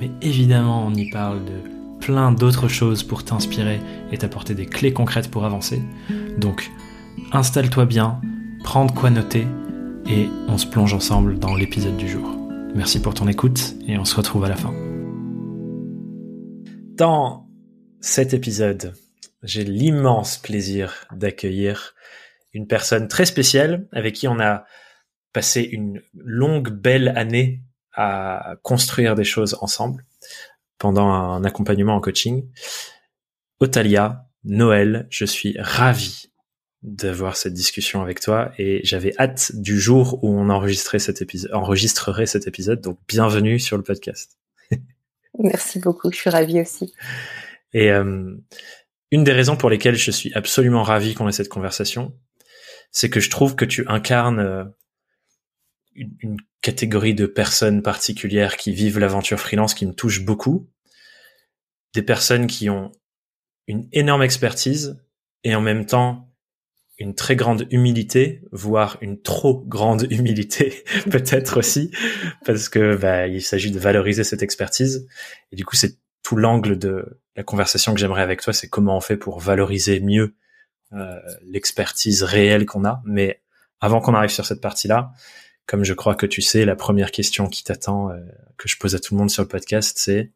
mais 0.00 0.10
évidemment 0.22 0.86
on 0.86 0.94
y 0.94 1.10
parle 1.10 1.44
de 1.44 1.76
plein 2.00 2.32
d'autres 2.32 2.68
choses 2.68 3.02
pour 3.02 3.24
t'inspirer 3.24 3.80
et 4.12 4.18
t'apporter 4.18 4.54
des 4.54 4.66
clés 4.66 4.92
concrètes 4.92 5.30
pour 5.30 5.44
avancer. 5.44 5.82
Donc 6.38 6.70
installe-toi 7.32 7.86
bien, 7.86 8.20
prends 8.62 8.84
de 8.84 8.92
quoi 8.92 9.10
noter 9.10 9.46
et 10.08 10.28
on 10.48 10.58
se 10.58 10.66
plonge 10.66 10.94
ensemble 10.94 11.38
dans 11.38 11.54
l'épisode 11.54 11.96
du 11.96 12.08
jour. 12.08 12.36
Merci 12.74 13.00
pour 13.00 13.14
ton 13.14 13.26
écoute 13.26 13.74
et 13.86 13.98
on 13.98 14.04
se 14.04 14.14
retrouve 14.14 14.44
à 14.44 14.48
la 14.48 14.56
fin. 14.56 14.74
Dans 16.96 17.48
cet 18.00 18.34
épisode, 18.34 18.94
j'ai 19.42 19.64
l'immense 19.64 20.38
plaisir 20.38 21.06
d'accueillir 21.12 21.94
une 22.52 22.66
personne 22.66 23.08
très 23.08 23.26
spéciale 23.26 23.88
avec 23.92 24.14
qui 24.14 24.28
on 24.28 24.40
a 24.40 24.64
passé 25.32 25.62
une 25.62 26.02
longue, 26.14 26.70
belle 26.70 27.08
année 27.16 27.62
à 27.96 28.56
construire 28.62 29.14
des 29.14 29.24
choses 29.24 29.56
ensemble 29.60 30.04
pendant 30.78 31.08
un 31.08 31.44
accompagnement 31.44 31.96
en 31.96 32.00
coaching. 32.00 32.48
Otalia, 33.60 34.26
Noël, 34.44 35.06
je 35.10 35.24
suis 35.24 35.56
ravi 35.58 36.30
d'avoir 36.82 37.36
cette 37.36 37.54
discussion 37.54 38.02
avec 38.02 38.20
toi 38.20 38.52
et 38.58 38.80
j'avais 38.84 39.12
hâte 39.18 39.50
du 39.54 39.80
jour 39.80 40.22
où 40.22 40.38
on 40.38 40.50
enregistrerait 40.50 40.98
cet 40.98 41.22
épisode, 41.22 41.52
enregistrerait 41.52 42.26
cet 42.26 42.46
épisode. 42.46 42.80
Donc 42.80 42.98
bienvenue 43.08 43.58
sur 43.58 43.76
le 43.76 43.82
podcast. 43.82 44.38
Merci 45.38 45.80
beaucoup, 45.80 46.12
je 46.12 46.16
suis 46.16 46.30
ravie 46.30 46.60
aussi. 46.60 46.94
Et 47.72 47.90
euh, 47.90 48.36
une 49.10 49.24
des 49.24 49.32
raisons 49.32 49.56
pour 49.56 49.70
lesquelles 49.70 49.96
je 49.96 50.10
suis 50.10 50.32
absolument 50.34 50.82
ravi 50.82 51.14
qu'on 51.14 51.28
ait 51.28 51.32
cette 51.32 51.48
conversation, 51.48 52.14
c'est 52.90 53.10
que 53.10 53.20
je 53.20 53.30
trouve 53.30 53.56
que 53.56 53.64
tu 53.64 53.86
incarnes 53.88 54.40
euh, 54.40 54.64
une, 55.94 56.36
catégorie 56.66 57.14
de 57.14 57.26
personnes 57.26 57.80
particulières 57.80 58.56
qui 58.56 58.72
vivent 58.72 58.98
l'aventure 58.98 59.38
freelance 59.38 59.72
qui 59.72 59.86
me 59.86 59.94
touche 59.94 60.24
beaucoup. 60.24 60.68
Des 61.94 62.02
personnes 62.02 62.48
qui 62.48 62.68
ont 62.68 62.90
une 63.68 63.88
énorme 63.92 64.24
expertise 64.24 65.00
et 65.44 65.54
en 65.54 65.60
même 65.60 65.86
temps 65.86 66.34
une 66.98 67.14
très 67.14 67.36
grande 67.36 67.68
humilité, 67.70 68.42
voire 68.50 68.98
une 69.00 69.22
trop 69.22 69.62
grande 69.64 70.06
humilité, 70.10 70.82
peut-être 71.10 71.58
aussi, 71.58 71.92
parce 72.44 72.68
que 72.68 72.96
bah, 72.96 73.28
il 73.28 73.42
s'agit 73.42 73.70
de 73.70 73.78
valoriser 73.78 74.24
cette 74.24 74.42
expertise. 74.42 75.06
Et 75.52 75.56
du 75.56 75.64
coup, 75.64 75.76
c'est 75.76 75.98
tout 76.24 76.34
l'angle 76.34 76.80
de 76.80 77.20
la 77.36 77.44
conversation 77.44 77.94
que 77.94 78.00
j'aimerais 78.00 78.22
avec 78.22 78.40
toi, 78.40 78.52
c'est 78.52 78.68
comment 78.68 78.96
on 78.96 79.00
fait 79.00 79.16
pour 79.16 79.38
valoriser 79.38 80.00
mieux 80.00 80.34
euh, 80.94 81.20
l'expertise 81.44 82.24
réelle 82.24 82.66
qu'on 82.66 82.84
a. 82.84 83.02
Mais 83.04 83.40
avant 83.80 84.00
qu'on 84.00 84.14
arrive 84.14 84.30
sur 84.30 84.46
cette 84.46 84.60
partie-là, 84.60 85.12
comme 85.66 85.84
je 85.84 85.94
crois 85.94 86.14
que 86.14 86.26
tu 86.26 86.42
sais, 86.42 86.64
la 86.64 86.76
première 86.76 87.10
question 87.10 87.48
qui 87.48 87.64
t'attend, 87.64 88.10
euh, 88.10 88.20
que 88.56 88.68
je 88.68 88.78
pose 88.78 88.94
à 88.94 89.00
tout 89.00 89.14
le 89.14 89.18
monde 89.18 89.30
sur 89.30 89.42
le 89.42 89.48
podcast, 89.48 89.98
c'est 89.98 90.30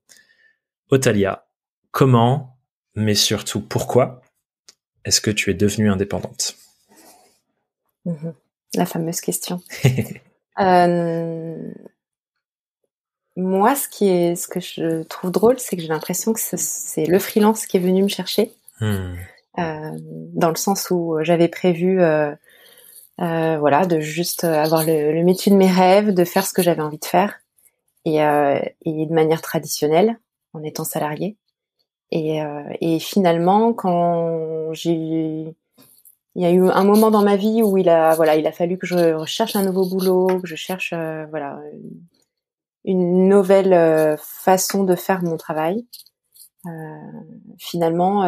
Otalia, 0.91 1.47
comment, 1.92 2.59
mais 2.95 3.14
surtout 3.14 3.61
pourquoi, 3.61 4.23
est-ce 5.05 5.20
que 5.20 5.30
tu 5.30 5.51
es 5.51 5.55
devenue 5.55 5.91
indépendante? 5.91 6.57
Mhm. 8.05 8.35
La 8.74 8.86
fameuse 8.86 9.20
question. 9.20 9.61
euh, 10.61 11.73
moi, 13.36 13.74
ce 13.74 13.89
qui 13.89 14.08
est, 14.08 14.36
ce 14.36 14.48
que 14.48 14.61
je 14.61 15.02
trouve 15.05 15.30
drôle, 15.30 15.58
c'est 15.58 15.77
que 15.77 15.83
j'ai 15.83 15.89
l'impression 15.89 16.33
que 16.33 16.41
c'est 16.41 17.07
le 17.07 17.18
freelance 17.18 17.67
qui 17.67 17.77
est 17.77 17.80
venu 17.80 18.02
me 18.02 18.08
chercher, 18.08 18.52
hmm. 18.80 19.14
euh, 19.58 19.91
dans 20.35 20.51
le 20.51 20.57
sens 20.57 20.91
où 20.91 21.18
j'avais 21.23 21.48
prévu 21.48 22.01
euh, 22.01 22.35
euh, 23.20 23.58
voilà, 23.58 23.86
de 23.86 24.01
juste 24.01 24.45
avoir 24.45 24.85
le, 24.85 25.23
métier 25.25 25.53
de 25.53 25.57
mes 25.57 25.70
rêves, 25.70 26.14
de 26.14 26.25
faire 26.25 26.47
ce 26.47 26.53
que 26.53 26.63
j'avais 26.63 26.83
envie 26.83 26.98
de 26.98 27.05
faire, 27.05 27.41
et, 28.05 28.23
euh, 28.23 28.61
et 28.85 29.07
de 29.07 29.13
manière 29.13 29.42
traditionnelle, 29.42 30.19
en 30.55 30.63
étant 30.63 30.85
salarié. 30.85 31.36
Et, 32.11 32.42
euh, 32.42 32.63
et 32.80 32.98
finalement, 32.98 33.73
quand 33.73 34.73
j'ai 34.73 35.55
il 36.36 36.42
y 36.42 36.47
a 36.47 36.51
eu 36.51 36.69
un 36.69 36.85
moment 36.85 37.11
dans 37.11 37.23
ma 37.23 37.36
vie 37.36 37.63
où 37.63 37.77
il 37.77 37.89
a 37.89 38.14
voilà 38.14 38.36
il 38.36 38.47
a 38.47 38.53
fallu 38.53 38.79
que 38.79 38.86
je 38.86 39.14
recherche 39.14 39.57
un 39.57 39.64
nouveau 39.64 39.85
boulot 39.85 40.29
que 40.41 40.47
je 40.47 40.55
cherche 40.55 40.92
euh, 40.92 41.27
voilà 41.30 41.61
une 42.85 43.29
nouvelle 43.29 43.73
euh, 43.73 44.17
façon 44.17 44.85
de 44.85 44.95
faire 44.95 45.23
mon 45.23 45.36
travail 45.36 45.86
euh, 46.67 46.70
finalement 47.59 48.25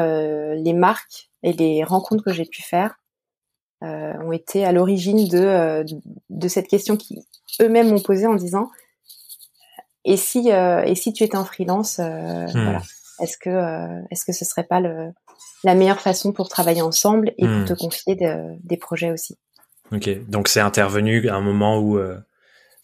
les 0.54 0.72
marques 0.72 1.30
et 1.42 1.52
les 1.52 1.84
rencontres 1.84 2.24
que 2.24 2.32
j'ai 2.32 2.44
pu 2.44 2.62
faire 2.62 2.98
ont 3.84 4.32
été 4.32 4.64
à 4.64 4.72
l'origine 4.72 5.28
de, 5.28 5.38
euh, 5.38 5.84
de 6.30 6.48
cette 6.48 6.68
question 6.68 6.96
qui 6.96 7.18
eux-mêmes 7.60 7.90
m'ont 7.90 8.00
posée 8.00 8.26
en 8.26 8.34
disant 8.34 8.70
et 10.04 10.16
si 10.16 10.50
euh, 10.52 10.82
et 10.82 10.94
si 10.94 11.12
tu 11.12 11.22
étais 11.22 11.36
en 11.36 11.44
freelance, 11.44 11.98
hmm. 11.98 12.46
voilà, 12.52 12.82
est-ce 13.20 13.36
que 13.38 14.02
est-ce 14.10 14.24
que 14.24 14.32
ce 14.32 14.44
serait 14.44 14.64
pas 14.64 14.80
le, 14.80 15.12
la 15.62 15.74
meilleure 15.74 16.00
façon 16.00 16.32
pour 16.32 16.48
travailler 16.48 16.82
ensemble 16.82 17.32
et 17.38 17.46
pour 17.46 17.58
hmm. 17.58 17.64
te 17.66 17.72
confier 17.74 18.16
des 18.16 18.76
projets 18.76 19.12
aussi? 19.12 19.38
Ok, 19.92 20.08
donc 20.28 20.48
c'est 20.48 20.60
intervenu 20.60 21.28
à 21.28 21.36
un 21.36 21.40
moment 21.40 21.78
où, 21.78 22.00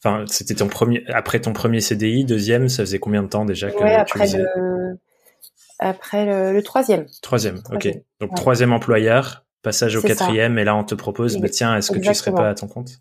enfin, 0.04 0.24
c'était 0.28 0.54
ton 0.54 0.68
premier 0.68 1.02
après 1.08 1.40
ton 1.40 1.52
premier 1.52 1.80
CDI, 1.80 2.24
deuxième, 2.24 2.68
ça 2.68 2.84
faisait 2.84 3.00
combien 3.00 3.24
de 3.24 3.28
temps 3.28 3.44
déjà 3.44 3.70
que 3.70 3.82
ouais, 3.82 3.94
après 3.94 4.28
tu 4.28 4.36
le, 4.36 4.98
après 5.78 6.52
le, 6.52 6.62
troisième. 6.62 7.06
Troisième, 7.22 7.62
ok. 7.72 7.88
Donc 8.20 8.34
troisième 8.34 8.72
employeur, 8.72 9.44
passage 9.62 9.96
au 9.96 10.02
quatrième, 10.02 10.58
et 10.58 10.64
là 10.64 10.76
on 10.76 10.84
te 10.84 10.94
propose, 10.94 11.36
bah, 11.38 11.48
tiens, 11.48 11.76
est-ce 11.76 11.90
que 11.90 11.98
tu 11.98 12.14
serais 12.14 12.32
pas 12.32 12.50
à 12.50 12.54
ton 12.54 12.68
compte? 12.68 13.00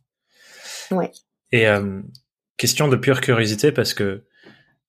Ouais. 0.92 1.12
Et 1.52 1.68
euh, 1.68 2.02
question 2.58 2.88
de 2.88 2.96
pure 2.96 3.22
curiosité, 3.22 3.72
parce 3.72 3.94
que 3.94 4.26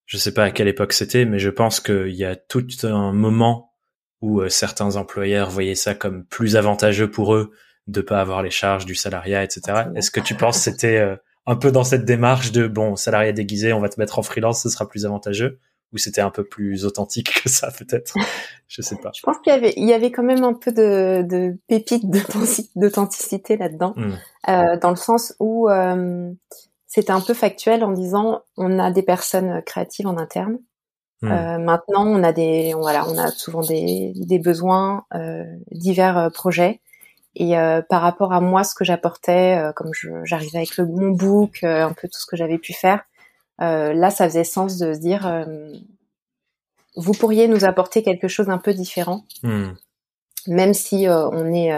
je 0.07 0.17
sais 0.17 0.33
pas 0.33 0.45
à 0.45 0.51
quelle 0.51 0.69
époque 0.69 0.93
c'était, 0.93 1.25
mais 1.25 1.39
je 1.39 1.51
pense 1.51 1.81
qu'il 1.81 2.15
y 2.15 2.25
a 2.25 2.34
tout 2.34 2.67
un 2.83 3.12
moment 3.12 3.75
où 4.21 4.41
euh, 4.41 4.49
certains 4.49 4.97
employeurs 4.97 5.51
voyaient 5.51 5.75
ça 5.75 5.95
comme 5.95 6.25
plus 6.25 6.57
avantageux 6.57 7.11
pour 7.11 7.34
eux 7.34 7.53
de 7.87 8.01
pas 8.01 8.21
avoir 8.21 8.43
les 8.43 8.51
charges 8.51 8.87
du 8.87 8.95
salariat, 8.95 9.45
etc. 9.45 9.91
Est-ce 9.95 10.11
que 10.11 10.21
tu 10.21 10.34
penses 10.34 10.59
c'était 10.59 10.99
euh, 10.99 11.17
un 11.47 11.57
peu 11.57 11.71
dans 11.73 11.84
cette 11.84 12.05
démarche 12.05 12.53
de 12.53 12.67
bon 12.67 12.97
salariat 12.97 13.33
déguisé, 13.33 13.73
on 13.73 13.81
va 13.81 13.89
te 13.89 14.01
mettre 14.01 14.19
en 14.19 14.23
freelance, 14.23 14.62
ce 14.62 14.69
sera 14.69 14.89
plus 14.89 15.07
avantageux? 15.07 15.59
Ou 15.93 15.99
c'était 15.99 16.21
un 16.21 16.31
peu 16.31 16.44
plus 16.44 16.84
authentique 16.84 17.43
que 17.43 17.49
ça 17.49 17.71
peut-être? 17.71 18.15
Je 18.69 18.82
sais 18.82 18.97
pas. 18.97 19.10
Je 19.15 19.22
pense 19.22 19.38
qu'il 19.38 19.53
y 19.53 19.56
avait 19.56 19.72
il 19.76 19.87
y 19.87 19.93
avait 19.94 20.10
quand 20.10 20.22
même 20.22 20.44
un 20.44 20.53
peu 20.53 20.72
de, 20.72 21.22
de 21.22 21.56
pépite 21.66 22.04
d'authenticité 22.76 23.56
là-dedans. 23.56 23.94
Hmm. 23.97 24.12
euh, 24.48 24.77
dans 24.78 24.91
le 24.91 24.97
sens 24.97 25.34
où 25.41 25.69
euh, 25.71 26.31
c'était 26.87 27.12
un 27.12 27.21
peu 27.21 27.34
factuel 27.34 27.84
en 27.84 27.93
disant 27.93 28.43
on 28.56 28.78
a 28.78 28.91
des 28.91 29.03
personnes 29.03 29.62
créatives 29.65 30.06
en 30.06 30.19
interne. 30.19 30.59
Hmm. 31.22 31.32
euh, 31.32 31.59
maintenant 31.59 32.06
on 32.06 32.22
a 32.22 32.32
des 32.32 32.75
on, 32.75 32.81
voilà 32.81 33.09
on 33.09 33.19
a 33.19 33.28
souvent 33.28 33.62
des, 33.62 34.12
des 34.15 34.38
besoins 34.38 35.04
euh, 35.15 35.44
divers 35.72 36.19
euh, 36.19 36.31
projets. 36.31 36.81
Et 37.34 37.59
euh, 37.59 37.82
par 37.88 38.03
rapport 38.03 38.32
à 38.32 38.41
moi 38.41 38.65
ce 38.65 38.75
que 38.75 38.84
j'apportais 38.84 39.62
comme 39.77 39.93
j'arrivais 40.25 40.59
avec 40.59 40.77
le 40.77 40.87
mon 40.87 41.10
book 41.10 41.62
un 41.62 41.93
peu 41.93 42.09
tout 42.09 42.19
ce 42.19 42.27
que 42.27 42.37
j'avais 42.37 42.59
pu 42.59 42.72
faire 42.72 43.04
là, 43.59 44.11
ça 44.11 44.28
faisait 44.28 44.45
sens 44.45 44.78
de 44.78 44.93
se 44.95 44.99
dire, 44.99 45.27
euh, 45.27 45.45
vous 46.97 47.13
pourriez 47.13 47.49
nous 47.49 47.65
apporter 47.65 48.03
quelque 48.03 48.28
chose 48.28 48.49
un 48.51 48.59
peu 48.59 48.75
différent, 48.75 49.25
hmm. 49.43 49.71
même 50.47 50.75
si 50.75 51.09
euh, 51.09 51.28
on 51.31 51.53
est 51.53 51.72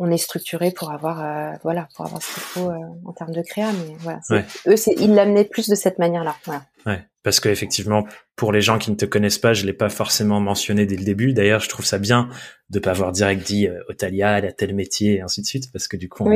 on 0.00 0.10
est 0.10 0.18
structuré 0.18 0.72
pour 0.72 0.90
avoir 0.90 1.58
voilà 1.62 1.86
pour 1.94 2.06
avoir 2.06 2.20
ce 2.20 2.34
qu'il 2.34 2.42
faut 2.42 2.72
en 3.04 3.12
termes 3.12 3.32
de 3.32 3.42
créa, 3.42 3.70
mais 3.72 3.94
voilà, 4.00 4.20
eux, 4.66 4.74
ils 4.98 5.14
l'amenaient 5.14 5.44
plus 5.44 5.68
de 5.68 5.74
cette 5.74 5.98
manière-là. 5.98 6.34
Voilà. 6.44 6.64
Ouais. 6.86 7.04
Parce 7.22 7.38
que 7.38 7.50
effectivement, 7.50 8.06
pour 8.34 8.50
les 8.50 8.62
gens 8.62 8.78
qui 8.78 8.90
ne 8.90 8.96
te 8.96 9.04
connaissent 9.04 9.38
pas, 9.38 9.52
je 9.52 9.66
l'ai 9.66 9.74
pas 9.74 9.90
forcément 9.90 10.40
mentionné 10.40 10.86
dès 10.86 10.96
le 10.96 11.04
début. 11.04 11.34
D'ailleurs, 11.34 11.60
je 11.60 11.68
trouve 11.68 11.84
ça 11.84 11.98
bien 11.98 12.30
de 12.70 12.78
pas 12.78 12.92
avoir 12.92 13.12
direct 13.12 13.46
dit 13.46 13.68
euh, 13.68 13.82
Otalia, 13.88 14.38
elle 14.38 14.46
a 14.46 14.52
tel 14.52 14.74
métier 14.74 15.16
et 15.16 15.20
ainsi 15.20 15.42
de 15.42 15.46
suite, 15.46 15.70
parce 15.70 15.86
que 15.86 15.98
du 15.98 16.08
coup, 16.08 16.26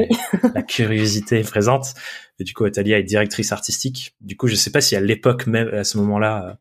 la 0.55 0.62
curiosité 0.62 1.38
est 1.38 1.49
présente. 1.49 1.94
Et 2.38 2.44
du 2.44 2.52
coup, 2.52 2.64
Otalia 2.64 2.99
est 2.99 3.05
directrice 3.05 3.50
artistique. 3.52 4.14
Du 4.20 4.37
coup, 4.37 4.46
je 4.46 4.56
sais 4.56 4.70
pas 4.70 4.82
si 4.82 4.94
à 4.94 5.00
l'époque 5.00 5.46
même, 5.46 5.69
à 5.69 5.84
ce 5.84 5.96
moment-là, 5.99 6.49
euh, 6.50 6.55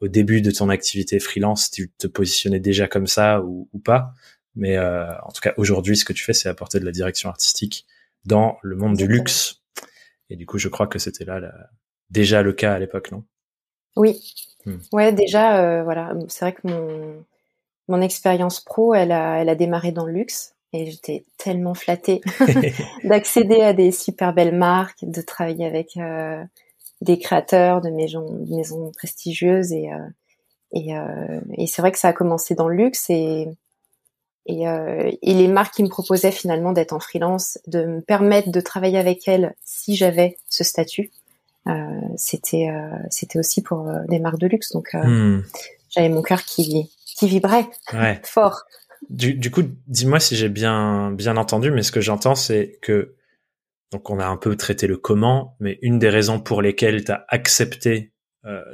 au 0.00 0.08
début 0.08 0.42
de 0.42 0.50
ton 0.50 0.68
activité 0.68 1.18
freelance, 1.18 1.70
tu 1.70 1.90
te 1.96 2.08
positionnais 2.08 2.60
déjà 2.60 2.88
comme 2.88 3.06
ça 3.06 3.40
ou, 3.40 3.68
pas. 3.84 4.12
Mais 4.54 4.76
euh, 4.76 5.10
en 5.22 5.32
tout 5.32 5.40
cas, 5.40 5.54
aujourd'hui, 5.56 5.96
ce 5.96 6.04
que 6.04 6.12
tu 6.12 6.24
fais, 6.24 6.32
c'est 6.32 6.48
apporter 6.48 6.78
de 6.78 6.84
la 6.84 6.92
direction 6.92 7.28
artistique 7.28 7.86
dans 8.24 8.58
le 8.62 8.76
monde 8.76 8.96
du 8.96 9.06
luxe. 9.06 9.62
Et 10.30 10.36
du 10.36 10.46
coup, 10.46 10.58
je 10.58 10.68
crois 10.68 10.86
que 10.86 10.98
c'était 10.98 11.24
là 11.24 11.40
déjà 12.10 12.42
le 12.42 12.52
cas 12.52 12.74
à 12.74 12.78
l'époque, 12.78 13.12
non? 13.12 13.24
Oui. 13.96 14.20
Hmm. 14.64 14.76
Ouais, 14.92 15.12
déjà, 15.12 15.82
voilà, 15.82 16.14
c'est 16.28 16.44
vrai 16.44 16.52
que 16.52 16.66
mon 16.66 17.24
mon 17.88 18.00
expérience 18.00 18.60
pro, 18.60 18.94
elle 18.94 19.12
a 19.12 19.40
elle 19.40 19.48
a 19.48 19.54
démarré 19.54 19.90
dans 19.90 20.06
le 20.06 20.12
luxe 20.12 20.54
et 20.72 20.90
j'étais 20.90 21.24
tellement 21.36 21.74
flattée 21.74 22.20
d'accéder 23.04 23.60
à 23.60 23.72
des 23.72 23.90
super 23.90 24.32
belles 24.32 24.56
marques, 24.56 25.02
de 25.02 25.20
travailler 25.20 25.66
avec 25.66 25.98
des 27.00 27.18
créateurs 27.18 27.80
de 27.80 27.90
maisons, 27.90 28.44
maisons 28.48 28.92
prestigieuses 28.92 29.72
et 29.72 29.90
et, 30.74 30.94
et 31.58 31.66
c'est 31.66 31.82
vrai 31.82 31.92
que 31.92 31.98
ça 31.98 32.08
a 32.08 32.12
commencé 32.14 32.54
dans 32.54 32.68
le 32.68 32.76
luxe 32.76 33.10
et 33.10 33.48
et, 34.46 34.68
euh, 34.68 35.10
et, 35.22 35.34
les 35.34 35.48
marques 35.48 35.74
qui 35.74 35.82
me 35.82 35.88
proposaient 35.88 36.32
finalement 36.32 36.72
d'être 36.72 36.92
en 36.92 37.00
freelance, 37.00 37.58
de 37.66 37.84
me 37.84 38.00
permettre 38.00 38.50
de 38.50 38.60
travailler 38.60 38.98
avec 38.98 39.28
elles 39.28 39.54
si 39.64 39.94
j'avais 39.94 40.36
ce 40.48 40.64
statut, 40.64 41.12
euh, 41.68 42.00
c'était 42.16 42.70
euh, 42.70 42.96
c'était 43.10 43.38
aussi 43.38 43.62
pour 43.62 43.88
euh, 43.88 44.00
des 44.08 44.18
marques 44.18 44.38
de 44.38 44.48
luxe. 44.48 44.72
Donc 44.72 44.94
euh, 44.94 45.04
hmm. 45.04 45.44
j'avais 45.90 46.08
mon 46.08 46.22
cœur 46.22 46.44
qui 46.44 46.90
qui 47.04 47.28
vibrait 47.28 47.68
ouais. 47.92 48.20
fort. 48.24 48.64
Du, 49.10 49.34
du 49.34 49.50
coup, 49.50 49.62
dis-moi 49.86 50.20
si 50.20 50.36
j'ai 50.36 50.48
bien 50.48 51.12
bien 51.12 51.36
entendu, 51.36 51.70
mais 51.70 51.82
ce 51.82 51.92
que 51.92 52.00
j'entends 52.00 52.34
c'est 52.34 52.78
que 52.82 53.14
donc 53.92 54.10
on 54.10 54.18
a 54.18 54.26
un 54.26 54.36
peu 54.36 54.56
traité 54.56 54.86
le 54.86 54.96
comment, 54.96 55.56
mais 55.60 55.78
une 55.82 55.98
des 55.98 56.08
raisons 56.08 56.40
pour 56.40 56.62
lesquelles 56.62 57.04
tu 57.04 57.12
as 57.12 57.24
accepté 57.28 58.10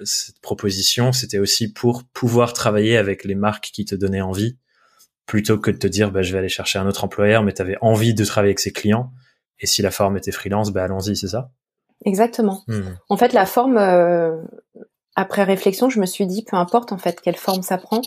cette 0.02 0.40
proposition, 0.40 1.12
c'était 1.12 1.38
aussi 1.38 1.70
pour 1.70 2.04
pouvoir 2.14 2.54
travailler 2.54 2.96
avec 2.96 3.24
les 3.24 3.34
marques 3.34 3.68
qui 3.70 3.84
te 3.84 3.94
donnaient 3.94 4.22
envie 4.22 4.56
plutôt 5.28 5.58
que 5.58 5.70
de 5.70 5.76
te 5.76 5.86
dire 5.86 6.10
bah, 6.10 6.22
je 6.22 6.32
vais 6.32 6.38
aller 6.38 6.48
chercher 6.48 6.80
un 6.80 6.88
autre 6.88 7.04
employeur, 7.04 7.44
mais 7.44 7.52
tu 7.52 7.62
avais 7.62 7.76
envie 7.80 8.14
de 8.14 8.24
travailler 8.24 8.50
avec 8.50 8.58
ses 8.58 8.72
clients. 8.72 9.12
Et 9.60 9.66
si 9.66 9.82
la 9.82 9.92
forme 9.92 10.16
était 10.16 10.32
freelance, 10.32 10.72
bah 10.72 10.82
allons-y, 10.82 11.16
c'est 11.16 11.28
ça? 11.28 11.50
Exactement. 12.04 12.62
Hmm. 12.66 12.94
En 13.08 13.16
fait, 13.16 13.32
la 13.32 13.44
forme, 13.44 13.76
euh, 13.76 14.40
après 15.14 15.44
réflexion, 15.44 15.90
je 15.90 16.00
me 16.00 16.06
suis 16.06 16.26
dit 16.26 16.44
peu 16.44 16.56
importe 16.56 16.92
en 16.92 16.98
fait 16.98 17.20
quelle 17.20 17.36
forme 17.36 17.62
ça 17.62 17.76
prend. 17.76 18.00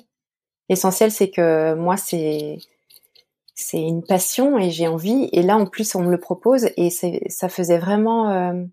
L'essentiel, 0.68 1.12
c'est 1.12 1.30
que 1.30 1.76
moi, 1.76 1.96
c'est 1.96 2.58
c'est 3.54 3.82
une 3.82 4.04
passion 4.04 4.58
et 4.58 4.72
j'ai 4.72 4.88
envie. 4.88 5.30
Et 5.32 5.44
là, 5.44 5.58
en 5.58 5.68
plus, 5.68 5.94
on 5.94 6.02
me 6.02 6.12
le 6.12 6.20
propose 6.20 6.70
et 6.76 6.90
ça 6.90 7.50
faisait 7.50 7.78
vraiment. 7.78 8.32
Euh, 8.32 8.64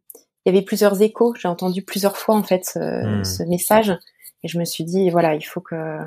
il 0.46 0.54
y 0.54 0.56
avait 0.56 0.64
plusieurs 0.64 1.02
échos. 1.02 1.34
J'ai 1.38 1.48
entendu 1.48 1.82
plusieurs 1.82 2.16
fois 2.16 2.36
en 2.36 2.42
fait 2.42 2.64
ce, 2.64 2.78
hmm. 2.78 3.24
ce 3.24 3.42
message 3.42 3.90
et 4.42 4.48
je 4.48 4.58
me 4.58 4.64
suis 4.64 4.84
dit 4.84 5.10
voilà, 5.10 5.34
il 5.34 5.42
faut 5.42 5.60
que 5.60 5.98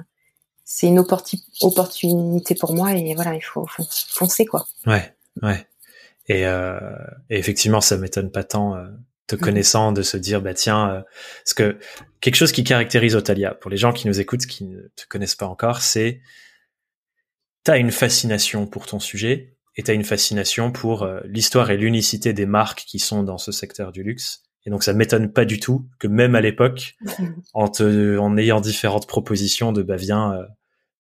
c'est 0.73 0.87
une 0.87 0.99
opportunité 0.99 2.55
pour 2.55 2.73
moi 2.73 2.93
et 2.93 3.13
voilà, 3.13 3.35
il 3.35 3.41
faut 3.41 3.67
foncer 4.07 4.45
quoi. 4.45 4.65
Ouais, 4.87 5.13
ouais. 5.41 5.67
Et, 6.27 6.47
euh, 6.47 6.79
et 7.29 7.37
effectivement, 7.37 7.81
ça 7.81 7.97
m'étonne 7.97 8.31
pas 8.31 8.45
tant 8.45 8.77
euh, 8.77 8.87
te 9.27 9.35
mm. 9.35 9.39
connaissant 9.39 9.91
de 9.91 10.01
se 10.01 10.15
dire 10.15 10.41
bah 10.41 10.53
tiens, 10.53 10.89
euh, 10.89 11.01
parce 11.43 11.53
que 11.55 11.77
quelque 12.21 12.35
chose 12.35 12.53
qui 12.53 12.63
caractérise 12.63 13.17
Otalia 13.17 13.53
pour 13.53 13.69
les 13.69 13.75
gens 13.75 13.91
qui 13.91 14.07
nous 14.07 14.21
écoutent, 14.21 14.45
qui 14.45 14.63
ne 14.63 14.79
te 14.95 15.05
connaissent 15.09 15.35
pas 15.35 15.45
encore, 15.45 15.81
c'est 15.81 16.21
t'as 17.65 17.77
une 17.77 17.91
fascination 17.91 18.65
pour 18.65 18.85
ton 18.85 19.01
sujet 19.01 19.57
et 19.75 19.83
t'as 19.83 19.93
une 19.93 20.05
fascination 20.05 20.71
pour 20.71 21.05
l'histoire 21.25 21.69
et 21.69 21.77
l'unicité 21.77 22.31
des 22.31 22.45
marques 22.45 22.85
qui 22.87 22.99
sont 22.99 23.23
dans 23.23 23.37
ce 23.37 23.51
secteur 23.51 23.91
du 23.91 24.03
luxe. 24.03 24.43
Et 24.65 24.69
donc 24.69 24.83
ça 24.83 24.93
m'étonne 24.93 25.33
pas 25.33 25.43
du 25.43 25.59
tout 25.59 25.89
que 25.99 26.07
même 26.07 26.35
à 26.35 26.41
l'époque, 26.41 26.95
en 27.53 27.67
te, 27.67 28.17
en 28.17 28.37
ayant 28.37 28.61
différentes 28.61 29.07
propositions 29.07 29.73
de 29.73 29.83
bah 29.83 29.97
viens, 29.97 30.45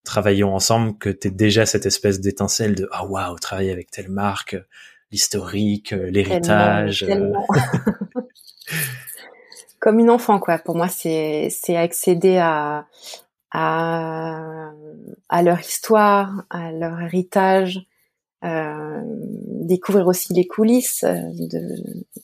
travaillons 0.03 0.53
ensemble, 0.53 0.97
que 0.97 1.09
tu 1.09 1.31
déjà 1.31 1.65
cette 1.65 1.85
espèce 1.85 2.19
d'étincelle 2.19 2.75
de 2.75 2.87
ah 2.91 3.05
waouh, 3.05 3.37
travailler 3.39 3.71
avec 3.71 3.91
telle 3.91 4.09
marque, 4.09 4.57
l'historique, 5.11 5.93
euh, 5.93 6.09
l'héritage. 6.09 7.03
Euh. 7.03 7.33
Comme 9.79 9.99
une 9.99 10.09
enfant 10.09 10.39
quoi. 10.39 10.57
Pour 10.59 10.75
moi 10.75 10.87
c'est 10.87 11.47
c'est 11.49 11.75
accéder 11.75 12.37
à 12.37 12.85
à 13.51 14.71
à 15.29 15.43
leur 15.43 15.59
histoire, 15.59 16.45
à 16.49 16.71
leur 16.71 17.01
héritage, 17.01 17.81
euh, 18.43 19.01
découvrir 19.05 20.07
aussi 20.07 20.33
les 20.33 20.45
coulisses 20.45 21.03
de, 21.03 21.75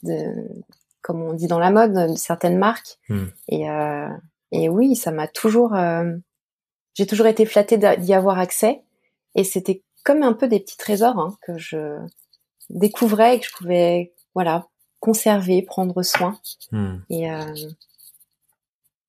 de 0.04 0.64
comme 1.08 1.22
on 1.22 1.34
dit 1.34 1.48
dans 1.48 1.60
la 1.60 1.72
mode, 1.72 1.94
de 1.94 2.16
certaines 2.18 2.58
marques. 2.58 2.98
Hmm. 3.08 3.28
Et, 3.48 3.70
euh, 3.70 4.10
et 4.52 4.68
oui, 4.68 4.98
ça 4.98 5.12
m'a 5.12 5.28
toujours, 5.30 5.74
euh, 5.74 6.12
j'ai 6.98 7.06
toujours 7.06 7.28
été 7.28 7.46
flattée 7.46 7.78
d'y 7.78 8.14
avoir 8.14 8.40
accès. 8.40 8.82
Et 9.36 9.44
c'était 9.44 9.84
comme 10.04 10.24
un 10.24 10.34
peu 10.34 10.48
des 10.48 10.60
petits 10.60 10.78
trésors 10.78 11.20
hein, 11.20 11.38
que 11.44 11.58
je 11.58 11.96
découvrais 12.70 13.36
et 13.36 13.40
que 13.40 13.46
je 13.46 13.52
pouvais, 13.52 14.14
voilà, 14.34 14.68
conserver, 15.00 15.62
prendre 15.62 16.02
soin. 16.02 16.40
Hmm. 16.72 16.98
Et 17.12 17.30
euh, 17.30 17.54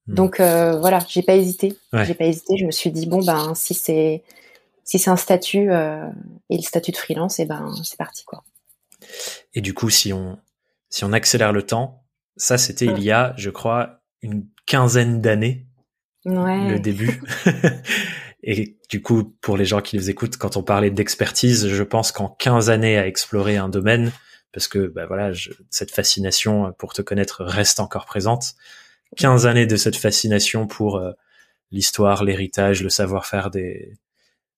hmm. 0.07 0.15
donc 0.15 0.39
euh, 0.39 0.79
voilà, 0.79 0.99
j'ai 1.09 1.23
pas 1.23 1.35
hésité. 1.35 1.77
J'ai 1.95 2.15
pas 2.15 2.27
hésité. 2.27 2.59
Je 2.59 2.67
me 2.67 2.71
suis 2.71 2.91
dit 2.91 3.07
bon 3.07 3.25
ben 3.25 3.55
si 3.55 3.73
c'est 3.73 4.23
si 4.85 4.99
c'est 4.99 5.11
un 5.11 5.17
statut 5.17 5.71
euh, 5.71 6.07
et 6.51 6.57
le 6.57 6.63
statut 6.63 6.93
de 6.93 6.97
freelance, 6.99 7.41
et 7.41 7.47
ben 7.47 7.73
c'est 7.85 7.97
parti 7.97 8.25
quoi. 8.27 8.45
Et 9.55 9.63
du 9.63 9.73
coup, 9.73 9.89
si 9.89 10.13
on 10.13 10.39
si 10.91 11.05
on 11.05 11.13
accélère 11.15 11.53
le 11.53 11.65
temps, 11.65 12.05
ça 12.37 12.59
c'était 12.59 12.87
il 12.87 13.03
y 13.03 13.13
a, 13.13 13.33
je 13.39 13.49
crois, 13.49 14.01
une 14.21 14.47
quinzaine 14.67 15.23
d'années, 15.23 15.68
ouais. 16.25 16.71
le 16.71 16.79
début. 16.79 17.21
Et 18.43 18.79
du 18.89 19.03
coup, 19.03 19.37
pour 19.41 19.57
les 19.57 19.65
gens 19.65 19.81
qui 19.81 19.97
nous 19.97 20.11
écoutent, 20.11 20.37
quand 20.37 20.57
on 20.57 20.63
parlait 20.63 20.91
d'expertise, 20.91 21.69
je 21.69 21.83
pense 21.83 22.13
qu'en 22.13 22.29
15 22.29 22.71
années 22.71 22.97
à 22.97 23.07
explorer 23.07 23.57
un 23.57 23.69
domaine, 23.69 24.13
parce 24.53 24.69
que 24.69 24.87
bah 24.87 25.07
voilà, 25.07 25.33
cette 25.71 25.91
fascination 25.91 26.73
pour 26.79 26.93
te 26.93 27.03
connaître 27.03 27.45
reste 27.45 27.81
encore 27.81 28.07
présente. 28.07 28.55
15 29.17 29.47
années 29.47 29.67
de 29.67 29.77
cette 29.77 29.97
fascination 29.97 30.67
pour 30.67 30.97
euh, 30.97 31.13
l'histoire, 31.71 32.25
l'héritage, 32.25 32.83
le 32.83 32.91
savoir-faire 32.91 33.51
des 33.51 33.99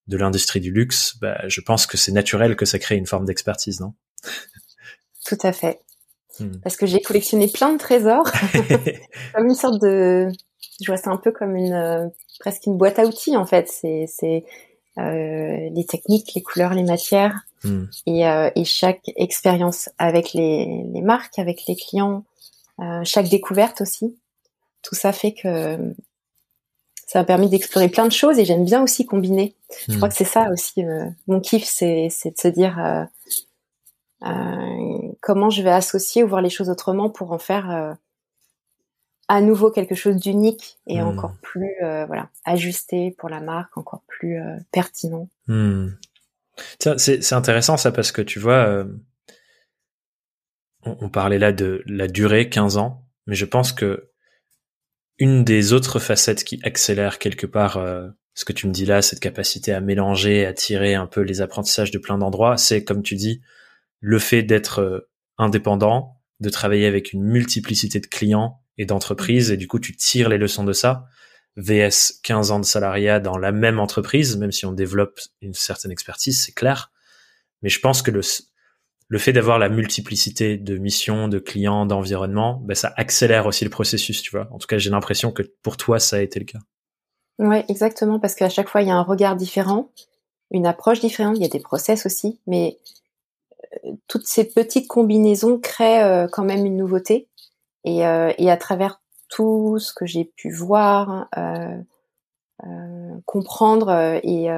de 0.07 0.17
l'industrie 0.17 0.61
du 0.61 0.73
luxe, 0.73 1.17
bah, 1.21 1.41
je 1.47 1.61
pense 1.61 1.87
que 1.87 1.97
c'est 1.97 2.11
naturel 2.11 2.57
que 2.57 2.65
ça 2.65 2.81
crée 2.81 2.97
une 2.97 3.07
forme 3.07 3.25
d'expertise, 3.25 3.81
non? 3.81 3.95
Tout 5.25 5.39
à 5.43 5.53
fait. 5.53 5.81
Hmm. 6.41 6.59
Parce 6.63 6.77
que 6.77 6.87
j'ai 6.87 7.01
collectionné 7.01 7.49
plein 7.49 7.73
de 7.73 7.79
trésors, 7.79 8.29
comme 9.35 9.47
une 9.47 9.55
sorte 9.55 9.81
de, 9.81 10.29
je 10.81 10.91
vois 10.91 10.97
ça 10.97 11.11
un 11.11 11.17
peu 11.17 11.33
comme 11.33 11.57
une 11.57 11.73
euh, 11.73 12.07
presque 12.39 12.67
une 12.67 12.77
boîte 12.77 12.99
à 12.99 13.05
outils 13.05 13.37
en 13.37 13.47
fait. 13.47 13.69
C'est 13.69 14.07
c'est 14.09 14.45
euh, 14.99 15.69
les 15.73 15.87
techniques, 15.87 16.33
les 16.35 16.43
couleurs, 16.43 16.75
les 16.75 16.83
matières 16.83 17.41
hmm. 17.65 17.85
et, 18.07 18.27
euh, 18.27 18.51
et 18.55 18.65
chaque 18.65 19.03
expérience 19.17 19.89
avec 19.99 20.33
les, 20.33 20.85
les 20.93 21.01
marques, 21.01 21.39
avec 21.39 21.67
les 21.67 21.77
clients, 21.77 22.25
euh, 22.81 23.03
chaque 23.05 23.29
découverte 23.29 23.81
aussi. 23.81 24.19
Tout 24.83 24.95
ça 24.95 25.13
fait 25.13 25.33
que 25.33 25.95
ça 27.07 27.21
m'a 27.21 27.25
permis 27.25 27.49
d'explorer 27.49 27.89
plein 27.89 28.07
de 28.07 28.13
choses 28.13 28.39
et 28.39 28.45
j'aime 28.45 28.65
bien 28.65 28.83
aussi 28.83 29.07
combiner. 29.07 29.55
Je 29.89 29.97
crois 29.97 30.09
hmm. 30.09 30.11
que 30.11 30.17
c'est 30.17 30.25
ça 30.25 30.51
aussi 30.53 30.85
mon 31.27 31.41
kiff, 31.41 31.65
c'est 31.65 32.09
c'est 32.11 32.31
de 32.31 32.39
se 32.39 32.49
dire 32.49 33.09
euh, 34.27 35.13
comment 35.21 35.51
je 35.51 35.63
vais 35.63 35.71
associer 35.71 36.23
ou 36.23 36.29
voir 36.29 36.43
les 36.43 36.51
choses 36.51 36.69
autrement 36.69 37.09
pour 37.09 37.33
en 37.33 37.39
faire 37.39 37.71
euh, 37.71 37.95
à 39.31 39.41
nouveau 39.41 39.71
quelque 39.71 39.95
chose 39.95 40.17
d'unique 40.17 40.79
et 40.87 41.01
hmm. 41.01 41.07
encore 41.07 41.37
plus 41.41 41.75
euh, 41.83 42.05
voilà 42.07 42.31
ajusté 42.45 43.15
pour 43.19 43.29
la 43.29 43.41
marque, 43.41 43.77
encore 43.77 44.03
plus 44.07 44.39
pertinent. 44.73 45.29
Hmm. 45.47 45.89
C'est 46.79 47.33
intéressant 47.33 47.77
ça 47.77 47.93
parce 47.93 48.13
que 48.13 48.23
tu 48.23 48.39
vois, 48.39 48.85
on, 50.85 50.97
on, 51.01 51.09
parlait 51.09 51.39
là 51.39 51.53
de 51.53 51.83
la 51.87 52.07
durée, 52.07 52.51
15 52.51 52.77
ans, 52.77 53.07
mais 53.27 53.35
je 53.35 53.47
pense 53.47 53.73
que 53.73 54.11
une 55.19 55.45
des 55.45 55.73
autres 55.73 56.01
facettes 56.01 56.45
qui 56.45 56.61
accélère 56.65 57.19
quelque 57.19 57.47
part 57.47 57.79
ce 58.35 58.45
que 58.45 58.53
tu 58.53 58.67
me 58.67 58.73
dis 58.73 58.87
là, 58.87 59.03
cette 59.03 59.21
capacité 59.21 59.73
à 59.73 59.81
mélanger, 59.81 60.47
à 60.47 60.55
tirer 60.55 60.95
un 60.95 61.07
peu 61.07 61.21
les 61.21 61.41
apprentissages 61.41 61.91
de 61.91 61.99
plein 61.99 62.19
d'endroits, 62.19 62.57
c'est 62.57 62.85
comme 62.85 63.03
tu 63.03 63.15
dis, 63.15 63.43
le 64.01 64.19
fait 64.19 64.43
d'être 64.43 64.81
euh, 64.81 65.11
indépendant, 65.37 66.17
de 66.41 66.49
travailler 66.49 66.87
avec 66.87 67.13
une 67.13 67.23
multiplicité 67.23 68.01
de 68.01 68.07
clients 68.07 68.60
et 68.79 68.87
d'entreprises, 68.87 69.51
et 69.51 69.57
du 69.57 69.69
coup 69.69 69.79
tu 69.79 69.95
tires 69.97 70.29
les 70.29 70.39
leçons 70.39 70.65
de 70.65 70.73
ça, 70.73 71.07
VS 71.57 72.21
15 72.23 72.51
ans 72.53 72.61
de 72.61 72.65
salariat 72.65 73.21
dans 73.21 73.37
la 73.37 73.53
même 73.53 73.81
entreprise, 73.81 74.37
même 74.37 74.53
si 74.53 74.67
on 74.67 74.73
développe 74.73 75.21
une 75.43 75.55
certaine 75.55 75.91
expertise, 75.91 76.43
c'est 76.43 76.53
clair. 76.53 76.93
Mais 77.63 77.69
je 77.69 77.81
pense 77.81 78.03
que 78.03 78.11
le, 78.11 78.21
le 79.09 79.19
fait 79.19 79.33
d'avoir 79.33 79.59
la 79.59 79.69
multiplicité 79.69 80.57
de 80.57 80.79
missions, 80.79 81.29
de 81.29 81.39
clients, 81.39 81.87
d'environnement, 81.87 82.63
ben 82.65 82.75
ça 82.75 82.95
accélère 82.97 83.47
aussi 83.47 83.65
le 83.65 83.71
processus, 83.71 84.23
tu 84.23 84.31
vois. 84.31 84.49
En 84.53 84.59
tout 84.59 84.67
cas, 84.67 84.79
j'ai 84.79 84.91
l'impression 84.91 85.33
que 85.33 85.43
pour 85.63 85.77
toi, 85.77 85.99
ça 85.99 86.17
a 86.17 86.21
été 86.21 86.39
le 86.39 86.47
cas. 86.47 86.61
Ouais, 87.39 87.65
exactement, 87.69 88.21
parce 88.21 88.35
qu'à 88.35 88.49
chaque 88.49 88.69
fois, 88.69 88.83
il 88.83 88.89
y 88.89 88.91
a 88.91 88.97
un 88.97 89.03
regard 89.03 89.35
différent, 89.35 89.91
une 90.51 90.67
approche 90.67 91.01
différente, 91.01 91.37
il 91.37 91.43
y 91.43 91.47
a 91.47 91.49
des 91.49 91.61
process 91.61 92.07
aussi, 92.07 92.39
mais 92.47 92.79
toutes 94.09 94.27
ces 94.27 94.45
petites 94.45 94.89
combinaisons 94.89 95.59
créent 95.59 96.03
euh, 96.03 96.29
quand 96.31 96.45
même 96.45 96.65
une 96.67 96.77
nouveauté. 96.77 97.29
Et, 97.85 98.07
euh, 98.07 98.33
et, 98.39 98.51
à 98.51 98.57
travers 98.57 99.01
tout 99.29 99.79
ce 99.79 99.93
que 99.95 100.07
j'ai 100.07 100.25
pu 100.37 100.53
voir, 100.53 101.29
euh, 101.37 101.79
comprendre 103.25 103.91
et 104.23 104.49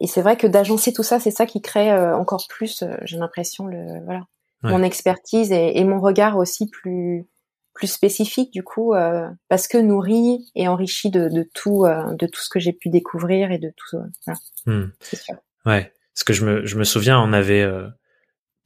et 0.00 0.06
c'est 0.06 0.22
vrai 0.22 0.36
que 0.36 0.46
d'agencer 0.46 0.92
tout 0.92 1.02
ça, 1.02 1.18
c'est 1.18 1.32
ça 1.32 1.44
qui 1.44 1.60
crée 1.60 1.92
encore 2.12 2.46
plus, 2.48 2.84
j'ai 3.02 3.16
l'impression, 3.16 3.66
le 3.66 4.04
voilà, 4.04 4.26
mon 4.62 4.82
expertise 4.82 5.52
et, 5.52 5.78
et, 5.78 5.84
mon 5.84 6.00
regard 6.00 6.36
aussi 6.36 6.68
plus 6.68 7.26
plus 7.74 7.86
spécifique 7.86 8.52
du 8.52 8.64
coup 8.64 8.92
euh, 8.92 9.28
parce 9.48 9.68
que 9.68 9.78
nourri 9.78 10.50
et 10.56 10.66
enrichi 10.66 11.10
de, 11.10 11.28
de 11.28 11.48
tout 11.54 11.84
euh, 11.84 12.12
de 12.14 12.26
tout 12.26 12.42
ce 12.42 12.48
que 12.48 12.58
j'ai 12.58 12.72
pu 12.72 12.88
découvrir 12.88 13.52
et 13.52 13.58
de 13.58 13.72
tout 13.76 13.98
voilà. 14.26 14.40
Hmm. 14.66 14.90
c'est 15.00 15.16
sûr 15.16 15.36
ouais 15.64 15.92
ce 16.12 16.24
que 16.24 16.32
je 16.32 16.44
me 16.44 16.66
je 16.66 16.76
me 16.76 16.82
souviens 16.82 17.20
on 17.20 17.32
avait 17.32 17.64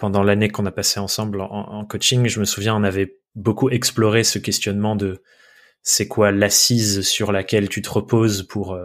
pendant 0.03 0.23
l'année 0.23 0.49
qu'on 0.49 0.67
a 0.67 0.73
passé 0.73 0.99
ensemble 0.99 1.41
en, 1.41 1.51
en, 1.51 1.85
coaching 1.85 2.27
je 2.27 2.41
me 2.41 2.45
souviens 2.45 2.75
on 2.75 2.83
avait 2.83 3.21
beaucoup 3.35 3.71
exploré 3.71 4.25
ce 4.25 4.39
questionnement 4.39 4.97
de 4.97 5.23
c'est 5.83 6.09
quoi 6.09 6.33
l'assise 6.33 7.03
sur 7.03 7.31
laquelle 7.31 7.69
tu 7.69 7.83
te 7.83 7.91
reposes 7.91 8.43
pour 8.43 8.77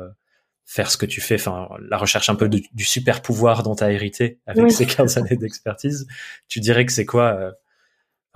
faire 0.68 0.92
ce 0.92 0.98
que 0.98 1.06
tu 1.06 1.22
fais, 1.22 1.36
enfin 1.36 1.70
la 1.90 1.98
recherche 1.98 2.30
un 2.30 2.36
peu 2.36 2.50
du 2.50 2.84
super 2.84 3.22
pouvoir 3.22 3.64
dont 3.64 3.74
tu 3.74 3.84
as 3.86 3.92
hérité 3.92 4.42
avec 4.46 4.70
ces 4.70 4.86
15 4.86 5.18
années 5.18 5.38
d'expertise, 5.38 6.06
tu 6.50 6.60
dirais 6.60 6.86
que 6.86 6.92
c'est 6.92 7.06
quoi 7.06 7.34
euh, 7.40 7.52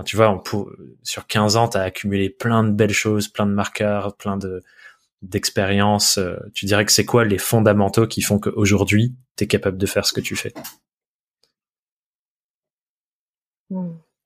Tu 0.06 0.16
vois, 0.16 0.32
on 0.32 0.42
sur 1.04 1.28
15 1.28 1.58
ans, 1.58 1.68
tu 1.68 1.78
as 1.78 1.82
accumulé 1.82 2.30
plein 2.30 2.64
de 2.64 2.72
belles 2.72 2.94
choses, 2.94 3.28
plein 3.28 3.46
de 3.46 3.52
marqueurs, 3.52 4.16
plein 4.16 4.38
de 4.38 4.64
d'expériences. 5.22 6.18
Euh, 6.18 6.38
tu 6.54 6.66
dirais 6.66 6.86
que 6.86 6.92
c'est 6.92 7.06
quoi 7.06 7.26
les 7.26 7.38
fondamentaux 7.38 8.08
qui 8.08 8.22
font 8.22 8.40
qu'aujourd'hui, 8.40 9.14
tu 9.36 9.44
es 9.44 9.48
capable 9.48 9.78
de 9.78 9.86
faire 9.86 10.06
ce 10.06 10.14
que 10.14 10.22
tu 10.22 10.36
fais? 10.36 10.54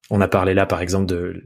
On 0.09 0.21
a 0.21 0.27
parlé 0.27 0.53
là, 0.53 0.65
par 0.65 0.81
exemple, 0.81 1.05
de 1.05 1.41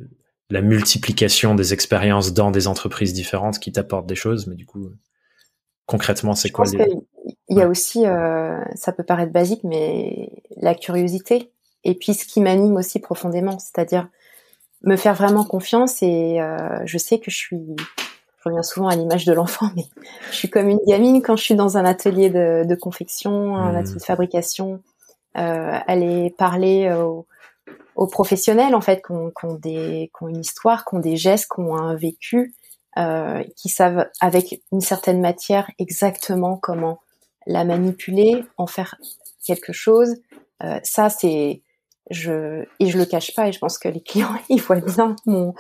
la 0.50 0.62
multiplication 0.62 1.56
des 1.56 1.74
expériences 1.74 2.34
dans 2.34 2.52
des 2.52 2.68
entreprises 2.68 3.14
différentes 3.14 3.60
qui 3.60 3.72
t'apportent 3.72 4.08
des 4.08 4.16
choses, 4.16 4.48
mais 4.48 4.56
du 4.56 4.66
coup, 4.66 4.90
concrètement, 5.86 6.34
c'est 6.34 6.50
quoi 6.50 6.66
les... 6.66 6.88
Il 7.50 7.58
y 7.58 7.62
a 7.62 7.68
aussi, 7.68 8.06
euh, 8.06 8.60
ça 8.76 8.92
peut 8.92 9.04
paraître 9.04 9.32
basique, 9.32 9.64
mais 9.64 10.30
la 10.58 10.76
curiosité. 10.76 11.52
Et 11.84 11.96
puis 11.96 12.14
ce 12.14 12.26
qui 12.26 12.42
m'anime 12.42 12.76
aussi 12.76 13.00
profondément, 13.00 13.58
c'est-à-dire 13.58 14.08
me 14.84 14.96
faire 14.96 15.16
vraiment 15.16 15.44
confiance. 15.44 16.02
Et 16.04 16.42
euh, 16.42 16.80
je 16.86 16.98
sais 16.98 17.20
que 17.20 17.32
je 17.32 17.38
suis, 17.38 17.76
je 17.78 18.44
reviens 18.46 18.64
souvent 18.64 18.88
à 18.88 18.96
l'image 18.96 19.26
de 19.26 19.34
l'enfant, 19.34 19.68
mais 19.76 19.86
je 20.32 20.36
suis 20.36 20.50
comme 20.50 20.70
une 20.70 20.80
gamine 20.88 21.22
quand 21.22 21.36
je 21.36 21.44
suis 21.44 21.56
dans 21.56 21.78
un 21.78 21.86
atelier 21.86 22.30
de, 22.30 22.76
confection, 22.76 23.56
un 23.56 23.74
mmh. 23.74 23.76
atelier 23.76 23.96
de 23.96 24.04
fabrication, 24.04 24.82
euh, 25.38 25.78
aller 25.88 26.34
parler 26.38 26.92
aux, 26.92 27.26
professionnels 28.08 28.76
en 28.76 28.82
fait, 28.82 29.02
qui 29.06 29.12
ont, 29.12 29.54
des, 29.56 30.12
qui 30.16 30.24
ont 30.24 30.28
une 30.28 30.42
histoire, 30.42 30.86
qui 30.86 30.96
ont 30.96 31.00
des 31.00 31.18
gestes, 31.18 31.48
qui 31.54 31.62
ont 31.62 31.76
un 31.76 31.96
vécu 31.96 32.56
euh, 32.98 33.44
qui 33.56 33.70
savent 33.70 34.10
avec 34.20 34.62
une 34.72 34.82
certaine 34.82 35.22
matière 35.22 35.70
exactement 35.80 36.58
comment 36.58 37.00
la 37.46 37.64
manipuler, 37.64 38.44
en 38.58 38.68
faire 38.68 38.96
quelque 39.46 39.74
chose. 39.74 40.16
Euh, 40.64 40.80
ça, 40.84 41.10
c'est 41.10 41.62
je 42.10 42.66
et 42.80 42.88
je 42.88 42.98
le 42.98 43.06
cache 43.06 43.36
pas 43.36 43.48
et 43.48 43.52
je 43.52 43.60
pense 43.60 43.78
que 43.78 43.88
les 43.88 44.02
clients 44.02 44.34
ils 44.50 44.62
voient 44.62 44.82
bien 44.82 45.16
mon 45.28 45.54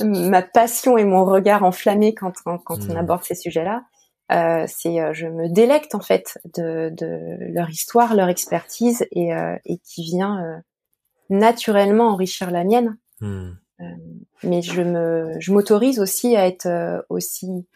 ma 0.00 0.42
passion 0.42 0.98
et 0.98 1.04
mon 1.04 1.24
regard 1.24 1.64
enflammé 1.64 2.14
quand 2.14 2.32
quand, 2.44 2.60
on 2.68 2.94
mmh. 2.94 2.96
aborde 2.96 3.24
ces 3.24 3.34
sujets-là. 3.34 3.82
Euh, 4.30 4.66
c'est 4.68 5.00
euh, 5.00 5.14
je 5.14 5.26
me 5.26 5.48
délecte 5.48 5.94
en 5.94 6.00
fait 6.00 6.38
de, 6.54 6.90
de 6.92 7.38
leur 7.54 7.70
histoire, 7.70 8.14
leur 8.14 8.28
expertise 8.28 9.06
et, 9.10 9.34
euh, 9.34 9.56
et 9.64 9.78
qui 9.78 10.02
vient 10.02 10.62
naturellement 11.28 12.08
enrichir 12.08 12.50
la 12.50 12.64
mienne. 12.64 12.98
Mmh. 13.20 13.50
Euh, 13.80 13.84
mais 14.42 14.62
je 14.62 14.82
me, 14.82 15.34
je 15.38 15.52
m'autorise 15.52 16.00
aussi 16.00 16.36
à 16.36 16.46
être 16.46 16.66
euh, 16.66 17.00
aussi 17.08 17.66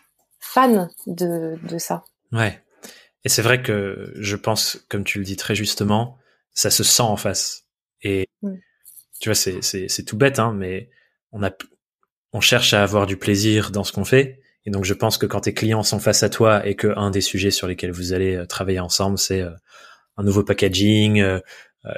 fan 0.41 0.89
de, 1.07 1.57
de 1.69 1.79
ça. 1.79 2.05
Ouais. 2.33 2.61
Et 3.25 3.29
c'est 3.29 3.43
vrai 3.43 3.63
que 3.63 4.13
je 4.17 4.37
pense, 4.37 4.85
comme 4.89 5.05
tu 5.05 5.19
le 5.19 5.25
dis 5.25 5.37
très 5.37 5.55
justement, 5.55 6.19
ça 6.55 6.71
se 6.71 6.83
sent 6.83 7.03
en 7.03 7.17
face. 7.17 7.67
Et 8.03 8.29
tu 9.21 9.29
vois, 9.29 9.37
c'est, 9.37 9.63
c'est, 9.63 9.87
c'est 9.89 10.03
tout 10.03 10.17
bête, 10.17 10.41
hein, 10.41 10.53
mais 10.53 10.91
on 11.31 11.45
a, 11.45 11.51
on 12.33 12.41
cherche 12.41 12.75
à 12.75 12.83
avoir 12.83 13.07
du 13.07 13.17
plaisir 13.17 13.71
dans 13.71 13.85
ce 13.85 13.93
qu'on 13.93 14.05
fait. 14.05 14.41
Et 14.65 14.71
donc, 14.71 14.85
je 14.85 14.95
pense 14.95 15.19
que 15.19 15.27
quand 15.27 15.43
tes 15.43 15.55
clients 15.55 15.85
sont 15.85 16.01
face 16.01 16.25
à 16.25 16.31
toi 16.31 16.67
et 16.67 16.75
que 16.75 16.89
un 16.97 17.11
des 17.11 17.21
sujets 17.21 17.53
sur 17.53 17.69
lesquels 17.69 17.93
vous 17.93 18.13
allez 18.13 18.35
euh, 18.35 18.47
travailler 18.47 18.81
ensemble, 18.81 19.19
c'est 19.19 19.43
un 20.17 20.23
nouveau 20.25 20.43
packaging, 20.43 21.23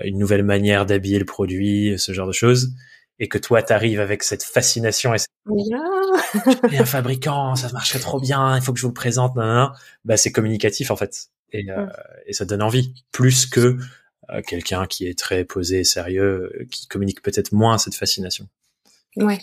une 0.02 0.18
nouvelle 0.18 0.44
manière 0.44 0.86
d'habiller 0.86 1.18
le 1.18 1.24
produit, 1.24 1.94
ce 1.98 2.12
genre 2.12 2.26
de 2.26 2.32
choses, 2.32 2.72
et 3.18 3.28
que 3.28 3.38
toi 3.38 3.62
t'arrives 3.62 4.00
avec 4.00 4.22
cette 4.22 4.42
fascination 4.42 5.14
et 5.14 5.18
je 5.18 5.24
un 6.78 6.84
fabricant, 6.84 7.54
ça 7.54 7.70
marcherait 7.72 7.98
trop 7.98 8.20
bien, 8.20 8.56
il 8.56 8.62
faut 8.62 8.72
que 8.72 8.78
je 8.78 8.82
vous 8.82 8.88
le 8.88 8.94
présente, 8.94 9.34
bah 9.34 10.16
c'est 10.16 10.32
communicatif 10.32 10.90
en 10.90 10.96
fait 10.96 11.28
et, 11.52 11.70
euh, 11.70 11.86
et 12.26 12.32
ça 12.32 12.44
donne 12.44 12.62
envie 12.62 12.92
plus 13.12 13.46
que 13.46 13.78
euh, 14.30 14.42
quelqu'un 14.46 14.86
qui 14.86 15.06
est 15.06 15.18
très 15.18 15.44
posé 15.44 15.80
et 15.80 15.84
sérieux, 15.84 16.50
euh, 16.54 16.66
qui 16.70 16.88
communique 16.88 17.22
peut-être 17.22 17.52
moins 17.52 17.78
cette 17.78 17.94
fascination. 17.94 18.48
Ouais. 19.16 19.38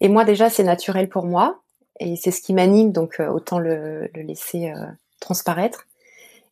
Et 0.00 0.08
moi 0.08 0.24
déjà 0.24 0.50
c'est 0.50 0.62
naturel 0.62 1.08
pour 1.08 1.24
moi 1.24 1.62
et 2.00 2.16
c'est 2.16 2.30
ce 2.30 2.40
qui 2.40 2.54
m'anime 2.54 2.92
donc 2.92 3.20
autant 3.20 3.58
le, 3.58 4.08
le 4.14 4.22
laisser 4.22 4.72
transparaître. 5.20 5.86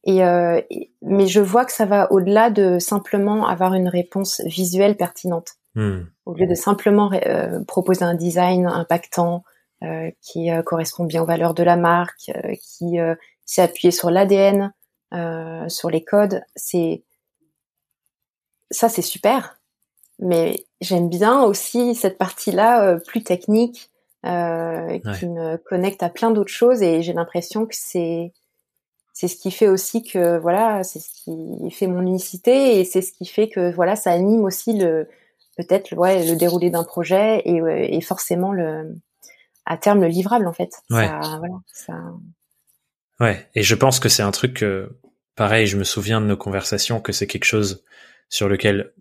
Et, 0.04 0.20
mais 1.02 1.26
je 1.26 1.40
vois 1.40 1.64
que 1.64 1.72
ça 1.72 1.86
va 1.86 2.10
au-delà 2.10 2.50
de 2.50 2.78
simplement 2.78 3.46
avoir 3.46 3.74
une 3.74 3.88
réponse 3.88 4.40
visuelle 4.46 4.96
pertinente. 4.96 5.56
Hmm. 5.74 6.02
Au 6.26 6.34
lieu 6.34 6.46
de 6.46 6.54
simplement 6.54 7.10
euh, 7.12 7.64
proposer 7.64 8.04
un 8.04 8.14
design 8.14 8.66
impactant 8.66 9.42
euh, 9.82 10.10
qui 10.20 10.50
euh, 10.50 10.62
correspond 10.62 11.04
bien 11.04 11.22
aux 11.22 11.26
valeurs 11.26 11.54
de 11.54 11.62
la 11.62 11.76
marque, 11.76 12.30
qui 12.60 12.96
s'est 13.44 13.62
appuyé 13.62 13.90
sur 13.90 14.10
l'ADN, 14.10 14.72
sur 15.68 15.90
les 15.90 16.04
codes, 16.04 16.42
c'est 16.56 17.04
ça 18.70 18.88
c'est 18.88 19.02
super. 19.02 19.58
Mais 20.18 20.64
j'aime 20.80 21.08
bien 21.08 21.42
aussi 21.42 21.94
cette 21.94 22.18
partie-là 22.18 22.98
plus 23.06 23.22
technique 23.22 23.90
qui 24.24 24.28
me 24.28 25.56
connecte 25.56 26.02
à 26.02 26.08
plein 26.08 26.30
d'autres 26.30 26.52
choses 26.52 26.82
et 26.82 27.02
j'ai 27.02 27.12
l'impression 27.12 27.66
que 27.66 27.74
c'est 27.74 28.32
c'est 29.12 29.28
ce 29.28 29.36
qui 29.36 29.50
fait 29.50 29.68
aussi 29.68 30.02
que 30.02 30.38
voilà, 30.38 30.82
c'est 30.82 31.00
ce 31.00 31.08
qui 31.10 31.70
fait 31.70 31.86
mon 31.86 32.00
unicité 32.00 32.80
et 32.80 32.84
c'est 32.84 33.02
ce 33.02 33.12
qui 33.12 33.26
fait 33.26 33.48
que 33.48 33.72
voilà, 33.74 33.94
ça 33.96 34.10
anime 34.10 34.44
aussi 34.44 34.72
le 34.72 35.08
peut-être 35.56 35.94
ouais, 35.94 36.26
le 36.26 36.36
déroulé 36.36 36.70
d'un 36.70 36.84
projet 36.84 37.42
et, 37.44 37.60
et, 37.94 38.00
forcément 38.00 38.52
le 38.52 38.96
à 39.66 39.76
terme 39.76 40.00
le 40.00 40.08
livrable 40.08 40.46
en 40.46 40.52
fait. 40.52 40.72
Ouais. 40.90 41.06
Ça, 41.06 41.20
voilà, 41.38 41.54
ça... 41.72 41.94
ouais. 43.20 43.48
Et 43.54 43.62
je 43.62 43.74
pense 43.74 44.00
que 44.00 44.08
c'est 44.08 44.22
un 44.22 44.30
truc 44.30 44.54
que, 44.54 44.90
pareil, 45.36 45.66
je 45.66 45.76
me 45.76 45.84
souviens 45.84 46.20
de 46.20 46.26
nos 46.26 46.36
conversations 46.36 47.00
que 47.00 47.12
c'est 47.12 47.26
quelque 47.26 47.44
chose 47.44 47.84
sur 48.28 48.48
lequel 48.48 48.92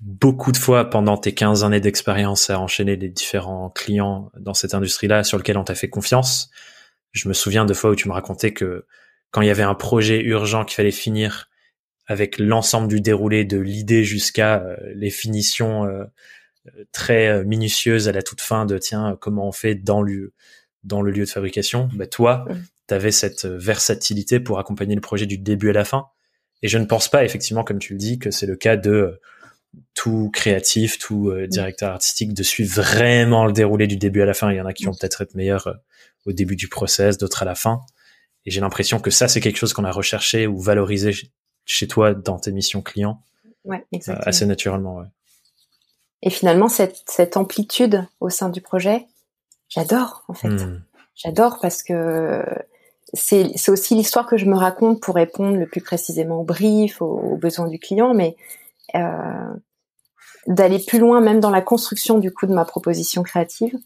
beaucoup 0.00 0.52
de 0.52 0.56
fois 0.56 0.88
pendant 0.88 1.18
tes 1.18 1.34
15 1.34 1.64
années 1.64 1.80
d'expérience 1.80 2.48
à 2.48 2.58
enchaîner 2.58 2.96
les 2.96 3.10
différents 3.10 3.68
clients 3.68 4.30
dans 4.38 4.54
cette 4.54 4.72
industrie-là 4.72 5.22
sur 5.22 5.36
lequel 5.36 5.58
on 5.58 5.64
t'a 5.64 5.74
fait 5.74 5.90
confiance. 5.90 6.50
Je 7.12 7.28
me 7.28 7.34
souviens 7.34 7.66
de 7.66 7.74
fois 7.74 7.90
où 7.90 7.94
tu 7.94 8.08
me 8.08 8.14
racontais 8.14 8.52
que 8.54 8.86
quand 9.30 9.42
il 9.42 9.46
y 9.46 9.50
avait 9.50 9.62
un 9.62 9.74
projet 9.74 10.20
urgent 10.20 10.64
qu'il 10.64 10.76
fallait 10.76 10.90
finir 10.90 11.50
avec 12.06 12.38
l'ensemble 12.38 12.88
du 12.88 13.00
déroulé 13.00 13.44
de 13.44 13.58
l'idée 13.58 14.02
jusqu'à 14.02 14.60
euh, 14.60 14.76
les 14.94 15.10
finitions 15.10 15.84
euh, 15.84 16.04
très 16.90 17.28
euh, 17.28 17.44
minutieuses 17.44 18.08
à 18.08 18.12
la 18.12 18.22
toute 18.22 18.40
fin 18.40 18.66
de 18.66 18.78
tiens 18.78 19.16
comment 19.20 19.46
on 19.46 19.52
fait 19.52 19.76
dans 19.76 20.02
le 20.02 20.34
dans 20.82 21.02
le 21.02 21.12
lieu 21.12 21.24
de 21.24 21.30
fabrication 21.30 21.88
bah 21.94 22.06
toi 22.06 22.46
tu 22.88 22.94
avais 22.94 23.12
cette 23.12 23.44
versatilité 23.44 24.40
pour 24.40 24.58
accompagner 24.58 24.96
le 24.96 25.00
projet 25.00 25.26
du 25.26 25.38
début 25.38 25.70
à 25.70 25.72
la 25.72 25.84
fin. 25.84 26.06
Et 26.62 26.68
je 26.68 26.78
ne 26.78 26.84
pense 26.84 27.08
pas 27.08 27.24
effectivement 27.24 27.62
comme 27.62 27.78
tu 27.78 27.92
le 27.92 27.98
dis 27.98 28.18
que 28.18 28.32
c'est 28.32 28.46
le 28.46 28.56
cas 28.56 28.76
de 28.76 29.20
tout 29.94 30.30
créatif 30.32 30.98
tout 30.98 31.32
directeur 31.46 31.92
artistique 31.92 32.34
de 32.34 32.42
suivre 32.42 32.82
vraiment 32.82 33.46
le 33.46 33.52
déroulé 33.52 33.86
du 33.86 33.96
début 33.96 34.22
à 34.22 34.26
la 34.26 34.34
fin. 34.34 34.50
Il 34.50 34.56
y 34.56 34.60
en 34.60 34.66
a 34.66 34.72
qui 34.72 34.84
vont 34.86 34.92
peut-être 34.92 35.20
être 35.20 35.36
meilleurs 35.36 35.76
au 36.26 36.32
début 36.32 36.56
du 36.56 36.66
process 36.66 37.16
d'autres 37.18 37.42
à 37.42 37.44
la 37.46 37.54
fin 37.54 37.80
et 38.46 38.50
j'ai 38.50 38.60
l'impression 38.60 39.00
que 39.00 39.10
ça 39.10 39.28
c'est 39.28 39.40
quelque 39.40 39.56
chose 39.56 39.72
qu'on 39.72 39.84
a 39.84 39.92
recherché 39.92 40.46
ou 40.46 40.58
valorisé 40.60 41.12
chez 41.64 41.88
toi 41.88 42.14
dans 42.14 42.38
tes 42.38 42.52
missions 42.52 42.82
clients 42.82 43.22
ouais, 43.64 43.84
euh, 43.94 44.14
assez 44.20 44.46
naturellement. 44.46 44.96
Ouais. 44.96 45.06
Et 46.22 46.30
finalement, 46.30 46.68
cette, 46.68 47.02
cette 47.06 47.36
amplitude 47.36 48.06
au 48.20 48.28
sein 48.28 48.48
du 48.48 48.60
projet, 48.60 49.06
j'adore 49.68 50.24
en 50.28 50.34
fait. 50.34 50.48
Hmm. 50.48 50.82
J'adore 51.14 51.58
parce 51.60 51.82
que 51.82 52.44
c'est 53.12 53.68
aussi 53.68 53.94
l'histoire 53.94 54.26
que 54.26 54.36
je 54.36 54.46
me 54.46 54.56
raconte 54.56 55.02
pour 55.02 55.14
répondre 55.14 55.56
le 55.56 55.66
plus 55.66 55.80
précisément 55.80 56.40
au 56.40 56.44
brief, 56.44 57.02
aux, 57.02 57.36
besoins 57.36 57.68
du 57.68 57.78
client, 57.78 58.14
mais 58.14 58.36
euh, 58.94 59.54
d'aller 60.46 60.78
plus 60.78 60.98
loin 60.98 61.20
même 61.20 61.40
dans 61.40 61.50
la 61.50 61.60
construction 61.60 62.18
du 62.18 62.32
coup 62.32 62.46
de 62.46 62.54
ma 62.54 62.64
proposition 62.64 63.22
créative. 63.22 63.76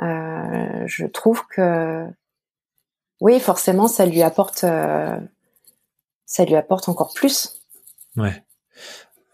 Euh, 0.00 0.84
je 0.86 1.06
trouve 1.06 1.42
que 1.48 2.06
oui, 3.20 3.38
forcément, 3.38 3.86
ça 3.86 4.06
lui 4.06 4.22
apporte 4.22 4.64
euh, 4.64 5.18
ça 6.30 6.44
lui 6.44 6.54
apporte 6.54 6.88
encore 6.88 7.12
plus. 7.12 7.60
Ouais. 8.16 8.42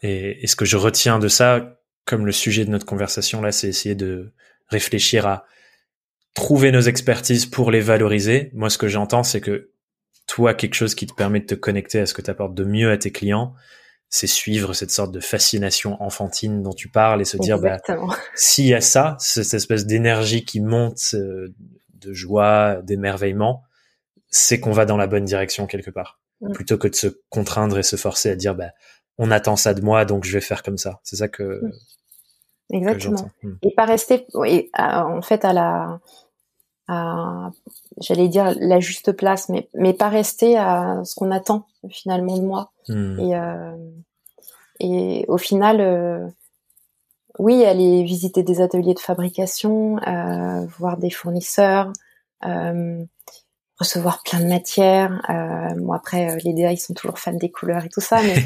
Et, 0.02 0.46
ce 0.46 0.56
que 0.56 0.64
je 0.64 0.76
retiens 0.76 1.18
de 1.18 1.28
ça, 1.28 1.78
comme 2.04 2.26
le 2.26 2.32
sujet 2.32 2.64
de 2.64 2.70
notre 2.70 2.86
conversation 2.86 3.42
là, 3.42 3.52
c'est 3.52 3.68
essayer 3.68 3.94
de 3.94 4.32
réfléchir 4.68 5.26
à 5.26 5.44
trouver 6.34 6.72
nos 6.72 6.80
expertises 6.80 7.46
pour 7.46 7.70
les 7.70 7.80
valoriser. 7.80 8.50
Moi, 8.54 8.70
ce 8.70 8.78
que 8.78 8.88
j'entends, 8.88 9.22
c'est 9.22 9.40
que 9.40 9.70
toi, 10.26 10.54
quelque 10.54 10.74
chose 10.74 10.94
qui 10.94 11.06
te 11.06 11.14
permet 11.14 11.40
de 11.40 11.46
te 11.46 11.54
connecter 11.54 12.00
à 12.00 12.06
ce 12.06 12.14
que 12.14 12.22
tu 12.22 12.30
apportes 12.30 12.54
de 12.54 12.64
mieux 12.64 12.90
à 12.90 12.98
tes 12.98 13.12
clients, 13.12 13.54
c'est 14.08 14.26
suivre 14.26 14.72
cette 14.72 14.90
sorte 14.90 15.12
de 15.12 15.20
fascination 15.20 16.00
enfantine 16.02 16.62
dont 16.62 16.72
tu 16.72 16.88
parles 16.88 17.20
et 17.20 17.24
se 17.24 17.36
dire 17.36 17.58
bah 17.58 17.78
s'il 18.34 18.66
y 18.66 18.74
a 18.74 18.80
ça, 18.80 19.16
cette 19.18 19.52
espèce 19.54 19.86
d'énergie 19.86 20.44
qui 20.44 20.60
monte 20.60 21.14
euh, 21.14 21.54
de 21.94 22.12
joie, 22.12 22.80
d'émerveillement, 22.82 23.64
c'est 24.28 24.60
qu'on 24.60 24.72
va 24.72 24.84
dans 24.84 24.96
la 24.96 25.06
bonne 25.06 25.24
direction 25.24 25.66
quelque 25.66 25.90
part, 25.90 26.20
mm. 26.40 26.52
plutôt 26.52 26.78
que 26.78 26.88
de 26.88 26.94
se 26.94 27.08
contraindre 27.28 27.78
et 27.78 27.82
se 27.82 27.96
forcer 27.96 28.30
à 28.30 28.36
dire 28.36 28.54
bah 28.54 28.70
on 29.18 29.30
attend 29.30 29.56
ça 29.56 29.74
de 29.74 29.80
moi 29.80 30.04
donc 30.04 30.24
je 30.24 30.32
vais 30.32 30.40
faire 30.40 30.62
comme 30.62 30.78
ça. 30.78 31.00
C'est 31.02 31.16
ça 31.16 31.28
que 31.28 31.60
mm. 31.62 31.72
exactement. 32.74 33.30
Mm. 33.42 33.52
et 33.62 33.74
pas 33.74 33.84
rester 33.84 34.26
oui, 34.34 34.70
en 34.76 35.22
fait 35.22 35.44
à 35.44 35.52
la 35.52 36.00
à 36.88 37.50
j'allais 38.00 38.28
dire 38.28 38.54
la 38.60 38.80
juste 38.80 39.12
place 39.12 39.48
mais 39.48 39.68
mais 39.74 39.92
pas 39.92 40.08
rester 40.08 40.56
à 40.56 41.02
ce 41.04 41.14
qu'on 41.14 41.30
attend 41.30 41.66
finalement 41.90 42.36
de 42.36 42.44
moi 42.44 42.72
et 42.88 43.36
euh, 43.36 43.76
et 44.80 45.24
au 45.28 45.38
final 45.38 45.80
euh, 45.80 46.26
oui 47.38 47.64
aller 47.64 48.04
visiter 48.04 48.42
des 48.42 48.60
ateliers 48.60 48.94
de 48.94 49.00
fabrication 49.00 49.98
euh, 50.06 50.66
voir 50.78 50.96
des 50.96 51.10
fournisseurs 51.10 51.92
euh, 52.44 53.02
recevoir 53.78 54.22
plein 54.22 54.40
de 54.40 54.46
matières 54.46 55.20
euh, 55.28 55.92
après 55.92 56.36
les 56.44 56.54
DA 56.54 56.72
ils 56.72 56.78
sont 56.78 56.94
toujours 56.94 57.18
fans 57.18 57.32
des 57.32 57.50
couleurs 57.50 57.84
et 57.84 57.88
tout 57.88 58.00
ça 58.00 58.20
mais 58.22 58.42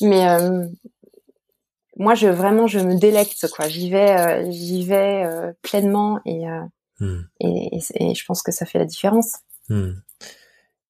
mais 0.00 0.26
moi, 1.98 2.14
je 2.14 2.28
vraiment, 2.28 2.66
je 2.66 2.78
me 2.78 2.96
délecte, 2.98 3.48
quoi. 3.48 3.68
J'y 3.68 3.90
vais, 3.90 4.16
euh, 4.16 4.50
j'y 4.50 4.84
vais 4.84 5.24
euh, 5.24 5.52
pleinement 5.62 6.20
hmm. 6.24 7.22
et, 7.40 7.76
et, 7.76 7.80
et, 7.94 8.14
je 8.14 8.24
pense 8.24 8.42
que 8.42 8.52
ça 8.52 8.64
fait 8.66 8.78
la 8.78 8.84
différence. 8.84 9.32
Hmm. 9.68 9.94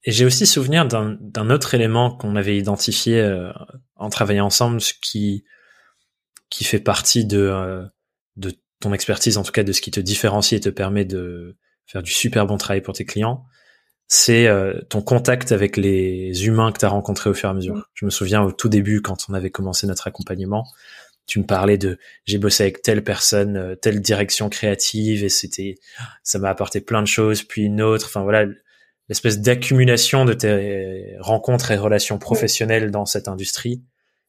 Et 0.04 0.12
j'ai 0.12 0.26
aussi 0.26 0.46
souvenir 0.46 0.86
d'un 0.86 1.50
autre 1.50 1.74
élément 1.74 2.14
qu'on 2.14 2.36
avait 2.36 2.56
identifié 2.56 3.20
euh, 3.20 3.50
en 3.96 4.10
travaillant 4.10 4.46
ensemble, 4.46 4.80
ce 4.80 4.92
qui 5.00 5.44
qui 6.50 6.64
fait 6.64 6.78
partie 6.78 7.26
de 7.26 7.84
de 8.36 8.52
ton 8.80 8.92
expertise, 8.92 9.36
en 9.36 9.42
tout 9.42 9.52
cas 9.52 9.64
de 9.64 9.72
ce 9.72 9.80
qui 9.80 9.90
te 9.90 10.00
différencie 10.00 10.56
et 10.56 10.60
te 10.60 10.68
permet 10.68 11.04
de 11.04 11.58
faire 11.88 12.02
du 12.02 12.12
super 12.12 12.46
bon 12.46 12.56
travail 12.56 12.80
pour 12.80 12.94
tes 12.94 13.04
clients 13.04 13.44
c'est 14.08 14.48
ton 14.88 15.02
contact 15.02 15.52
avec 15.52 15.76
les 15.76 16.46
humains 16.46 16.72
que 16.72 16.78
tu 16.78 16.86
as 16.86 16.88
rencontrés 16.88 17.28
au 17.28 17.34
fur 17.34 17.50
et 17.50 17.52
à 17.52 17.54
mesure. 17.54 17.76
Hmm. 17.76 17.82
Je 17.92 18.04
me 18.06 18.10
souviens 18.10 18.42
au 18.42 18.52
tout 18.52 18.70
début, 18.70 19.02
quand 19.02 19.26
on 19.28 19.34
avait 19.34 19.50
commencé 19.50 19.86
notre 19.86 20.06
accompagnement, 20.06 20.66
tu 21.26 21.38
me 21.38 21.44
parlais 21.44 21.76
de 21.76 21.98
j'ai 22.24 22.38
bossé 22.38 22.62
avec 22.64 22.80
telle 22.80 23.04
personne, 23.04 23.56
euh, 23.56 23.74
telle 23.76 24.00
direction 24.00 24.48
créative 24.48 25.22
et 25.22 25.28
c'était 25.28 25.76
ça 26.22 26.38
m'a 26.38 26.48
apporté 26.48 26.80
plein 26.80 27.02
de 27.02 27.06
choses, 27.06 27.42
puis 27.42 27.64
une 27.64 27.82
autre. 27.82 28.06
Enfin 28.06 28.22
voilà, 28.22 28.46
l'espèce 29.08 29.38
d'accumulation 29.38 30.24
de 30.24 30.32
tes 30.32 31.16
rencontres 31.20 31.70
et 31.70 31.76
relations 31.76 32.18
professionnelles 32.18 32.90
dans 32.90 33.04
cette 33.04 33.28
industrie. 33.28 33.84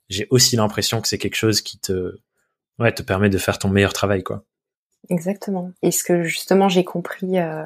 J'ai 0.09 0.27
aussi 0.29 0.57
l'impression 0.57 0.99
que 0.99 1.07
c'est 1.07 1.17
quelque 1.17 1.35
chose 1.35 1.61
qui 1.61 1.79
te 1.79 2.17
ouais 2.79 2.91
te 2.91 3.01
permet 3.01 3.29
de 3.29 3.37
faire 3.37 3.59
ton 3.59 3.69
meilleur 3.69 3.93
travail 3.93 4.23
quoi. 4.23 4.43
Exactement. 5.09 5.71
Et 5.81 5.91
ce 5.91 6.03
que 6.03 6.23
justement 6.23 6.69
j'ai 6.69 6.83
compris 6.83 7.39
euh, 7.39 7.65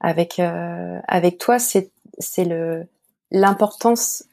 avec 0.00 0.38
euh, 0.38 1.00
avec 1.08 1.38
toi, 1.38 1.58
c'est 1.58 1.90
c'est 2.18 2.44
le 2.44 2.86
l'importance 3.30 4.24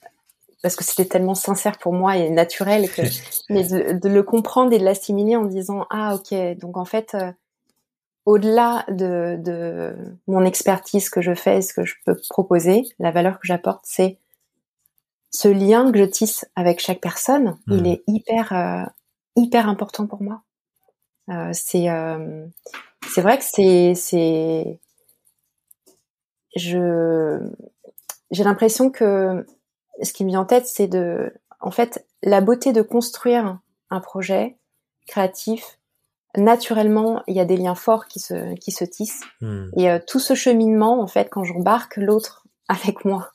parce 0.62 0.76
que 0.76 0.84
c'était 0.84 1.06
tellement 1.06 1.36
sincère 1.36 1.78
pour 1.78 1.94
moi 1.94 2.18
et 2.18 2.30
naturel 2.30 2.90
que 2.90 3.02
mais 3.50 3.64
de, 3.64 4.08
le 4.08 4.24
comprendre 4.24 4.74
et 4.74 4.80
de 4.80 4.84
l'assimiler 4.84 5.36
en 5.36 5.46
disant 5.46 5.86
ah 5.90 6.16
ok 6.16 6.58
donc 6.58 6.78
en 6.78 6.86
fait 6.86 7.16
euh, 7.16 7.32
au-delà 8.26 8.86
de, 8.88 9.38
de, 9.38 9.94
mon 10.28 10.46
expertise 10.46 11.10
que 11.10 11.22
je 11.22 11.34
fais 11.34 11.62
ce 11.62 11.74
que 11.74 11.84
je 11.84 11.96
peux 12.06 12.16
proposer 12.30 12.84
la 13.00 13.12
valeur 13.12 13.40
que 13.40 13.48
j'apporte 13.48 13.82
c'est 13.84 14.20
ce 15.32 15.48
lien 15.50 15.92
que 15.92 15.98
je 15.98 16.06
tisse 16.06 16.46
avec 16.56 16.80
chaque 16.80 17.02
personne 17.02 17.58
il 17.68 17.82
hmm. 17.82 17.86
est 17.88 18.04
hyper 18.08 18.54
euh, 18.54 18.86
hyper 19.36 19.68
important 19.68 20.08
pour 20.08 20.22
moi 20.22 20.44
c'est 21.52 21.90
euh, 21.90 22.46
c'est 23.14 23.22
vrai 23.22 23.38
que 23.38 23.44
c'est 23.44 23.94
c'est 23.96 24.80
je 26.56 27.40
j'ai 28.32 28.44
l'impression 28.44 28.90
que 28.90 29.46
ce 30.02 30.14
qui 30.14 30.24
me 30.26 30.30
vient 30.30 30.42
en 30.42 30.46
tête, 30.46 30.66
c'est 30.66 30.88
de, 30.88 31.34
en 31.62 31.72
fait, 31.72 32.06
la 32.24 32.42
beauté 32.42 32.74
de 32.74 32.82
construire 32.82 33.60
un 33.90 34.00
projet 34.00 34.58
créatif. 35.08 35.80
Naturellement, 36.36 37.22
il 37.28 37.36
y 37.36 37.40
a 37.40 37.46
des 37.46 37.58
liens 37.58 37.76
forts 37.76 38.08
qui 38.08 38.20
se 38.20 38.56
qui 38.56 38.72
se 38.72 38.84
tissent 38.84 39.22
hmm. 39.42 39.68
et 39.78 39.92
euh, 39.92 40.00
tout 40.06 40.20
ce 40.20 40.34
cheminement, 40.34 41.00
en 41.00 41.06
fait, 41.06 41.30
quand 41.30 41.44
j'embarque 41.44 41.98
l'autre 41.98 42.48
avec 42.68 43.06
moi, 43.06 43.30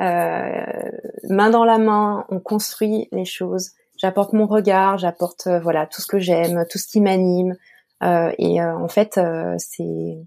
euh, 0.00 0.90
main 1.28 1.50
dans 1.50 1.64
la 1.64 1.76
main, 1.76 2.24
on 2.30 2.40
construit 2.40 3.08
les 3.12 3.26
choses. 3.26 3.72
J'apporte 4.02 4.34
mon 4.34 4.46
regard, 4.46 4.98
j'apporte 4.98 5.46
euh, 5.46 5.60
voilà 5.60 5.86
tout 5.86 6.02
ce 6.02 6.06
que 6.06 6.18
j'aime, 6.18 6.66
tout 6.70 6.78
ce 6.78 6.86
qui 6.86 7.00
m'anime. 7.00 7.56
Euh, 8.02 8.32
et 8.38 8.60
en 8.60 8.88
fait, 8.88 9.20
c'est, 9.58 10.18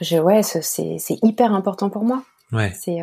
je, 0.00 0.16
ouais, 0.16 0.42
c'est 0.42 0.98
c'est 0.98 1.18
hyper 1.22 1.52
important 1.52 1.90
pour 1.90 2.04
moi. 2.04 2.24
Ouais. 2.52 2.72
C'est 2.72 3.00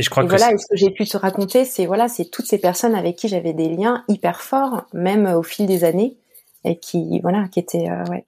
et 0.00 0.02
je 0.02 0.08
crois 0.08 0.22
que 0.22 0.30
voilà, 0.30 0.52
et 0.52 0.56
ce 0.56 0.66
que 0.66 0.76
j'ai 0.76 0.90
pu 0.90 1.04
te 1.04 1.18
raconter, 1.18 1.66
c'est 1.66 1.84
voilà, 1.84 2.08
c'est 2.08 2.24
toutes 2.24 2.46
ces 2.46 2.58
personnes 2.58 2.94
avec 2.94 3.16
qui 3.16 3.28
j'avais 3.28 3.52
des 3.52 3.68
liens 3.68 4.02
hyper 4.08 4.40
forts, 4.40 4.86
même 4.94 5.26
au 5.26 5.42
fil 5.42 5.66
des 5.66 5.84
années, 5.84 6.16
et 6.64 6.78
qui 6.78 7.20
voilà, 7.20 7.48
qui 7.48 7.60
étaient 7.60 7.90
euh, 7.90 8.04
ouais, 8.04 8.24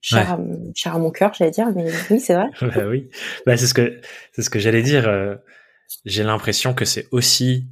chers, 0.00 0.32
À, 0.32 0.98
mon 0.98 1.10
cœur, 1.12 1.32
j'allais 1.32 1.52
dire, 1.52 1.68
mais 1.76 1.86
oui, 2.10 2.18
c'est 2.18 2.34
vrai. 2.34 2.48
bah 2.62 2.86
oui, 2.88 3.08
bah 3.46 3.56
c'est 3.56 3.68
ce 3.68 3.74
que 3.74 4.00
c'est 4.32 4.42
ce 4.42 4.50
que 4.50 4.58
j'allais 4.58 4.82
dire. 4.82 5.08
J'ai 6.04 6.24
l'impression 6.24 6.74
que 6.74 6.84
c'est 6.84 7.08
aussi 7.10 7.68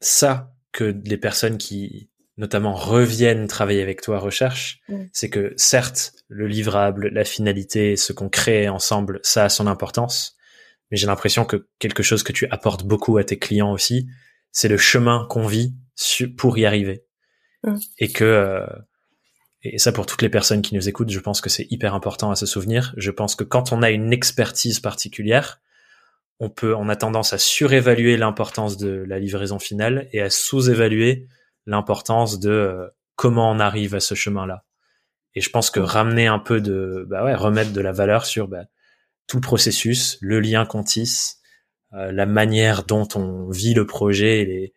ça 0.00 0.52
que 0.72 0.94
les 1.04 1.16
personnes 1.16 1.58
qui 1.58 2.10
notamment 2.36 2.74
reviennent 2.74 3.46
travailler 3.46 3.82
avec 3.82 4.02
toi 4.02 4.18
recherchent, 4.18 4.80
mm. 4.88 5.04
c'est 5.12 5.30
que 5.30 5.54
certes, 5.56 6.12
le 6.28 6.46
livrable, 6.46 7.08
la 7.08 7.24
finalité, 7.24 7.96
ce 7.96 8.12
qu'on 8.12 8.28
crée 8.28 8.68
ensemble, 8.68 9.20
ça 9.22 9.44
a 9.44 9.48
son 9.48 9.66
importance, 9.66 10.36
mais 10.90 10.96
j'ai 10.96 11.06
l'impression 11.06 11.44
que 11.44 11.68
quelque 11.78 12.02
chose 12.02 12.22
que 12.22 12.32
tu 12.32 12.46
apportes 12.50 12.84
beaucoup 12.84 13.16
à 13.16 13.24
tes 13.24 13.38
clients 13.38 13.72
aussi, 13.72 14.08
c'est 14.52 14.68
le 14.68 14.76
chemin 14.76 15.26
qu'on 15.30 15.46
vit 15.46 15.74
pour 16.36 16.58
y 16.58 16.66
arriver. 16.66 17.04
Mm. 17.64 17.76
Et 17.98 18.08
que, 18.12 18.24
euh, 18.24 18.66
et 19.62 19.78
ça 19.78 19.92
pour 19.92 20.06
toutes 20.06 20.22
les 20.22 20.28
personnes 20.28 20.62
qui 20.62 20.74
nous 20.74 20.88
écoutent, 20.88 21.10
je 21.10 21.20
pense 21.20 21.40
que 21.40 21.48
c'est 21.48 21.66
hyper 21.70 21.94
important 21.94 22.30
à 22.30 22.36
se 22.36 22.46
souvenir. 22.46 22.92
Je 22.96 23.10
pense 23.10 23.34
que 23.34 23.44
quand 23.44 23.72
on 23.72 23.82
a 23.82 23.90
une 23.90 24.12
expertise 24.12 24.78
particulière, 24.80 25.60
on 26.38 26.50
peut, 26.50 26.74
on 26.74 26.88
a 26.88 26.96
tendance 26.96 27.32
à 27.32 27.38
surévaluer 27.38 28.16
l'importance 28.16 28.76
de 28.76 29.04
la 29.06 29.18
livraison 29.18 29.58
finale 29.58 30.08
et 30.12 30.20
à 30.20 30.30
sous-évaluer 30.30 31.26
l'importance 31.66 32.38
de 32.38 32.50
euh, 32.50 32.88
comment 33.14 33.50
on 33.50 33.58
arrive 33.58 33.94
à 33.94 34.00
ce 34.00 34.14
chemin-là. 34.14 34.64
Et 35.34 35.40
je 35.40 35.50
pense 35.50 35.70
que 35.70 35.80
ramener 35.80 36.26
un 36.26 36.38
peu 36.38 36.60
de, 36.60 37.06
bah 37.08 37.24
ouais, 37.24 37.34
remettre 37.34 37.72
de 37.72 37.80
la 37.80 37.92
valeur 37.92 38.26
sur, 38.26 38.48
bah, 38.48 38.64
tout 39.26 39.38
le 39.38 39.42
processus, 39.42 40.18
le 40.20 40.40
lien 40.40 40.64
qu'on 40.66 40.82
tisse, 40.82 41.40
euh, 41.94 42.12
la 42.12 42.26
manière 42.26 42.84
dont 42.84 43.08
on 43.14 43.50
vit 43.50 43.74
le 43.74 43.86
projet, 43.86 44.40
et, 44.42 44.74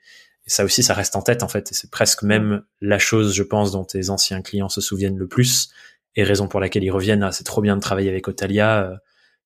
ça 0.47 0.65
aussi, 0.65 0.81
ça 0.81 0.95
reste 0.95 1.15
en 1.15 1.21
tête 1.21 1.43
en 1.43 1.47
fait. 1.47 1.71
Et 1.71 1.75
c'est 1.75 1.91
presque 1.91 2.23
même 2.23 2.63
la 2.81 2.97
chose, 2.97 3.35
je 3.35 3.43
pense, 3.43 3.71
dont 3.71 3.83
tes 3.83 4.09
anciens 4.09 4.41
clients 4.41 4.69
se 4.69 4.81
souviennent 4.81 5.17
le 5.17 5.27
plus, 5.27 5.69
et 6.15 6.23
raison 6.23 6.47
pour 6.47 6.59
laquelle 6.59 6.83
ils 6.83 6.89
reviennent. 6.89 7.21
Ah, 7.21 7.31
c'est 7.31 7.43
trop 7.43 7.61
bien 7.61 7.75
de 7.75 7.81
travailler 7.81 8.09
avec 8.09 8.27
Otalia. 8.27 8.99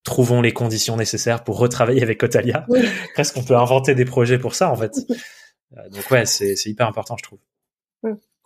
Trouvons 0.04 0.42
les 0.42 0.52
conditions 0.52 0.98
nécessaires 0.98 1.44
pour 1.44 1.58
retravailler 1.58 2.04
avec 2.04 2.22
Otalia. 2.24 2.66
presque, 3.14 3.38
on 3.38 3.44
peut 3.44 3.56
inventer 3.56 3.96
des 3.96 4.06
projets 4.06 4.38
pour 4.38 4.56
ça 4.56 4.70
en 4.70 4.76
fait. 4.76 4.96
Euh, 5.78 5.90
donc 5.90 6.12
ouais, 6.12 6.26
c'est 6.26 6.56
hyper 6.66 6.88
important, 6.88 7.16
je 7.18 7.24
trouve. 7.24 7.40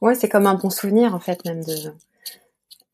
Ouais, 0.01 0.13
c'est 0.13 0.29
comme 0.29 0.45
un 0.45 0.53
bon 0.53 0.69
souvenir 0.69 1.15
en 1.15 1.19
fait 1.19 1.43
même 1.45 1.63
de 1.63 1.91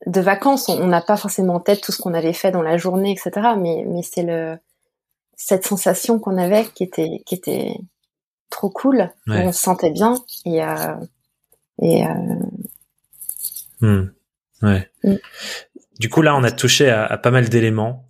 de 0.06 0.22
vacances, 0.22 0.70
on 0.70 0.88
n'a 0.88 1.02
pas 1.02 1.18
forcément 1.18 1.56
en 1.56 1.60
tête 1.60 1.82
tout 1.82 1.92
ce 1.92 2.02
qu'on 2.02 2.14
avait 2.14 2.34
fait 2.34 2.52
dans 2.52 2.62
la 2.62 2.78
journée, 2.78 3.12
etc. 3.12 3.52
Mais, 3.58 3.86
mais 3.88 4.02
c'est 4.02 4.24
le 4.24 4.58
cette 5.36 5.66
sensation 5.66 6.20
qu'on 6.20 6.38
avait 6.38 6.66
qui 6.76 6.84
était 6.84 7.22
qui 7.26 7.36
était 7.36 7.76
trop 8.50 8.70
cool. 8.70 9.10
On 9.28 9.52
se 9.52 9.62
sentait 9.62 9.92
bien 9.92 10.16
et 10.46 10.64
euh, 10.64 10.96
et 11.82 12.06
euh... 12.06 12.12
Hmm. 13.82 14.12
ouais. 14.62 14.90
Hmm. 15.04 15.16
Du 16.00 16.10
coup 16.10 16.22
là, 16.22 16.36
on 16.36 16.44
a 16.44 16.52
touché 16.52 16.90
à, 16.90 17.06
à 17.06 17.18
pas 17.18 17.32
mal 17.32 17.50
d'éléments 17.50 18.10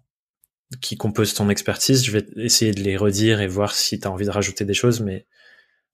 qui 0.81 0.97
composent 0.97 1.33
ton 1.33 1.49
expertise. 1.49 2.03
Je 2.03 2.11
vais 2.11 2.25
essayer 2.37 2.71
de 2.71 2.81
les 2.81 2.97
redire 2.97 3.41
et 3.41 3.47
voir 3.47 3.75
si 3.75 3.99
tu 3.99 4.07
as 4.07 4.11
envie 4.11 4.25
de 4.25 4.31
rajouter 4.31 4.65
des 4.65 4.73
choses. 4.73 5.01
Mais 5.01 5.25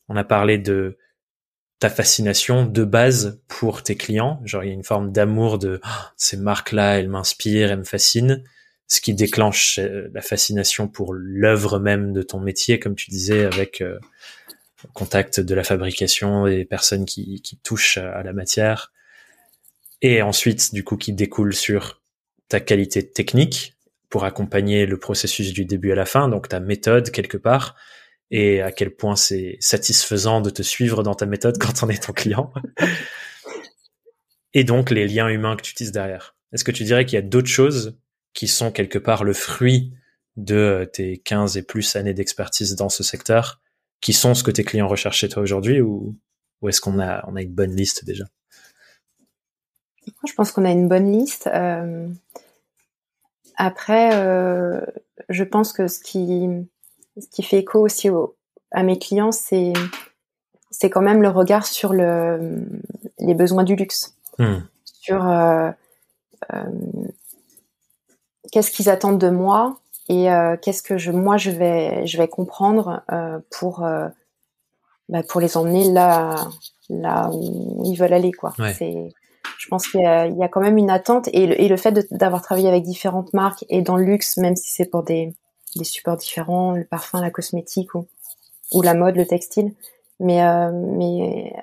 on 0.07 0.15
a 0.15 0.23
parlé 0.23 0.57
de 0.57 0.97
ta 1.79 1.89
fascination 1.89 2.65
de 2.65 2.83
base 2.83 3.41
pour 3.47 3.83
tes 3.83 3.95
clients. 3.95 4.41
Genre, 4.45 4.63
il 4.63 4.67
y 4.67 4.71
a 4.71 4.73
une 4.73 4.83
forme 4.83 5.11
d'amour 5.11 5.59
de 5.59 5.79
ah, 5.83 6.11
ces 6.17 6.37
marques-là, 6.37 6.99
elles 6.99 7.09
m'inspirent, 7.09 7.71
elles 7.71 7.79
me 7.79 7.83
fascinent. 7.83 8.43
Ce 8.87 9.01
qui 9.01 9.13
déclenche 9.13 9.79
euh, 9.79 10.09
la 10.13 10.21
fascination 10.21 10.87
pour 10.87 11.13
l'œuvre 11.13 11.79
même 11.79 12.11
de 12.11 12.21
ton 12.21 12.39
métier, 12.39 12.79
comme 12.79 12.95
tu 12.95 13.11
disais, 13.11 13.45
avec 13.45 13.81
euh, 13.81 13.99
contact 14.93 15.39
de 15.39 15.55
la 15.55 15.63
fabrication 15.63 16.47
et 16.47 16.65
personnes 16.65 17.05
qui 17.05 17.59
touchent 17.63 17.97
à 17.97 18.23
la 18.23 18.33
matière. 18.33 18.91
Et 20.01 20.21
ensuite, 20.21 20.73
du 20.73 20.83
coup, 20.83 20.97
qui 20.97 21.13
découle 21.13 21.53
sur 21.53 22.01
ta 22.47 22.59
qualité 22.59 23.07
technique, 23.07 23.75
pour 24.09 24.25
accompagner 24.25 24.85
le 24.85 24.97
processus 24.97 25.53
du 25.53 25.65
début 25.65 25.91
à 25.91 25.95
la 25.95 26.05
fin, 26.05 26.27
donc 26.29 26.49
ta 26.49 26.59
méthode 26.59 27.11
quelque 27.11 27.37
part, 27.37 27.75
et 28.31 28.61
à 28.61 28.71
quel 28.71 28.95
point 28.95 29.15
c'est 29.15 29.57
satisfaisant 29.59 30.41
de 30.41 30.49
te 30.49 30.61
suivre 30.61 31.03
dans 31.03 31.15
ta 31.15 31.25
méthode 31.25 31.57
quand 31.59 31.83
on 31.83 31.89
est 31.89 32.03
ton 32.03 32.13
client. 32.13 32.51
et 34.53 34.63
donc 34.63 34.89
les 34.91 35.07
liens 35.07 35.27
humains 35.27 35.55
que 35.55 35.61
tu 35.61 35.71
utilises 35.71 35.91
derrière. 35.91 36.35
Est-ce 36.51 36.63
que 36.63 36.71
tu 36.71 36.83
dirais 36.83 37.05
qu'il 37.05 37.15
y 37.15 37.19
a 37.19 37.25
d'autres 37.25 37.47
choses 37.47 37.99
qui 38.33 38.47
sont 38.47 38.71
quelque 38.71 38.99
part 38.99 39.23
le 39.23 39.33
fruit 39.33 39.93
de 40.37 40.89
tes 40.91 41.17
15 41.17 41.57
et 41.57 41.63
plus 41.63 41.95
années 41.95 42.13
d'expertise 42.13 42.75
dans 42.75 42.89
ce 42.89 43.03
secteur, 43.03 43.61
qui 44.01 44.13
sont 44.13 44.33
ce 44.33 44.43
que 44.43 44.51
tes 44.51 44.63
clients 44.63 44.87
recherchent 44.87 45.19
chez 45.19 45.29
toi 45.29 45.43
aujourd'hui, 45.43 45.81
ou, 45.81 46.17
est-ce 46.67 46.81
qu'on 46.81 46.99
a, 46.99 47.25
on 47.27 47.35
a 47.35 47.41
une 47.41 47.53
bonne 47.53 47.75
liste 47.75 48.05
déjà? 48.05 48.25
Je 50.27 50.33
pense 50.33 50.51
qu'on 50.51 50.65
a 50.65 50.71
une 50.71 50.87
bonne 50.87 51.11
liste. 51.11 51.47
Euh... 51.47 52.07
Après, 53.61 54.11
euh, 54.13 54.79
je 55.27 55.43
pense 55.43 55.73
que 55.73 55.89
ce 55.89 55.99
qui, 55.99 56.47
ce 57.19 57.27
qui 57.27 57.43
fait 57.43 57.57
écho 57.57 57.81
aussi 57.81 58.09
à 58.71 58.83
mes 58.83 58.97
clients, 58.97 59.33
c'est 59.33 59.73
c'est 60.71 60.89
quand 60.89 61.01
même 61.01 61.21
le 61.21 61.27
regard 61.27 61.67
sur 61.67 61.91
le, 61.91 62.65
les 63.19 63.33
besoins 63.33 63.65
du 63.65 63.75
luxe, 63.75 64.15
hmm. 64.37 64.59
sur 64.85 65.27
euh, 65.27 65.69
euh, 66.53 66.63
qu'est-ce 68.53 68.71
qu'ils 68.71 68.89
attendent 68.89 69.19
de 69.19 69.29
moi 69.29 69.77
et 70.07 70.27
qu'est-ce 70.61 70.81
que 70.81 70.97
je, 70.97 71.11
moi 71.11 71.37
je 71.37 71.51
vais, 71.51 72.07
je 72.07 72.17
vais 72.17 72.27
comprendre 72.27 73.03
pour 73.51 73.81
bah, 75.09 75.21
pour 75.27 75.41
les 75.41 75.55
emmener 75.57 75.91
là 75.91 76.35
là 76.89 77.29
où 77.31 77.83
ils 77.85 77.95
veulent 77.95 78.13
aller 78.13 78.31
quoi. 78.31 78.53
C'est, 78.73 79.13
je 79.59 79.67
pense 79.67 79.87
qu'il 79.87 79.99
y, 79.99 80.03
y, 80.03 80.43
a 80.43 80.47
quand 80.47 80.61
même 80.61 80.77
une 80.77 80.89
attente 80.89 81.27
et 81.33 81.45
le, 81.45 81.59
et 81.59 81.67
le 81.67 81.75
fait 81.75 81.91
d'avoir 82.11 82.41
travaillé 82.41 82.69
avec 82.69 82.83
différentes 82.83 83.33
marques 83.33 83.65
et 83.67 83.81
dans 83.81 83.97
le 83.97 84.05
luxe, 84.05 84.37
même 84.37 84.55
si 84.55 84.71
c'est 84.71 84.85
pour 84.85 85.03
des 85.03 85.35
des 85.75 85.83
supports 85.83 86.17
différents, 86.17 86.71
le 86.71 86.85
parfum, 86.85 87.21
la 87.21 87.29
cosmétique 87.29 87.93
ou 87.93 88.07
ou 88.71 88.81
la 88.81 88.93
mode, 88.93 89.17
le 89.17 89.25
textile, 89.25 89.73
mais 90.19 90.41
mais 90.71 91.53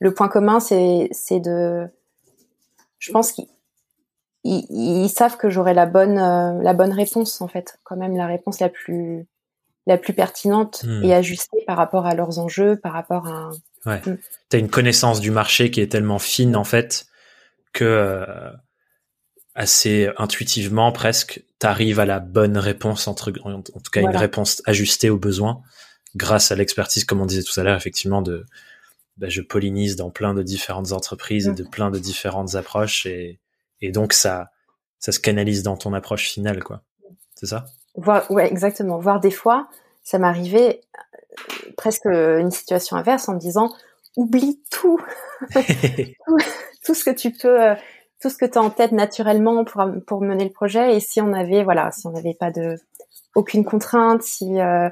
le 0.00 0.12
point 0.12 0.28
commun 0.28 0.58
c'est 0.58 1.08
de 1.30 1.86
je 2.98 3.12
pense 3.12 3.32
qu'ils 3.32 3.46
ils, 4.42 5.08
savent 5.08 5.36
que 5.36 5.50
j'aurai 5.50 5.74
la 5.74 5.86
bonne 5.86 6.18
euh, 6.18 6.60
la 6.62 6.74
bonne 6.74 6.92
réponse 6.92 7.40
en 7.40 7.48
fait, 7.48 7.78
quand 7.84 7.96
même 7.96 8.16
la 8.16 8.26
réponse 8.26 8.58
la 8.58 8.68
plus 8.68 9.26
la 9.86 9.98
plus 9.98 10.12
pertinente 10.12 10.84
hmm. 10.84 11.04
et 11.04 11.14
ajustée 11.14 11.64
par 11.66 11.76
rapport 11.76 12.06
à 12.06 12.14
leurs 12.14 12.38
enjeux, 12.38 12.76
par 12.76 12.92
rapport 12.92 13.26
à. 13.28 13.50
Ouais. 13.86 14.00
Hmm. 14.04 14.16
T'as 14.48 14.58
une 14.58 14.68
connaissance 14.68 15.20
du 15.20 15.30
marché 15.30 15.70
qui 15.70 15.80
est 15.80 15.90
tellement 15.90 16.18
fine 16.18 16.56
en 16.56 16.64
fait 16.64 17.06
que 17.72 17.84
euh, 17.84 18.50
assez 19.54 20.10
intuitivement 20.16 20.92
presque 20.92 21.44
t'arrives 21.58 22.00
à 22.00 22.06
la 22.06 22.20
bonne 22.20 22.56
réponse 22.56 23.08
entre 23.08 23.32
en 23.44 23.62
tout 23.62 23.90
cas 23.92 24.00
une 24.00 24.16
réponse 24.16 24.62
ajustée 24.66 25.10
aux 25.10 25.18
besoins 25.18 25.62
grâce 26.16 26.52
à 26.52 26.56
l'expertise 26.56 27.04
comme 27.04 27.20
on 27.20 27.26
disait 27.26 27.42
tout 27.42 27.58
à 27.58 27.64
l'heure 27.64 27.76
effectivement 27.76 28.22
de 28.22 28.46
bah, 29.16 29.28
je 29.28 29.42
pollinise 29.42 29.96
dans 29.96 30.10
plein 30.10 30.34
de 30.34 30.42
différentes 30.42 30.92
entreprises 30.92 31.48
et 31.48 31.52
de 31.52 31.62
plein 31.62 31.90
de 31.90 31.98
différentes 31.98 32.54
approches 32.54 33.06
et 33.06 33.40
et 33.80 33.92
donc 33.92 34.12
ça 34.12 34.50
ça 34.98 35.12
se 35.12 35.20
canalise 35.20 35.62
dans 35.62 35.76
ton 35.76 35.94
approche 35.94 36.28
finale 36.28 36.62
quoi. 36.62 36.82
C'est 37.34 37.46
ça? 37.46 37.64
Voir 37.96 38.30
ouais 38.30 38.46
exactement. 38.46 38.98
Voir 38.98 39.20
des 39.20 39.30
fois 39.30 39.68
ça 40.02 40.18
m'arrivait 40.18 40.80
euh, 40.96 41.72
presque 41.76 42.06
une 42.06 42.50
situation 42.50 42.96
inverse 42.96 43.28
en 43.28 43.34
me 43.34 43.40
disant 43.40 43.74
oublie 44.16 44.62
tout 44.70 45.00
tout, 46.90 46.94
ce 46.94 47.04
que 47.04 47.10
tu 47.10 47.30
peux 47.30 47.62
euh, 47.62 47.74
tout 48.20 48.28
ce 48.28 48.36
que 48.36 48.46
tu 48.46 48.58
as 48.58 48.62
en 48.62 48.70
tête 48.70 48.92
naturellement 48.92 49.64
pour 49.64 49.84
pour 50.06 50.20
mener 50.20 50.44
le 50.44 50.50
projet 50.50 50.96
et 50.96 51.00
si 51.00 51.20
on 51.20 51.32
avait 51.32 51.64
voilà 51.64 51.90
si 51.92 52.06
on 52.06 52.10
n'avait 52.10 52.34
pas 52.34 52.50
de 52.50 52.76
aucune 53.34 53.64
contrainte 53.64 54.22
si 54.22 54.60
euh, 54.60 54.88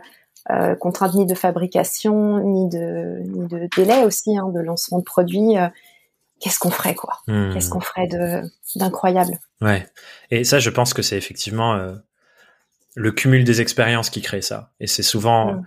euh, 0.51 0.75
contrainte 0.77 1.15
ni 1.15 1.27
de 1.27 1.35
fabrication 1.35 2.39
ni 2.39 2.69
de 2.69 3.21
ni 3.21 3.47
de 3.49 3.69
délai 3.77 4.05
aussi 4.05 4.37
hein, 4.39 4.49
de 4.55 4.61
lancement 4.61 4.99
de 4.99 5.05
produits 5.05 5.59
euh, 5.59 5.69
qu'est-ce 6.41 6.59
qu'on 6.59 6.71
ferait 6.71 6.95
quoi? 6.95 7.19
Hmm. 7.27 7.53
Qu'est-ce 7.53 7.71
qu'on 7.71 7.81
ferait 7.81 8.09
d'incroyable? 8.77 9.39
Ouais. 9.61 9.87
Et 10.31 10.45
ça, 10.45 10.59
je 10.59 10.71
pense 10.71 10.95
que 10.95 11.03
c'est 11.03 11.17
effectivement 11.17 11.75
euh, 11.75 11.95
le 12.95 13.13
cumul 13.13 13.45
des 13.45 13.61
expériences 13.61 14.11
qui 14.11 14.23
crée 14.23 14.43
ça. 14.43 14.73
Et 14.81 14.87
c'est 14.87 15.03
souvent 15.03 15.55
hmm. 15.55 15.67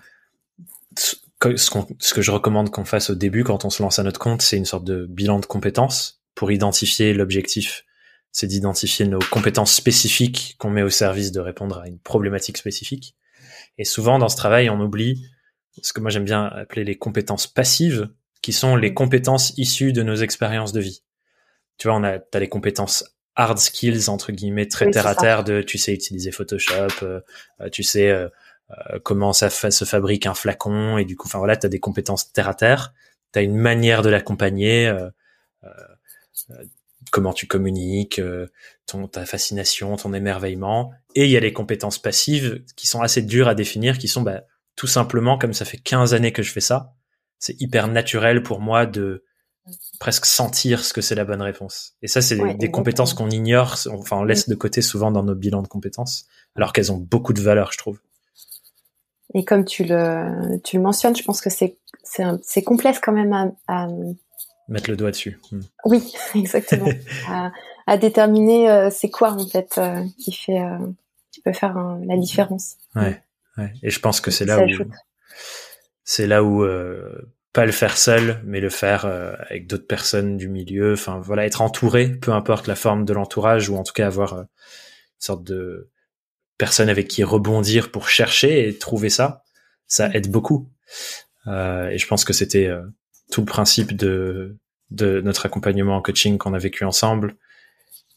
ce, 0.98 1.16
ce, 1.58 2.14
que 2.14 2.22
je 2.22 2.32
recommande 2.32 2.70
qu'on 2.70 2.86
fasse 2.86 3.10
au 3.10 3.16
début 3.16 3.44
quand 3.44 3.66
on 3.66 3.70
se 3.70 3.84
lance 3.84 4.00
à 4.00 4.04
notre 4.04 4.20
compte, 4.20 4.42
c'est 4.42 4.58
une 4.58 4.66
sorte 4.66 4.84
de 4.84 5.06
bilan 5.06 5.40
de 5.40 5.46
compétences 5.46 6.21
pour 6.36 6.52
identifier 6.52 7.14
l'objectif. 7.14 7.86
C'est 8.32 8.48
d'identifier 8.48 9.06
nos 9.06 9.20
compétences 9.20 9.74
spécifiques 9.74 10.56
qu'on 10.58 10.70
met 10.70 10.84
au 10.84 10.90
service 10.90 11.32
de 11.32 11.40
répondre 11.40 11.80
à 11.80 11.88
une 11.88 12.00
problématique 12.00 12.58
spécifique. 12.58 13.16
Et 13.78 13.84
souvent 13.84 14.20
dans 14.20 14.30
ce 14.30 14.38
travail, 14.38 14.70
on 14.70 14.80
oublie 14.80 15.26
ce 15.82 15.94
que 15.94 16.02
moi 16.02 16.10
j'aime 16.10 16.26
bien 16.26 16.46
appeler 16.46 16.84
les 16.84 16.98
compétences 16.98 17.48
passives, 17.48 18.10
qui 18.42 18.54
sont 18.54 18.76
les 18.76 18.94
compétences 18.94 19.54
issues 19.58 19.94
de 19.94 20.04
nos 20.04 20.16
expériences 20.16 20.74
de 20.74 20.82
vie. 20.82 21.04
Tu 21.78 21.88
vois, 21.88 21.98
on 21.98 22.04
a, 22.04 22.20
t'as 22.20 22.40
les 22.40 22.50
compétences 22.50 23.04
hard 23.36 23.58
skills 23.58 24.10
entre 24.10 24.32
guillemets 24.32 24.68
très 24.68 24.90
terre 24.92 25.08
à 25.08 25.16
terre 25.16 25.44
de 25.44 25.62
tu 25.62 25.78
sais 25.78 25.94
utiliser 25.94 26.32
Photoshop, 26.32 26.90
euh, 27.04 27.22
euh, 27.62 27.70
tu 27.70 27.82
sais 27.84 28.10
euh, 28.10 28.28
comment 29.04 29.34
ça 29.34 29.50
se 29.50 29.86
fabrique 29.86 30.26
un 30.26 30.34
flacon 30.34 30.98
et 30.98 31.06
du 31.06 31.16
coup, 31.16 31.28
enfin 31.28 31.40
voilà, 31.40 31.58
t'as 31.58 31.68
des 31.68 31.80
compétences 31.80 32.32
terre 32.32 32.48
à 32.48 32.54
terre. 32.54 32.94
T'as 33.32 33.44
une 33.44 33.56
manière 33.56 34.02
de 34.02 34.10
l'accompagner, 34.10 34.94
comment 37.12 37.34
tu 37.34 37.48
communiques, 37.48 38.22
ton 38.86 39.08
ta 39.08 39.26
fascination, 39.26 39.96
ton 39.96 40.14
émerveillement. 40.14 40.92
Et 41.16 41.26
il 41.26 41.32
y 41.32 41.38
a 41.38 41.40
les 41.40 41.54
compétences 41.54 42.00
passives 42.00 42.64
qui 42.76 42.88
sont 42.88 43.02
assez 43.02 43.22
dures 43.22 43.48
à 43.48 43.56
définir, 43.56 43.98
qui 43.98 44.08
sont 44.08 44.22
bah, 44.22 44.44
tout 44.76 44.88
simplement 44.88 45.38
comme 45.38 45.54
ça 45.54 45.66
fait 45.66 45.78
15 45.78 46.14
années 46.14 46.32
que 46.32 46.44
je 46.44 46.52
fais 46.52 46.62
ça 46.62 46.96
c'est 47.42 47.60
hyper 47.60 47.90
naturel 47.90 48.44
pour 48.44 48.62
moi 48.62 48.86
de 48.86 49.26
presque 50.00 50.26
sentir 50.26 50.86
ce 50.86 50.94
que 50.94 51.02
c'est 51.02 51.16
la 51.16 51.26
bonne 51.26 51.42
réponse. 51.42 51.96
Et 52.02 52.08
ça, 52.08 52.22
c'est 52.22 52.56
des, 52.56 52.72
compétences 52.72 53.14
qu'on 53.14 53.30
ignore, 53.30 53.76
enfin 53.90 54.18
on 54.18 54.24
laisse 54.24 54.48
de 54.48 54.56
côté 54.56 54.82
souvent 54.82 55.12
dans 55.12 55.24
nos 55.24 55.36
bilans 55.36 55.62
de 55.62 55.68
compétences, 55.68 56.26
alors 56.56 56.72
qu'elles 56.72 56.92
ont 56.92 56.98
beaucoup 56.98 57.34
de 57.34 57.42
valeur, 57.42 57.72
je 57.72 57.78
trouve. 57.78 58.00
Et 59.34 59.44
comme 59.44 59.66
tu 59.66 59.84
le, 59.84 60.60
tu 60.64 60.78
le 60.78 60.84
mentionnes, 60.84 61.16
je 61.16 61.24
pense 61.24 61.42
que 61.42 61.50
c'est 61.50 61.78
c'est 62.04 62.64
complexe 62.64 63.00
quand 63.00 63.14
même 63.14 63.54
à, 63.68 63.88
mettre 64.72 64.90
le 64.90 64.98
doigt 64.98 65.12
dessus. 65.12 65.40
Hmm. 65.52 65.62
Oui, 65.86 66.14
exactement. 66.36 66.90
à, 67.88 67.98
déterminer 67.98 68.70
euh, 68.70 68.90
c'est 68.92 69.10
quoi 69.10 69.34
en 69.34 69.48
fait 69.48 69.76
euh, 69.78 70.04
qui 70.18 70.32
fait 70.32 70.60
euh, 70.60 70.78
qui 71.32 71.42
peut 71.42 71.54
faire 71.54 71.98
la 72.06 72.18
différence. 72.18 72.76
Ouais, 72.96 73.22
ouais. 73.58 73.74
Et 73.84 73.90
je 73.90 74.00
pense 74.00 74.22
que 74.22 74.32
c'est 74.32 74.46
là 74.46 74.64
où 74.64 74.68
c'est 76.04 76.28
là 76.28 76.44
où 76.44 76.66
pas 77.54 77.66
le 77.66 77.72
faire 77.72 77.98
seul, 77.98 78.42
mais 78.46 78.62
le 78.62 78.70
faire 78.70 79.06
euh, 79.06 79.34
avec 79.50 79.68
d'autres 79.68 79.88
personnes 79.88 80.38
du 80.38 80.48
milieu. 80.48 80.94
Enfin 80.94 81.20
voilà, 81.20 81.46
être 81.46 81.62
entouré, 81.62 82.10
peu 82.10 82.32
importe 82.32 82.68
la 82.68 82.76
forme 82.76 83.06
de 83.06 83.14
l'entourage, 83.14 83.70
ou 83.70 83.76
en 83.76 83.84
tout 83.84 83.94
cas 83.94 84.08
avoir 84.08 84.34
euh, 84.34 84.42
une 84.42 85.20
sorte 85.20 85.44
de 85.44 85.90
personne 86.58 86.90
avec 86.90 87.08
qui 87.08 87.24
rebondir 87.24 87.92
pour 87.92 88.08
chercher 88.08 88.68
et 88.68 88.78
trouver 88.78 89.10
ça, 89.10 89.44
ça 89.88 90.10
aide 90.14 90.30
beaucoup. 90.30 90.70
et 91.48 91.98
je 91.98 92.08
pense 92.08 92.24
que 92.24 92.34
c'était 92.34 92.70
tout 93.32 93.42
le 93.42 93.46
principe 93.46 93.96
de 93.96 94.58
de 94.92 95.22
notre 95.22 95.46
accompagnement 95.46 95.96
en 95.96 96.02
coaching 96.02 96.38
qu'on 96.38 96.54
a 96.54 96.58
vécu 96.58 96.84
ensemble 96.84 97.36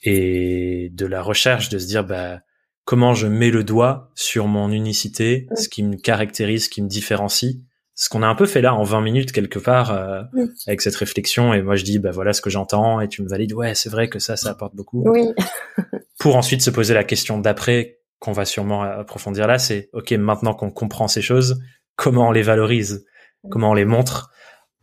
et 0.03 0.90
de 0.92 1.07
la 1.07 1.22
recherche 1.22 1.68
de 1.68 1.79
se 1.79 1.87
dire 1.87 2.05
bah 2.05 2.40
comment 2.85 3.14
je 3.14 3.27
mets 3.27 3.50
le 3.50 3.64
doigt 3.64 4.11
sur 4.14 4.46
mon 4.46 4.70
unicité, 4.70 5.46
ce 5.55 5.68
qui 5.68 5.83
me 5.83 5.96
caractérise, 5.96 6.64
ce 6.64 6.68
qui 6.68 6.83
me 6.83 6.88
différencie. 6.88 7.57
Ce 7.94 8.09
qu'on 8.09 8.24
a 8.24 8.27
un 8.27 8.35
peu 8.35 8.46
fait 8.46 8.61
là 8.61 8.74
en 8.74 8.83
20 8.83 9.00
minutes 9.03 9.31
quelque 9.31 9.61
part 9.61 9.92
euh, 9.92 10.24
avec 10.66 10.81
cette 10.81 10.96
réflexion. 10.96 11.55
Et 11.55 11.62
moi 11.62 11.77
je 11.77 11.85
dis 11.85 12.00
bah 12.00 12.11
voilà 12.11 12.33
ce 12.33 12.40
que 12.40 12.50
j'entends 12.50 13.00
et 13.00 13.09
tu 13.09 13.22
me 13.22 13.29
valides. 13.29 13.53
Ouais 13.53 13.74
c'est 13.74 13.88
vrai 13.88 14.09
que 14.09 14.18
ça 14.18 14.37
ça 14.37 14.50
apporte 14.50 14.74
beaucoup. 14.74 15.09
Oui. 15.09 15.33
Pour 16.18 16.37
ensuite 16.37 16.61
se 16.61 16.70
poser 16.70 16.92
la 16.92 17.05
question 17.05 17.38
d'après 17.38 18.00
qu'on 18.18 18.33
va 18.33 18.44
sûrement 18.44 18.83
approfondir 18.83 19.46
là 19.46 19.59
c'est 19.59 19.90
ok 19.92 20.12
maintenant 20.12 20.55
qu'on 20.55 20.70
comprend 20.70 21.07
ces 21.07 21.22
choses 21.22 21.61
comment 21.96 22.29
on 22.29 22.33
les 22.33 22.42
valorise? 22.42 23.07
Comment 23.50 23.70
on 23.70 23.74
les 23.74 23.85
montre? 23.85 24.31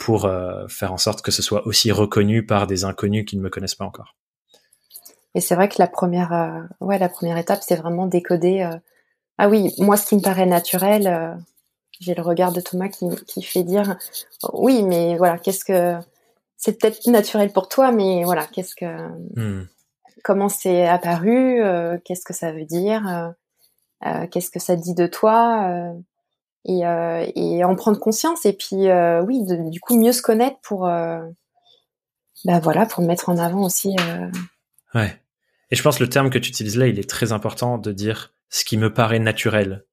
Pour 0.04 0.26
euh, 0.26 0.68
faire 0.68 0.92
en 0.92 0.98
sorte 0.98 1.22
que 1.22 1.32
ce 1.32 1.42
soit 1.42 1.66
aussi 1.68 1.92
reconnu 1.92 2.46
par 2.46 2.68
des 2.68 2.84
inconnus 2.84 3.26
qui 3.26 3.38
ne 3.38 3.42
me 3.42 3.50
connaissent 3.50 3.76
pas 3.76 3.86
encore 3.86 4.16
et 5.36 5.42
c'est 5.42 5.56
vrai 5.56 5.70
que 5.70 5.76
la 5.80 5.88
première 5.88 6.34
euh, 6.34 6.62
ouais 6.80 6.98
la 6.98 7.10
première 7.10 7.38
étape 7.38 7.62
c'est 7.62 7.76
vraiment 7.76 8.08
décoder 8.08 8.70
ah 9.38 9.48
oui 9.48 9.74
moi 9.78 9.98
ce 9.98 10.08
qui 10.08 10.16
me 10.16 10.22
paraît 10.22 10.46
naturel 10.46 11.38
j'ai 12.02 12.16
le 12.16 12.22
regard 12.24 12.52
de 12.52 12.62
Thomas 12.62 12.90
qui, 12.90 13.06
qui 13.28 13.44
fait 13.44 13.64
dire 13.64 13.98
oui, 14.54 14.84
mais 14.84 15.16
voilà, 15.18 15.38
qu'est-ce 15.38 15.64
que 15.64 15.98
c'est 16.58 16.80
peut-être 16.80 17.08
naturel 17.08 17.52
pour 17.52 17.70
toi, 17.70 17.92
mais 17.92 18.24
voilà, 18.24 18.46
qu'est-ce 18.48 18.76
que 18.76 19.08
hmm. 19.36 19.68
comment 20.24 20.50
c'est 20.50 20.88
apparu, 20.88 21.64
euh, 21.64 21.98
qu'est-ce 22.04 22.26
que 22.26 22.34
ça 22.34 22.52
veut 22.52 22.66
dire, 22.66 23.08
euh, 23.08 23.30
euh, 24.06 24.28
qu'est-ce 24.28 24.50
que 24.50 24.60
ça 24.60 24.76
dit 24.76 24.96
de 24.96 25.08
toi, 25.08 25.94
et, 26.66 26.82
et 27.36 27.64
en 27.64 27.76
prendre 27.76 28.00
conscience 28.00 28.46
et 28.46 28.54
puis 28.54 28.88
oui, 29.26 29.44
du 29.70 29.80
coup 29.80 30.00
mieux 30.00 30.12
se 30.12 30.22
connaître 30.22 30.58
pour 30.62 30.82
bah 32.46 32.60
voilà 32.60 32.86
pour 32.86 33.04
mettre 33.04 33.30
en 33.30 33.38
avant 33.38 33.64
aussi. 33.66 33.96
Ouais. 34.94 35.22
Et 35.72 35.76
je 35.76 35.84
pense 35.84 35.98
que 35.98 36.04
le 36.04 36.10
terme 36.10 36.30
que 36.30 36.38
tu 36.38 36.50
utilises 36.50 36.78
là, 36.78 36.88
il 36.88 37.00
est 37.00 37.10
très 37.10 37.32
important 37.32 37.78
de 37.78 37.92
dire 37.92 38.34
ce 38.50 38.66
qui 38.66 38.78
me 38.78 38.94
paraît 38.94 39.20
naturel. 39.20 39.86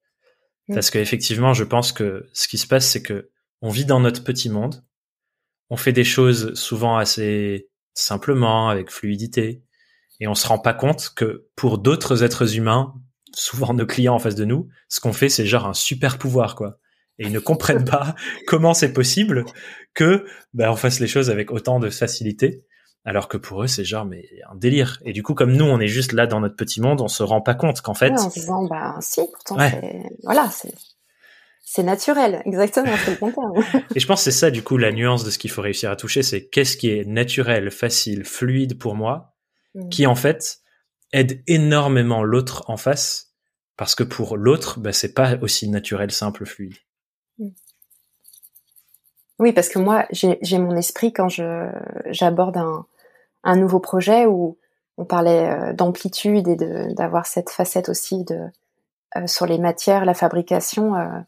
Mm. 0.68 0.74
Parce 0.74 0.90
qu'effectivement, 0.90 1.54
je 1.54 1.64
pense 1.64 1.92
que 1.92 2.28
ce 2.33 2.48
qui 2.48 2.59
se 2.59 2.66
passe, 2.66 2.88
c'est 2.88 3.02
que 3.02 3.31
on 3.62 3.70
vit 3.70 3.85
dans 3.85 4.00
notre 4.00 4.24
petit 4.24 4.50
monde, 4.50 4.85
on 5.70 5.76
fait 5.76 5.92
des 5.92 6.04
choses 6.04 6.54
souvent 6.54 6.96
assez 6.96 7.68
simplement, 7.94 8.68
avec 8.68 8.90
fluidité, 8.90 9.62
et 10.20 10.28
on 10.28 10.35
se 10.35 10.46
rend 10.46 10.59
pas 10.59 10.74
compte 10.74 11.12
que 11.14 11.48
pour 11.57 11.78
d'autres 11.78 12.22
êtres 12.22 12.57
humains, 12.57 12.94
souvent 13.35 13.75
nos 13.75 13.87
clients 13.87 14.14
en 14.14 14.19
face 14.19 14.35
de 14.35 14.45
nous, 14.45 14.69
ce 14.88 15.01
qu'on 15.01 15.12
fait, 15.12 15.29
c'est 15.29 15.47
genre 15.47 15.67
un 15.67 15.75
super 15.75 16.19
pouvoir, 16.19 16.55
quoi. 16.55 16.79
Et 17.19 17.27
ils 17.27 17.33
ne 17.33 17.41
comprennent 17.41 17.85
pas 17.85 18.14
comment 18.47 18.75
c'est 18.75 18.93
possible 18.93 19.45
que 19.95 20.27
ben, 20.55 20.71
on 20.71 20.77
fasse 20.77 21.01
les 21.01 21.09
choses 21.09 21.31
avec 21.31 21.51
autant 21.51 21.81
de 21.81 21.91
facilité, 21.91 22.64
alors 23.05 23.29
que 23.29 23.37
pour 23.37 23.62
eux, 23.62 23.67
c'est 23.67 23.85
genre 23.85 24.05
mais 24.05 24.29
un 24.51 24.55
délire. 24.55 24.99
Et 25.05 25.12
du 25.12 25.23
coup, 25.23 25.35
comme 25.35 25.53
nous, 25.53 25.64
on 25.64 25.81
est 25.81 25.88
juste 25.88 26.12
là 26.12 26.27
dans 26.27 26.41
notre 26.41 26.57
petit 26.57 26.81
monde, 26.81 27.01
on 27.01 27.09
se 27.09 27.23
rend 27.23 27.41
pas 27.41 27.55
compte 27.55 27.81
qu'en 27.81 27.95
fait. 27.95 28.11
Ouais, 28.11 28.21
en 28.21 28.29
disant 28.29 28.64
bah 28.67 28.97
si, 29.01 29.23
pourtant 29.33 29.57
voilà, 30.23 30.49
c'est 30.51 30.73
c'est 31.71 31.83
naturel, 31.83 32.41
exactement, 32.47 32.95
c'est 33.05 33.11
le 33.11 33.17
contraire. 33.19 33.83
Et 33.95 34.01
je 34.01 34.07
pense 34.07 34.21
que 34.21 34.31
c'est 34.31 34.38
ça, 34.38 34.51
du 34.51 34.62
coup, 34.62 34.79
la 34.79 34.91
nuance 34.91 35.23
de 35.23 35.31
ce 35.31 35.38
qu'il 35.38 35.51
faut 35.51 35.61
réussir 35.61 35.91
à 35.91 35.97
toucher, 35.97 36.23
c'est 36.23 36.49
qu'est-ce 36.49 36.79
qui 36.79 36.88
est 36.88 37.07
naturel, 37.07 37.71
facile, 37.71 38.25
fluide 38.25 38.79
pour 38.79 38.95
moi, 38.95 39.35
mm. 39.75 39.91
qui 39.91 40.07
en 40.07 40.14
fait 40.14 40.61
aide 41.12 41.42
énormément 41.47 42.23
l'autre 42.23 42.64
en 42.68 42.77
face, 42.77 43.33
parce 43.77 43.94
que 43.94 44.03
pour 44.03 44.37
l'autre, 44.37 44.81
bah, 44.81 44.92
c'est 44.92 45.14
pas 45.14 45.37
aussi 45.42 45.68
naturel, 45.68 46.11
simple, 46.11 46.44
fluide. 46.47 46.77
Mm. 47.38 47.49
Oui, 49.40 49.53
parce 49.53 49.68
que 49.68 49.79
moi, 49.79 50.07
j'ai 50.11 50.59
mon 50.59 50.75
esprit 50.75 51.12
quand 51.12 51.29
je 51.29 51.71
j'aborde 52.11 52.57
un, 52.57 52.87
un 53.44 53.57
nouveau 53.57 53.79
projet 53.79 54.27
où 54.27 54.59
on 54.97 55.05
parlait 55.05 55.49
euh, 55.49 55.73
d'amplitude 55.73 56.49
et 56.49 56.57
d'avoir 56.94 57.27
cette 57.27 57.51
facette 57.51 57.88
aussi 57.88 58.25
de 58.25 58.49
euh, 59.16 59.27
sur 59.27 59.47
les 59.47 59.59
matières, 59.59 60.05
la 60.05 60.14
fabrication. 60.14 60.97
Euh, 60.97 61.21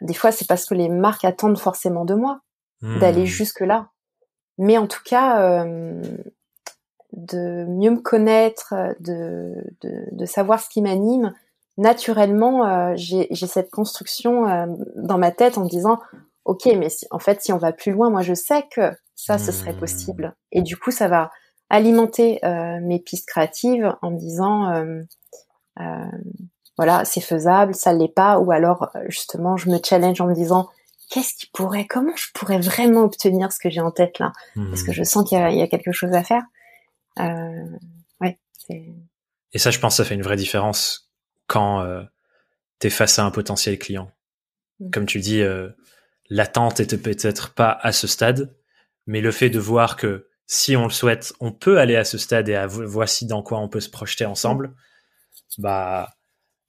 des 0.00 0.14
fois, 0.14 0.32
c'est 0.32 0.46
parce 0.46 0.64
que 0.64 0.74
les 0.74 0.88
marques 0.88 1.24
attendent 1.24 1.58
forcément 1.58 2.04
de 2.04 2.14
moi 2.14 2.40
d'aller 2.82 3.24
hmm. 3.24 3.26
jusque 3.26 3.60
là. 3.60 3.90
Mais 4.56 4.78
en 4.78 4.86
tout 4.86 5.02
cas, 5.04 5.42
euh, 5.42 6.00
de 7.12 7.64
mieux 7.66 7.90
me 7.90 8.00
connaître, 8.00 8.74
de, 9.00 9.54
de, 9.82 10.04
de 10.12 10.24
savoir 10.26 10.60
ce 10.60 10.68
qui 10.68 10.82
m'anime, 10.82 11.32
naturellement, 11.76 12.66
euh, 12.66 12.92
j'ai 12.96 13.34
cette 13.34 13.70
construction 13.70 14.48
euh, 14.48 14.66
dans 14.96 15.18
ma 15.18 15.30
tête 15.30 15.58
en 15.58 15.64
me 15.64 15.68
disant, 15.68 15.98
ok, 16.44 16.66
mais 16.76 16.88
en 17.10 17.18
fait, 17.18 17.42
si 17.42 17.52
on 17.52 17.58
va 17.58 17.72
plus 17.72 17.92
loin, 17.92 18.10
moi, 18.10 18.22
je 18.22 18.34
sais 18.34 18.64
que 18.74 18.92
ça, 19.14 19.38
ce 19.38 19.52
serait 19.52 19.72
hmm. 19.72 19.80
possible. 19.80 20.34
Et 20.52 20.62
du 20.62 20.76
coup, 20.76 20.90
ça 20.90 21.08
va 21.08 21.30
alimenter 21.68 22.40
mes 22.82 22.98
pistes 22.98 23.28
créatives 23.28 23.94
en 24.02 24.10
me 24.10 24.18
disant, 24.18 24.82
voilà, 26.80 27.04
c'est 27.04 27.20
faisable, 27.20 27.74
ça 27.74 27.92
l'est 27.92 28.08
pas, 28.08 28.38
ou 28.38 28.52
alors 28.52 28.88
euh, 28.96 29.00
justement 29.08 29.58
je 29.58 29.68
me 29.68 29.78
challenge 29.84 30.18
en 30.22 30.26
me 30.26 30.32
disant 30.32 30.66
qu'est-ce 31.10 31.34
qui 31.34 31.46
pourrait, 31.52 31.86
comment 31.86 32.16
je 32.16 32.28
pourrais 32.32 32.58
vraiment 32.58 33.02
obtenir 33.02 33.52
ce 33.52 33.58
que 33.58 33.68
j'ai 33.68 33.82
en 33.82 33.90
tête 33.90 34.18
là, 34.18 34.32
parce 34.54 34.82
que 34.82 34.90
hmm. 34.90 34.94
je 34.94 35.02
sens 35.02 35.28
qu'il 35.28 35.38
y, 35.38 35.60
a 35.60 35.66
quelque 35.66 35.92
chose 35.92 36.14
à 36.14 36.22
faire. 36.22 36.42
Euh, 37.20 37.78
ouais. 38.20 38.38
Et 39.52 39.58
ça, 39.58 39.70
je 39.70 39.78
pense, 39.78 39.96
ça 39.96 40.04
fait 40.04 40.14
une 40.14 40.22
vraie 40.22 40.36
différence 40.36 41.12
quand 41.46 41.80
euh, 41.82 42.02
tu 42.80 42.86
es 42.86 42.90
face 42.90 43.18
à 43.18 43.24
un 43.24 43.30
potentiel 43.30 43.78
client. 43.78 44.10
Hmm. 44.78 44.90
Comme 44.90 45.06
tu 45.06 45.20
dis, 45.20 45.42
euh, 45.42 45.70
l'attente 46.28 46.80
était 46.80 46.98
peut-être 46.98 47.54
pas 47.54 47.78
à 47.82 47.92
ce 47.92 48.06
stade, 48.06 48.56
mais 49.06 49.20
le 49.20 49.32
fait 49.32 49.50
de 49.50 49.58
voir 49.58 49.96
que 49.96 50.28
si 50.46 50.76
on 50.76 50.84
le 50.84 50.90
souhaite, 50.90 51.32
on 51.40 51.52
peut 51.52 51.78
aller 51.78 51.96
à 51.96 52.04
ce 52.04 52.18
stade 52.18 52.48
et 52.48 52.56
à 52.56 52.66
voici 52.66 53.26
dans 53.26 53.42
quoi 53.42 53.58
on 53.58 53.68
peut 53.68 53.80
se 53.80 53.90
projeter 53.90 54.24
ensemble, 54.24 54.68
hmm. 54.68 55.62
bah 55.62 56.08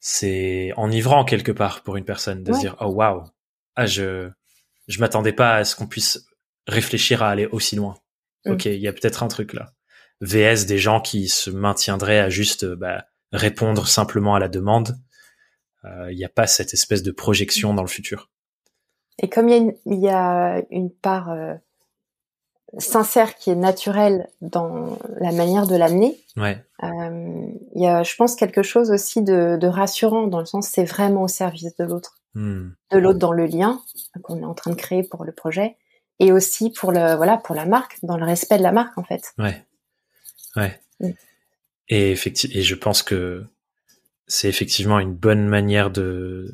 c'est 0.01 0.73
enivrant 0.77 1.23
quelque 1.23 1.51
part 1.51 1.83
pour 1.83 1.95
une 1.95 2.03
personne 2.03 2.43
de 2.43 2.51
se 2.51 2.59
dire 2.59 2.75
oh 2.81 2.87
waouh 2.87 3.23
ah 3.75 3.85
je 3.85 4.29
je 4.87 4.99
m'attendais 4.99 5.31
pas 5.31 5.57
à 5.57 5.63
ce 5.63 5.75
qu'on 5.75 5.87
puisse 5.87 6.25
réfléchir 6.67 7.21
à 7.21 7.29
aller 7.29 7.45
aussi 7.45 7.75
loin 7.75 7.95
mm. 8.45 8.51
ok 8.51 8.65
il 8.65 8.81
y 8.81 8.87
a 8.87 8.93
peut-être 8.93 9.21
un 9.21 9.27
truc 9.27 9.53
là 9.53 9.73
vs 10.21 10.65
des 10.65 10.77
gens 10.77 11.01
qui 11.01 11.27
se 11.27 11.49
maintiendraient 11.49 12.19
à 12.19 12.29
juste 12.29 12.65
bah, 12.65 13.05
répondre 13.31 13.87
simplement 13.87 14.35
à 14.35 14.39
la 14.39 14.47
demande 14.47 14.97
euh, 15.83 16.11
il 16.11 16.17
n'y 16.17 16.25
a 16.25 16.29
pas 16.29 16.47
cette 16.47 16.73
espèce 16.73 17.03
de 17.03 17.11
projection 17.11 17.73
dans 17.73 17.81
le 17.81 17.87
futur 17.87 18.29
et 19.19 19.29
comme 19.29 19.49
il 19.49 19.51
y 19.51 19.55
a 19.55 19.57
une, 19.57 19.73
il 19.85 19.99
y 19.99 20.09
a 20.09 20.61
une 20.71 20.91
part 20.91 21.29
euh, 21.29 21.53
sincère 22.77 23.35
qui 23.35 23.49
est 23.49 23.55
naturel 23.55 24.29
dans 24.41 24.97
la 25.19 25.31
manière 25.31 25.67
de 25.67 25.75
l'amener. 25.75 26.17
Ouais. 26.37 26.63
Euh, 26.83 27.47
il 27.75 27.81
y 27.81 27.87
a, 27.87 28.03
je 28.03 28.15
pense, 28.15 28.35
quelque 28.35 28.63
chose 28.63 28.91
aussi 28.91 29.21
de, 29.21 29.57
de 29.59 29.67
rassurant 29.67 30.27
dans 30.27 30.39
le 30.39 30.45
sens 30.45 30.67
c'est 30.67 30.85
vraiment 30.85 31.23
au 31.23 31.27
service 31.27 31.75
de 31.75 31.83
l'autre, 31.83 32.17
hmm. 32.35 32.69
de 32.91 32.97
l'autre 32.97 33.19
dans 33.19 33.33
le 33.33 33.45
lien 33.45 33.81
qu'on 34.23 34.41
est 34.41 34.45
en 34.45 34.53
train 34.53 34.71
de 34.71 34.75
créer 34.75 35.03
pour 35.03 35.23
le 35.23 35.31
projet, 35.31 35.77
et 36.19 36.31
aussi 36.31 36.71
pour 36.71 36.91
le 36.91 37.15
voilà 37.15 37.37
pour 37.37 37.55
la 37.55 37.65
marque, 37.65 37.97
dans 38.03 38.17
le 38.17 38.25
respect 38.25 38.57
de 38.57 38.63
la 38.63 38.71
marque 38.71 38.97
en 38.97 39.03
fait. 39.03 39.33
Ouais, 39.37 39.65
ouais. 40.55 40.79
Et 41.87 42.11
effectivement, 42.11 42.55
et 42.57 42.61
je 42.61 42.75
pense 42.75 43.03
que 43.03 43.43
c'est 44.27 44.47
effectivement 44.47 44.99
une 44.99 45.13
bonne 45.13 45.47
manière 45.47 45.91
de, 45.91 46.51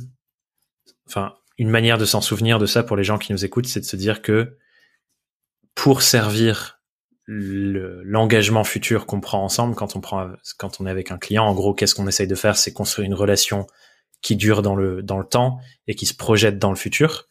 enfin, 1.07 1.36
une 1.57 1.69
manière 1.69 1.97
de 1.97 2.05
s'en 2.05 2.21
souvenir 2.21 2.60
de 2.60 2.65
ça 2.65 2.83
pour 2.83 2.97
les 2.97 3.03
gens 3.03 3.17
qui 3.17 3.31
nous 3.31 3.45
écoutent, 3.45 3.67
c'est 3.67 3.79
de 3.79 3.86
se 3.86 3.95
dire 3.95 4.21
que 4.21 4.57
pour 5.75 6.01
servir 6.01 6.77
l'engagement 7.27 8.63
futur 8.63 9.05
qu'on 9.05 9.19
prend 9.19 9.43
ensemble 9.43 9.75
quand 9.75 9.97
on 9.97 10.01
prend 10.01 10.31
quand 10.57 10.79
on 10.79 10.88
est 10.88 10.89
avec 10.89 11.12
un 11.12 11.17
client 11.17 11.43
en 11.43 11.53
gros 11.53 11.73
qu'est-ce 11.73 11.93
qu'on 11.93 12.07
essaye 12.07 12.27
de 12.27 12.36
faire? 12.36 12.55
C'est 12.57 12.71
construire 12.71 13.05
une 13.05 13.13
relation 13.13 13.67
qui 14.21 14.38
dure 14.38 14.62
dans 14.62 14.75
le 14.75 15.03
dans 15.03 15.19
le 15.19 15.25
temps 15.25 15.60
et 15.88 15.95
qui 15.95 16.05
se 16.05 16.15
projette 16.15 16.57
dans 16.57 16.69
le 16.69 16.77
futur 16.77 17.27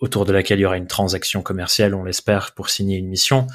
autour 0.00 0.24
de 0.24 0.32
laquelle 0.32 0.58
il 0.58 0.62
y 0.62 0.64
aura 0.64 0.78
une 0.78 0.86
transaction 0.86 1.42
commerciale 1.42 1.94
on 1.94 2.04
l'espère 2.04 2.54
pour 2.54 2.70
signer 2.70 2.96
une 2.96 3.08
mission 3.08 3.46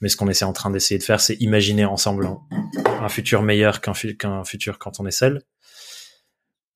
mais 0.00 0.08
ce 0.08 0.16
qu'on 0.16 0.28
essaie 0.28 0.44
en 0.44 0.52
train 0.52 0.70
d'essayer 0.70 0.98
de 0.98 1.04
faire 1.04 1.20
c'est 1.20 1.34
imaginer 1.36 1.84
ensemble 1.84 2.28
un, 2.86 3.08
futur 3.08 3.42
meilleur 3.42 3.80
qu'un 3.80 3.94
futur 4.44 4.78
quand 4.78 5.00
on 5.00 5.06
est 5.06 5.10
seul 5.10 5.42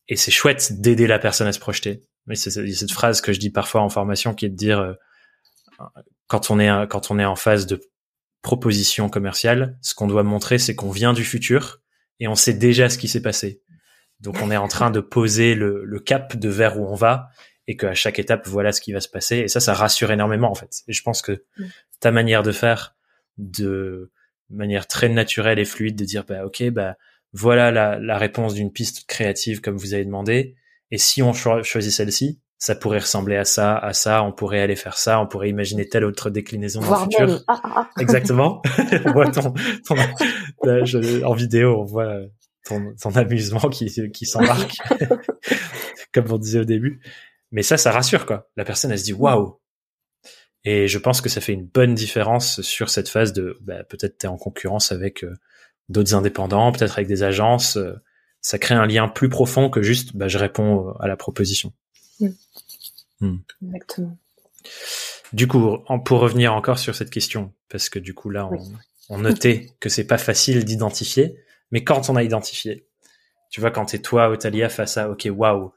et 0.08 0.16
c'est 0.16 0.30
chouette 0.30 0.80
d'aider 0.80 1.06
la 1.06 1.18
personne 1.18 1.46
à 1.46 1.52
se 1.52 1.60
projeter 1.60 2.02
mais 2.26 2.36
c'est 2.36 2.50
cette 2.50 2.92
phrase 2.92 3.20
que 3.20 3.32
je 3.32 3.40
dis 3.40 3.50
parfois 3.50 3.80
en 3.80 3.88
formation 3.88 4.34
qui 4.34 4.46
est 4.46 4.50
de 4.50 4.56
dire 4.56 4.78
euh, 4.78 4.92
quand 6.26 6.50
on 6.50 6.60
est 6.60 6.88
quand 6.88 7.10
on 7.10 7.18
est 7.18 7.24
en 7.24 7.36
phase 7.36 7.66
de 7.66 7.80
proposition 8.42 9.08
commerciale, 9.08 9.78
ce 9.82 9.94
qu'on 9.94 10.06
doit 10.06 10.22
montrer, 10.22 10.58
c'est 10.58 10.74
qu'on 10.74 10.90
vient 10.90 11.12
du 11.12 11.24
futur 11.24 11.80
et 12.20 12.28
on 12.28 12.34
sait 12.34 12.54
déjà 12.54 12.88
ce 12.88 12.98
qui 12.98 13.08
s'est 13.08 13.22
passé. 13.22 13.62
Donc 14.20 14.36
on 14.42 14.50
est 14.50 14.56
en 14.56 14.68
train 14.68 14.90
de 14.90 15.00
poser 15.00 15.54
le, 15.54 15.84
le 15.84 16.00
cap 16.00 16.36
de 16.36 16.48
vers 16.48 16.78
où 16.78 16.86
on 16.86 16.94
va 16.94 17.28
et 17.66 17.76
qu'à 17.76 17.94
chaque 17.94 18.18
étape, 18.18 18.46
voilà 18.46 18.72
ce 18.72 18.80
qui 18.80 18.92
va 18.92 19.00
se 19.00 19.08
passer. 19.08 19.38
Et 19.38 19.48
ça, 19.48 19.60
ça 19.60 19.74
rassure 19.74 20.10
énormément 20.10 20.50
en 20.50 20.54
fait. 20.54 20.82
Et 20.88 20.92
je 20.92 21.02
pense 21.02 21.22
que 21.22 21.44
mm. 21.58 21.64
ta 22.00 22.10
manière 22.10 22.42
de 22.42 22.52
faire, 22.52 22.96
de 23.38 24.10
manière 24.50 24.86
très 24.86 25.08
naturelle 25.08 25.58
et 25.58 25.64
fluide, 25.64 25.96
de 25.96 26.04
dire 26.04 26.24
bah 26.24 26.44
ok, 26.44 26.70
bah 26.70 26.96
voilà 27.32 27.70
la, 27.70 27.98
la 27.98 28.18
réponse 28.18 28.54
d'une 28.54 28.72
piste 28.72 29.06
créative 29.06 29.60
comme 29.60 29.76
vous 29.76 29.94
avez 29.94 30.04
demandé. 30.04 30.56
Et 30.90 30.98
si 30.98 31.22
on 31.22 31.32
choisit 31.32 31.92
celle-ci, 31.92 32.40
ça 32.58 32.74
pourrait 32.74 32.98
ressembler 32.98 33.36
à 33.36 33.44
ça, 33.44 33.76
à 33.76 33.92
ça, 33.92 34.22
on 34.24 34.32
pourrait 34.32 34.60
aller 34.60 34.74
faire 34.74 34.98
ça, 34.98 35.20
on 35.20 35.26
pourrait 35.26 35.48
imaginer 35.48 35.88
telle 35.88 36.04
autre 36.04 36.28
déclinaison 36.28 36.80
dans 36.80 36.90
le 36.90 37.02
futur. 37.02 37.44
Ah, 37.46 37.60
ah, 37.62 37.72
ah. 37.76 37.90
Exactement. 38.00 38.62
on 39.06 39.12
voit 39.12 39.30
ton, 39.30 39.54
en 41.24 41.34
vidéo, 41.34 41.80
on 41.80 41.84
voit 41.84 42.16
ton, 42.64 42.94
ton 43.00 43.10
amusement 43.12 43.68
qui, 43.68 44.10
qui 44.10 44.26
s'embarque, 44.26 44.76
comme 46.12 46.32
on 46.32 46.38
disait 46.38 46.60
au 46.60 46.64
début. 46.64 47.00
Mais 47.52 47.62
ça, 47.62 47.76
ça 47.76 47.92
rassure, 47.92 48.26
quoi. 48.26 48.48
La 48.56 48.64
personne, 48.64 48.90
elle 48.90 48.98
se 48.98 49.04
dit, 49.04 49.12
waouh! 49.12 49.60
Et 50.64 50.88
je 50.88 50.98
pense 50.98 51.20
que 51.20 51.28
ça 51.28 51.40
fait 51.40 51.52
une 51.52 51.66
bonne 51.66 51.94
différence 51.94 52.60
sur 52.62 52.90
cette 52.90 53.08
phase 53.08 53.32
de, 53.32 53.58
bah, 53.60 53.84
peut-être 53.84 54.18
t'es 54.18 54.26
en 54.26 54.36
concurrence 54.36 54.92
avec 54.92 55.24
euh, 55.24 55.36
d'autres 55.88 56.14
indépendants, 56.14 56.72
peut-être 56.72 56.98
avec 56.98 57.08
des 57.08 57.22
agences. 57.22 57.76
Euh, 57.76 57.94
ça 58.40 58.58
crée 58.58 58.74
un 58.74 58.86
lien 58.86 59.08
plus 59.08 59.28
profond 59.28 59.70
que 59.70 59.82
juste, 59.82 60.16
bah, 60.16 60.28
je 60.28 60.38
réponds 60.38 60.92
à 61.00 61.08
la 61.08 61.16
proposition. 61.16 61.72
Mm. 62.20 62.28
Hmm. 63.20 63.38
Exactement. 63.62 64.18
Du 65.32 65.46
coup, 65.46 65.78
pour 66.04 66.20
revenir 66.20 66.54
encore 66.54 66.78
sur 66.78 66.94
cette 66.94 67.10
question, 67.10 67.52
parce 67.68 67.88
que 67.88 67.98
du 67.98 68.14
coup 68.14 68.30
là, 68.30 68.48
on, 69.08 69.18
notait 69.18 69.70
que 69.80 69.88
c'est 69.88 70.06
pas 70.06 70.18
facile 70.18 70.64
d'identifier, 70.64 71.36
mais 71.70 71.84
quand 71.84 72.08
on 72.08 72.16
a 72.16 72.22
identifié, 72.22 72.86
tu 73.50 73.60
vois, 73.60 73.70
quand 73.70 73.86
t'es 73.86 73.98
toi, 73.98 74.30
Otalia, 74.30 74.68
face 74.68 74.96
à, 74.96 75.10
ok, 75.10 75.28
waouh, 75.30 75.72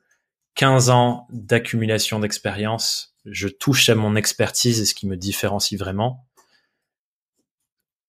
15 0.56 0.90
ans 0.90 1.28
d'accumulation 1.32 2.20
d'expérience, 2.20 3.11
je 3.26 3.48
touche 3.48 3.90
à 3.90 3.96
mon 3.96 4.16
expertise 4.16 4.80
et 4.80 4.86
ce 4.86 4.94
qui 4.94 5.08
me 5.08 5.18
différencie 5.18 5.80
vraiment. 5.80 6.26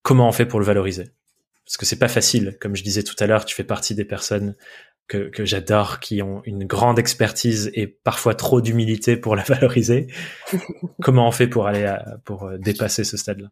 Comment 0.03 0.29
on 0.29 0.33
fait 0.33 0.46
pour 0.46 0.61
le 0.61 0.66
valoriser? 0.66 1.11
Parce 1.64 1.77
que 1.77 1.87
c'est 1.87 1.98
pas 1.98 2.09
facile, 2.09 2.57
comme 2.61 2.75
je 2.75 2.83
disais 2.83 3.03
tout 3.03 3.14
à 3.18 3.27
l'heure, 3.27 3.44
tu 3.44 3.55
fais 3.55 3.64
partie 3.64 3.94
des 3.94 4.05
personnes 4.05 4.57
que, 5.07 5.29
que 5.29 5.44
j'adore, 5.44 6.01
qui 6.01 6.22
ont 6.22 6.42
une 6.44 6.64
grande 6.64 6.98
expertise 6.98 7.70
et 7.75 7.87
parfois 7.87 8.35
trop 8.35 8.61
d'humilité 8.61 9.16
pour 9.16 9.37
la 9.37 9.42
valoriser. 9.46 10.09
Comment 11.03 11.29
on 11.29 11.33
fait 11.33 11.48
pour 11.48 11.66
aller 11.66 11.85
à, 11.85 12.18
pour 12.25 12.44
euh, 12.44 12.59
dépasser 12.59 13.05
ce 13.05 13.16
stade-là? 13.16 13.48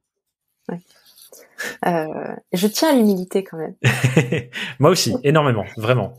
Ouais. 0.69 0.81
Euh, 1.87 2.35
je 2.53 2.67
tiens 2.67 2.91
à 2.91 2.95
l'humilité 2.95 3.45
quand 3.45 3.59
même. 3.59 3.75
Moi 4.79 4.91
aussi, 4.91 5.15
énormément, 5.23 5.65
vraiment. 5.77 6.15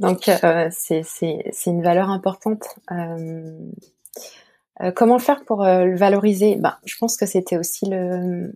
Donc 0.00 0.28
euh, 0.28 0.68
c'est 0.70 1.04
une 1.66 1.82
valeur 1.82 2.10
importante. 2.10 2.64
Euh, 2.90 3.58
comment 4.94 5.18
faire 5.18 5.44
pour 5.44 5.64
le 5.64 5.96
valoriser? 5.96 6.56
Ben, 6.56 6.76
je 6.84 6.96
pense 6.98 7.16
que 7.16 7.26
c'était 7.26 7.56
aussi 7.56 7.86
le, 7.86 8.52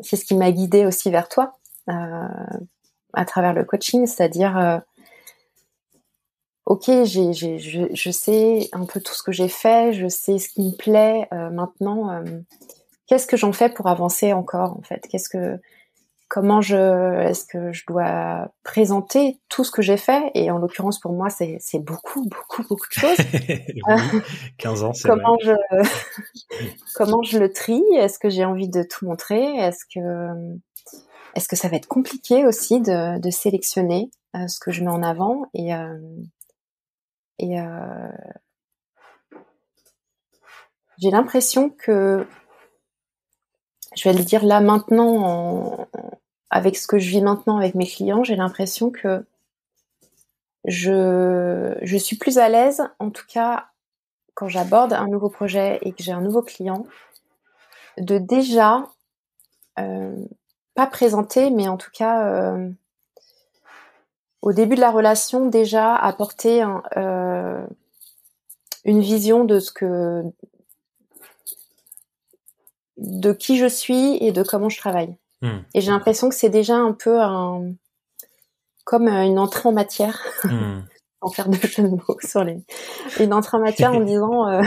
c'est 0.00 0.16
ce 0.16 0.24
qui 0.24 0.34
m'a 0.34 0.50
guidé 0.52 0.86
aussi 0.86 1.10
vers 1.10 1.28
toi 1.28 1.58
à 1.86 3.24
travers 3.24 3.54
le 3.54 3.64
coaching, 3.64 4.06
c'est-à-dire 4.06 4.82
ok, 6.66 6.90
j'ai, 7.04 7.32
je, 7.32 8.10
sais 8.10 8.68
un 8.72 8.84
peu 8.84 9.00
tout 9.00 9.14
ce 9.14 9.22
que 9.22 9.32
j'ai 9.32 9.48
fait, 9.48 9.94
je 9.94 10.06
sais 10.08 10.38
ce 10.38 10.50
qui 10.50 10.62
me 10.62 10.76
plaît. 10.76 11.26
maintenant, 11.32 12.22
qu'est-ce 13.06 13.26
que 13.26 13.36
j'en 13.36 13.52
fais 13.52 13.70
pour 13.70 13.88
avancer 13.88 14.32
encore 14.32 14.76
en 14.78 14.82
fait? 14.82 15.06
Qu'est-ce 15.08 15.30
que 15.30 15.58
comment 16.28 16.60
je 16.60 17.20
est-ce 17.20 17.46
que 17.46 17.72
je 17.72 17.84
dois 17.86 18.48
présenter 18.62 19.40
tout 19.48 19.64
ce 19.64 19.70
que 19.70 19.82
j'ai 19.82 19.96
fait? 19.96 20.30
Et 20.34 20.50
en 20.50 20.58
l'occurrence 20.58 21.00
pour 21.00 21.12
moi 21.12 21.30
c'est 21.30 21.56
c'est 21.60 21.78
beaucoup 21.78 22.28
beaucoup 22.28 22.62
beaucoup 22.68 22.86
de 22.88 23.00
choses. 23.00 23.16
15 24.58 24.84
ans 24.84 24.92
c'est 24.92 25.08
comment 25.08 25.36
je 25.42 25.52
comment 26.94 27.22
je 27.22 27.38
le 27.38 27.52
trie? 27.52 27.82
Est-ce 27.96 28.18
que 28.18 28.28
j'ai 28.28 28.44
envie 28.44 28.68
de 28.68 28.82
tout 28.82 29.06
montrer? 29.06 29.42
Est-ce 29.56 29.84
que 29.92 30.58
est-ce 31.34 31.48
que 31.48 31.56
ça 31.56 31.68
va 31.68 31.76
être 31.76 31.88
compliqué 31.88 32.46
aussi 32.46 32.80
de, 32.80 33.18
de 33.20 33.30
sélectionner 33.30 34.10
euh, 34.34 34.48
ce 34.48 34.58
que 34.60 34.70
je 34.70 34.82
mets 34.82 34.90
en 34.90 35.02
avant? 35.02 35.46
Et 35.54 35.74
euh, 35.74 35.98
et 37.38 37.60
euh, 37.60 38.08
j'ai 40.98 41.10
l'impression 41.10 41.70
que 41.70 42.26
je 43.98 44.08
vais 44.08 44.16
le 44.16 44.24
dire 44.24 44.44
là 44.44 44.60
maintenant, 44.60 45.88
avec 46.50 46.76
ce 46.76 46.86
que 46.86 46.98
je 46.98 47.10
vis 47.10 47.22
maintenant 47.22 47.58
avec 47.58 47.74
mes 47.74 47.86
clients, 47.86 48.22
j'ai 48.22 48.36
l'impression 48.36 48.90
que 48.90 49.24
je, 50.64 51.76
je 51.82 51.96
suis 51.96 52.16
plus 52.16 52.38
à 52.38 52.48
l'aise, 52.48 52.82
en 52.98 53.10
tout 53.10 53.26
cas 53.28 53.66
quand 54.38 54.46
j'aborde 54.46 54.92
un 54.92 55.08
nouveau 55.08 55.30
projet 55.30 55.80
et 55.82 55.90
que 55.90 56.00
j'ai 56.00 56.12
un 56.12 56.20
nouveau 56.20 56.42
client, 56.42 56.86
de 57.96 58.18
déjà, 58.18 58.84
euh, 59.80 60.14
pas 60.76 60.86
présenter, 60.86 61.50
mais 61.50 61.66
en 61.66 61.76
tout 61.76 61.90
cas, 61.92 62.24
euh, 62.28 62.70
au 64.40 64.52
début 64.52 64.76
de 64.76 64.80
la 64.80 64.92
relation, 64.92 65.46
déjà 65.46 65.96
apporter 65.96 66.64
euh, 66.96 67.66
une 68.84 69.00
vision 69.00 69.44
de 69.44 69.58
ce 69.58 69.72
que 69.72 70.22
de 72.98 73.32
qui 73.32 73.56
je 73.58 73.66
suis 73.66 74.16
et 74.22 74.32
de 74.32 74.42
comment 74.42 74.68
je 74.68 74.78
travaille. 74.78 75.16
Hmm. 75.40 75.60
Et 75.74 75.80
j'ai 75.80 75.90
l'impression 75.90 76.28
que 76.28 76.34
c'est 76.34 76.50
déjà 76.50 76.76
un 76.76 76.92
peu 76.92 77.20
un, 77.20 77.72
comme 78.84 79.08
euh, 79.08 79.24
une 79.24 79.38
entrée 79.38 79.68
en 79.68 79.72
matière, 79.72 80.20
hmm. 80.44 80.80
en 81.20 81.30
faire 81.30 81.48
de 81.48 81.56
jeux 81.56 81.84
de 81.84 81.88
mots 81.88 82.18
sur 82.20 82.44
les, 82.44 82.58
une 83.20 83.32
entrée 83.32 83.56
en 83.56 83.60
matière 83.60 83.92
en 83.92 84.00
disant, 84.04 84.48
euh, 84.48 84.62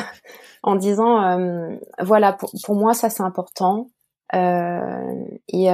en 0.64 0.76
disant, 0.76 1.22
euh, 1.22 1.76
voilà, 2.02 2.34
pour, 2.34 2.52
pour, 2.64 2.76
moi 2.76 2.94
ça 2.94 3.10
c'est 3.10 3.24
important 3.24 3.88
et, 4.34 5.68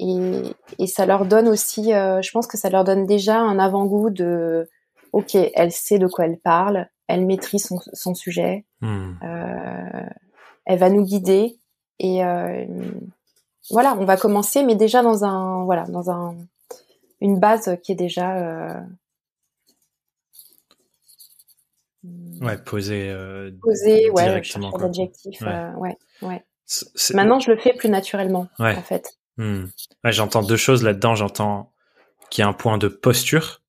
et 0.00 0.42
et 0.78 0.86
ça 0.86 1.06
leur 1.06 1.24
donne 1.24 1.48
aussi, 1.48 1.92
je 1.92 2.30
pense 2.32 2.46
que 2.46 2.58
ça 2.58 2.68
leur 2.68 2.84
donne 2.84 3.06
déjà 3.06 3.38
un 3.38 3.58
avant-goût 3.58 4.10
de, 4.10 4.68
ok, 5.12 5.36
elle 5.54 5.72
sait 5.72 5.98
de 5.98 6.06
quoi 6.06 6.26
elle 6.26 6.38
parle, 6.38 6.88
elle 7.06 7.24
maîtrise 7.24 7.64
son, 7.66 7.78
son 7.94 8.14
sujet. 8.14 8.66
Hmm 8.80 9.14
elle 10.66 10.78
va 10.78 10.90
nous 10.90 11.04
guider 11.04 11.58
et 11.98 12.24
euh, 12.24 12.64
voilà, 13.70 13.96
on 13.98 14.04
va 14.04 14.16
commencer, 14.16 14.62
mais 14.62 14.74
déjà 14.74 15.02
dans 15.02 15.24
un 15.24 15.64
voilà 15.64 15.84
dans 15.84 16.10
un 16.10 16.36
une 17.20 17.38
base 17.38 17.78
qui 17.82 17.92
est 17.92 17.96
déjà 17.96 18.36
euh, 18.36 18.80
ouais 22.42 22.58
posée 22.58 23.08
euh, 23.10 23.50
posée 23.62 24.10
ouais 24.10 24.24
directement 24.24 24.76
l'adjectif 24.76 25.40
ouais. 25.40 25.70
ouais, 25.78 25.96
ouais. 26.22 26.44
maintenant 27.14 27.40
je 27.40 27.50
le 27.50 27.56
fais 27.56 27.72
plus 27.72 27.88
naturellement 27.88 28.48
en 28.58 28.82
fait. 28.82 29.18
Hmm. 29.36 29.64
j'entends 30.04 30.42
deux 30.42 30.56
choses 30.56 30.82
là-dedans. 30.82 31.14
J'entends 31.14 31.72
qu'il 32.30 32.42
y 32.42 32.44
a 32.44 32.48
un 32.48 32.52
point 32.52 32.78
de 32.78 32.88
posture 32.88 33.62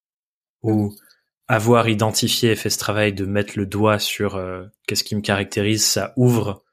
où 0.61 0.93
avoir 1.47 1.87
identifié 1.87 2.51
et 2.51 2.55
fait 2.55 2.69
ce 2.69 2.77
travail 2.77 3.13
de 3.13 3.25
mettre 3.25 3.53
le 3.55 3.65
doigt 3.65 3.99
sur 3.99 4.35
euh, 4.35 4.65
qu'est-ce 4.87 5.03
qui 5.03 5.15
me 5.15 5.21
caractérise 5.21 5.85
ça 5.85 6.13
ouvre 6.17 6.64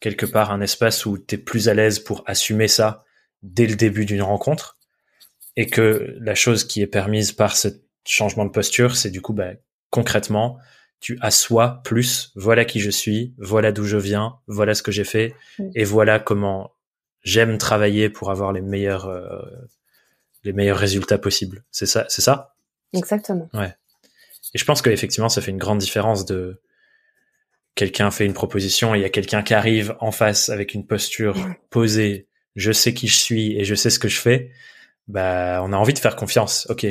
quelque 0.00 0.26
part 0.26 0.50
un 0.50 0.60
espace 0.60 1.06
où 1.06 1.18
tu 1.18 1.34
es 1.34 1.38
plus 1.38 1.68
à 1.68 1.74
l'aise 1.74 1.98
pour 1.98 2.22
assumer 2.26 2.68
ça 2.68 3.04
dès 3.42 3.66
le 3.66 3.76
début 3.76 4.04
d'une 4.04 4.22
rencontre 4.22 4.78
et 5.56 5.66
que 5.66 6.16
la 6.20 6.34
chose 6.34 6.64
qui 6.64 6.82
est 6.82 6.86
permise 6.86 7.32
par 7.32 7.56
ce 7.56 7.68
changement 8.04 8.44
de 8.44 8.50
posture, 8.50 8.96
c'est 8.96 9.10
du 9.10 9.20
coup 9.20 9.32
bah, 9.32 9.52
concrètement, 9.90 10.58
tu 11.00 11.18
assois 11.20 11.80
plus, 11.84 12.32
voilà 12.34 12.64
qui 12.64 12.80
je 12.80 12.90
suis, 12.90 13.34
voilà 13.38 13.72
d'où 13.72 13.84
je 13.84 13.96
viens, 13.96 14.38
voilà 14.46 14.74
ce 14.74 14.82
que 14.82 14.92
j'ai 14.92 15.04
fait 15.04 15.34
et 15.74 15.84
voilà 15.84 16.18
comment 16.18 16.72
j'aime 17.22 17.58
travailler 17.58 18.08
pour 18.08 18.30
avoir 18.30 18.52
les 18.52 18.62
meilleurs 18.62 19.06
euh, 19.06 19.42
les 20.44 20.52
meilleurs 20.52 20.78
résultats 20.78 21.18
possibles. 21.18 21.64
C'est 21.70 21.86
ça, 21.86 22.06
c'est 22.08 22.22
ça? 22.22 22.54
Exactement. 22.92 23.48
Ouais. 23.52 23.74
Et 24.54 24.58
je 24.58 24.64
pense 24.64 24.82
qu'effectivement, 24.82 25.28
ça 25.28 25.40
fait 25.40 25.50
une 25.50 25.58
grande 25.58 25.78
différence 25.78 26.24
de 26.24 26.60
quelqu'un 27.78 28.10
fait 28.10 28.26
une 28.26 28.34
proposition 28.34 28.92
et 28.92 28.98
il 28.98 29.02
y 29.02 29.04
a 29.04 29.08
quelqu'un 29.08 29.44
qui 29.44 29.54
arrive 29.54 29.96
en 30.00 30.10
face 30.10 30.48
avec 30.48 30.74
une 30.74 30.84
posture 30.84 31.36
posée, 31.70 32.26
je 32.56 32.72
sais 32.72 32.92
qui 32.92 33.06
je 33.06 33.16
suis 33.16 33.56
et 33.56 33.64
je 33.64 33.76
sais 33.76 33.88
ce 33.88 34.00
que 34.00 34.08
je 34.08 34.20
fais, 34.20 34.50
bah 35.06 35.60
on 35.62 35.72
a 35.72 35.76
envie 35.76 35.94
de 35.94 36.00
faire 36.00 36.16
confiance. 36.16 36.66
Ok, 36.70 36.84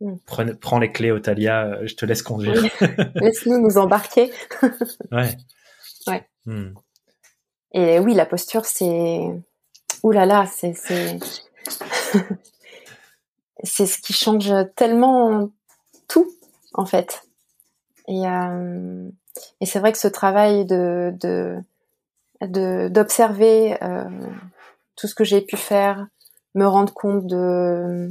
mm. 0.00 0.14
prends, 0.60 0.78
les 0.78 0.92
clés, 0.92 1.10
Otalia, 1.10 1.64
euh, 1.64 1.86
je 1.88 1.96
te 1.96 2.06
laisse 2.06 2.22
conduire. 2.22 2.62
Laisse-nous 3.16 3.60
nous 3.60 3.78
embarquer. 3.78 4.30
ouais. 5.10 5.36
Ouais. 6.06 6.24
Hmm. 6.46 6.74
Et 7.74 7.98
oui, 7.98 8.14
la 8.14 8.26
posture, 8.26 8.64
c'est, 8.64 9.26
ouh 10.04 10.10
là 10.12 10.24
là, 10.24 10.46
c'est 10.46 10.74
c'est 10.74 11.18
c'est 13.64 13.86
ce 13.86 13.98
qui 13.98 14.12
change 14.12 14.52
tellement 14.76 15.50
tout 16.06 16.30
en 16.74 16.86
fait. 16.86 17.24
Et 18.12 18.26
euh, 18.26 19.08
et 19.60 19.66
c'est 19.66 19.78
vrai 19.78 19.92
que 19.92 19.98
ce 19.98 20.08
travail 20.08 20.66
de 20.66 21.14
d'observer 22.40 23.82
euh, 23.82 24.04
tout 24.96 25.06
ce 25.06 25.14
que 25.14 25.24
j'ai 25.24 25.40
pu 25.40 25.56
faire, 25.56 26.06
me 26.54 26.66
rendre 26.66 26.92
compte 26.92 27.26
de 27.26 28.08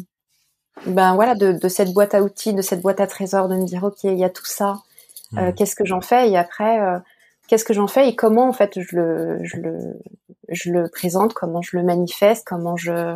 ben 0.87 1.13
voilà 1.13 1.35
de, 1.35 1.67
cette 1.67 1.93
boîte 1.93 2.15
à 2.15 2.23
outils, 2.23 2.53
de 2.53 2.61
cette 2.61 2.81
boîte 2.81 2.99
à 2.99 3.07
trésors, 3.07 3.47
de 3.47 3.55
me 3.55 3.65
dire 3.65 3.83
ok 3.83 4.05
il 4.05 4.17
y 4.17 4.23
a 4.23 4.29
tout 4.29 4.45
ça, 4.45 4.77
euh, 5.37 5.49
mmh. 5.49 5.53
qu'est-ce 5.53 5.75
que 5.75 5.85
j'en 5.85 6.01
fais? 6.01 6.31
Et 6.31 6.37
après 6.37 6.79
qu'est-ce 7.47 7.65
que 7.65 7.73
j'en 7.73 7.87
fais? 7.87 8.09
Et 8.09 8.15
comment 8.15 8.47
en 8.49 8.53
fait 8.53 8.79
je 8.79 8.95
le 8.95 9.39
je 9.43 9.57
le 9.57 9.99
je 10.49 10.71
le 10.71 10.87
présente, 10.87 11.33
comment 11.33 11.61
je 11.61 11.77
le 11.77 11.83
manifeste, 11.83 12.47
comment 12.47 12.77
je 12.77 13.15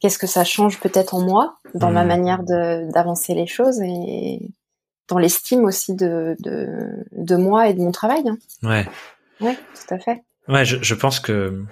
qu'est-ce 0.00 0.18
que 0.18 0.26
ça 0.26 0.42
change 0.42 0.80
peut-être 0.80 1.14
en 1.14 1.20
moi 1.20 1.58
dans 1.74 1.92
ma 1.92 2.02
mmh. 2.04 2.08
manière 2.08 2.42
d'avancer 2.42 3.34
les 3.34 3.46
choses? 3.46 3.80
Et 3.82 4.40
dans 5.08 5.18
l'estime 5.18 5.64
aussi 5.64 5.94
de, 5.94 6.36
de, 6.40 6.66
de, 7.12 7.36
moi 7.36 7.68
et 7.68 7.74
de 7.74 7.80
mon 7.80 7.92
travail. 7.92 8.22
Hein. 8.26 8.38
Ouais. 8.62 8.88
Ouais, 9.40 9.56
tout 9.56 9.94
à 9.94 9.98
fait. 9.98 10.22
Ouais, 10.48 10.64
je, 10.64 10.82
je 10.82 10.94
pense 10.94 11.20
que 11.20 11.64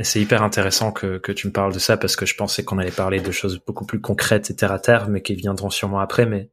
c'est 0.00 0.20
hyper 0.20 0.42
intéressant 0.42 0.92
que, 0.92 1.18
que 1.18 1.32
tu 1.32 1.46
me 1.46 1.52
parles 1.52 1.72
de 1.72 1.78
ça 1.78 1.96
parce 1.96 2.16
que 2.16 2.26
je 2.26 2.36
pensais 2.36 2.64
qu'on 2.64 2.78
allait 2.78 2.90
parler 2.90 3.20
de 3.20 3.32
choses 3.32 3.60
beaucoup 3.66 3.84
plus 3.84 4.00
concrètes 4.00 4.50
et 4.50 4.56
terre 4.56 4.72
à 4.72 4.78
terre, 4.78 5.08
mais 5.08 5.22
qui 5.22 5.34
viendront 5.34 5.70
sûrement 5.70 5.98
après. 5.98 6.24
Mais 6.24 6.50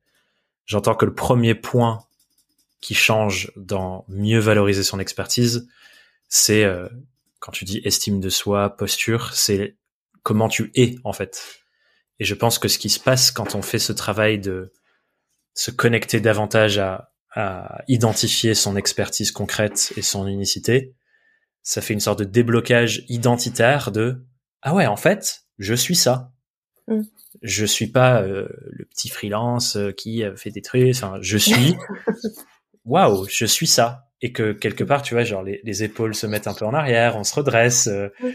j'entends 0.65 0.95
que 0.95 1.05
le 1.05 1.13
premier 1.13 1.53
point 1.53 2.03
qui 2.81 2.95
change 2.95 3.51
dans 3.55 4.05
mieux 4.08 4.39
valoriser 4.39 4.84
son 4.84 4.99
expertise, 4.99 5.67
c'est 6.27 6.63
euh, 6.63 6.88
quand 7.39 7.51
tu 7.51 7.65
dis 7.65 7.81
estime 7.84 8.19
de 8.19 8.29
soi, 8.29 8.75
posture, 8.75 9.34
c'est 9.34 9.75
comment 10.23 10.49
tu 10.49 10.71
es 10.75 10.95
en 11.03 11.13
fait. 11.13 11.62
Et 12.19 12.25
je 12.25 12.34
pense 12.34 12.58
que 12.58 12.67
ce 12.67 12.79
qui 12.79 12.89
se 12.89 12.99
passe 12.99 13.29
quand 13.29 13.55
on 13.55 13.62
fait 13.62 13.79
ce 13.79 13.93
travail 13.93 14.39
de 14.39 14.71
se 15.56 15.72
connecter 15.72 16.19
davantage 16.19 16.77
à, 16.77 17.12
à 17.34 17.84
identifier 17.88 18.54
son 18.54 18.77
expertise 18.77 19.32
concrète 19.32 19.92
et 19.98 20.04
son 20.04 20.27
unicité, 20.27 20.94
ça 21.63 21.82
fait 21.82 21.94
une 21.94 22.00
sorte 22.00 22.19
de 22.19 22.25
déblocage 22.25 23.04
identitaire 23.08 23.92
de 23.92 24.23
ah 24.62 24.75
ouais 24.75 24.86
en 24.86 24.96
fait 24.96 25.46
je 25.58 25.73
suis 25.73 25.96
ça. 25.96 26.32
Mm. 26.88 27.02
Je 27.42 27.65
suis 27.65 27.88
pas 27.88 28.21
euh, 28.21 28.48
le 28.71 28.86
petit 28.86 29.10
freelance 29.10 29.75
euh, 29.75 29.92
qui 29.92 30.23
fait 30.36 30.52
des 30.52 30.62
trucs. 30.62 30.96
Enfin, 30.96 31.17
je 31.21 31.38
suis 31.38 31.75
waouh, 32.86 33.27
je 33.29 33.46
suis 33.46 33.67
ça. 33.67 34.10
Et 34.21 34.32
que 34.32 34.54
quelque 34.54 34.84
part, 34.84 35.02
tu 35.02 35.13
vois, 35.13 35.23
genre 35.23 35.44
les, 35.44 35.62
les, 35.63 35.84
épaules 35.84 36.15
se 36.15 36.25
mettent 36.25 36.48
un 36.48 36.54
peu 36.54 36.65
en 36.65 36.73
arrière, 36.73 37.17
on 37.17 37.23
se 37.23 37.36
redresse 37.36 37.88
euh, 37.88 38.10
mm. 38.21 38.29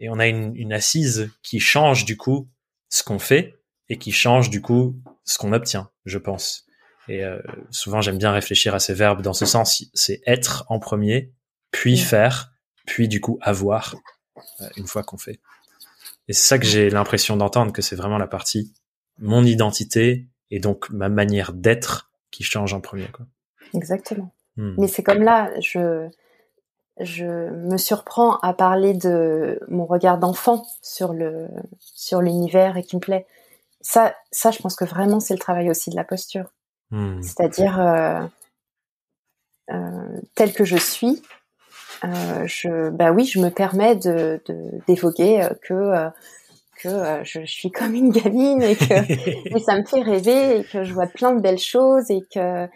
et 0.00 0.08
on 0.08 0.18
a 0.18 0.26
une, 0.26 0.54
une 0.56 0.72
assise 0.72 1.30
qui 1.42 1.60
change 1.60 2.04
du 2.04 2.16
coup 2.16 2.48
ce 2.88 3.02
qu'on 3.02 3.18
fait 3.18 3.54
et 3.88 3.98
qui 3.98 4.12
change 4.12 4.50
du 4.50 4.60
coup 4.60 4.96
ce 5.24 5.38
qu'on 5.38 5.52
obtient, 5.52 5.90
je 6.04 6.18
pense. 6.18 6.66
Et 7.08 7.24
euh, 7.24 7.40
souvent, 7.70 8.00
j'aime 8.00 8.18
bien 8.18 8.32
réfléchir 8.32 8.74
à 8.74 8.78
ces 8.78 8.94
verbes 8.94 9.22
dans 9.22 9.32
ce 9.32 9.46
sens. 9.46 9.84
C'est 9.94 10.20
être 10.26 10.64
en 10.68 10.78
premier, 10.78 11.32
puis 11.70 11.98
faire, 11.98 12.52
puis 12.86 13.08
du 13.08 13.20
coup 13.20 13.38
avoir. 13.42 13.96
une 14.76 14.86
fois 14.86 15.02
qu'on 15.02 15.18
fait. 15.18 15.40
Et 16.28 16.32
c'est 16.32 16.46
ça 16.46 16.58
que 16.58 16.64
j'ai 16.64 16.90
l'impression 16.90 17.36
d'entendre, 17.36 17.72
que 17.72 17.82
c'est 17.82 17.96
vraiment 17.96 18.18
la 18.18 18.26
partie 18.26 18.72
mon 19.18 19.44
identité 19.44 20.26
et 20.50 20.58
donc 20.58 20.90
ma 20.90 21.08
manière 21.08 21.52
d'être 21.52 22.10
qui 22.30 22.42
change 22.42 22.74
en 22.74 22.80
premier. 22.80 23.08
Quoi. 23.08 23.26
Exactement. 23.74 24.32
Hmm. 24.56 24.74
Mais 24.78 24.88
c'est 24.88 25.02
comme 25.02 25.22
là, 25.22 25.50
je, 25.60 26.08
je 27.00 27.50
me 27.50 27.76
surprends 27.76 28.38
à 28.38 28.54
parler 28.54 28.94
de 28.94 29.60
mon 29.68 29.84
regard 29.84 30.18
d'enfant 30.18 30.64
sur 30.82 31.12
le 31.12 31.48
sur 31.78 32.20
l'univers 32.20 32.76
et 32.76 32.82
qui 32.82 32.96
me 32.96 33.00
plaît. 33.00 33.26
Ça, 33.82 34.14
ça, 34.30 34.50
je 34.50 34.58
pense 34.58 34.76
que 34.76 34.84
vraiment 34.84 35.20
c'est 35.20 35.34
le 35.34 35.40
travail 35.40 35.70
aussi 35.70 35.90
de 35.90 35.96
la 35.96 36.04
posture. 36.04 36.52
Hmm. 36.90 37.20
C'est-à-dire 37.22 37.80
euh, 37.80 38.26
euh, 39.70 40.20
tel 40.34 40.52
que 40.52 40.64
je 40.64 40.76
suis, 40.76 41.22
euh, 42.04 42.46
je, 42.46 42.90
bah 42.90 43.12
oui, 43.12 43.24
je 43.24 43.40
me 43.40 43.50
permets 43.50 43.96
de 43.96 44.42
d'évoquer 44.86 45.48
que 45.62 46.10
que 46.82 47.22
je, 47.24 47.44
suis 47.44 47.70
comme 47.72 47.94
une 47.94 48.10
gamine 48.10 48.62
et 48.62 48.76
que 48.76 49.58
ça 49.60 49.78
me 49.78 49.84
fait 49.84 50.02
rêver 50.02 50.60
et 50.60 50.64
que 50.64 50.84
je 50.84 50.92
vois 50.92 51.06
plein 51.06 51.32
de 51.32 51.40
belles 51.40 51.58
choses 51.58 52.10
et 52.10 52.22
que 52.32 52.68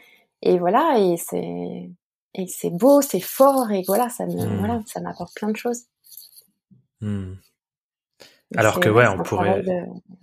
et 0.43 0.59
voilà 0.59 0.99
et 0.99 1.17
c'est 1.17 1.91
et 2.35 2.47
c'est 2.47 2.71
beau, 2.71 3.01
c'est 3.01 3.21
fort 3.21 3.71
et 3.71 3.83
voilà, 3.87 4.09
ça 4.09 4.27
me 4.27 4.33
hmm. 4.33 4.59
voilà, 4.59 4.83
ça 4.87 5.01
m'apporte 5.01 5.35
plein 5.35 5.51
de 5.51 5.57
choses. 5.57 5.85
Hmm. 7.01 7.35
Alors 8.55 8.81
que 8.81 8.89
ouais, 8.89 9.07
on 9.07 9.23
pourrait 9.23 9.63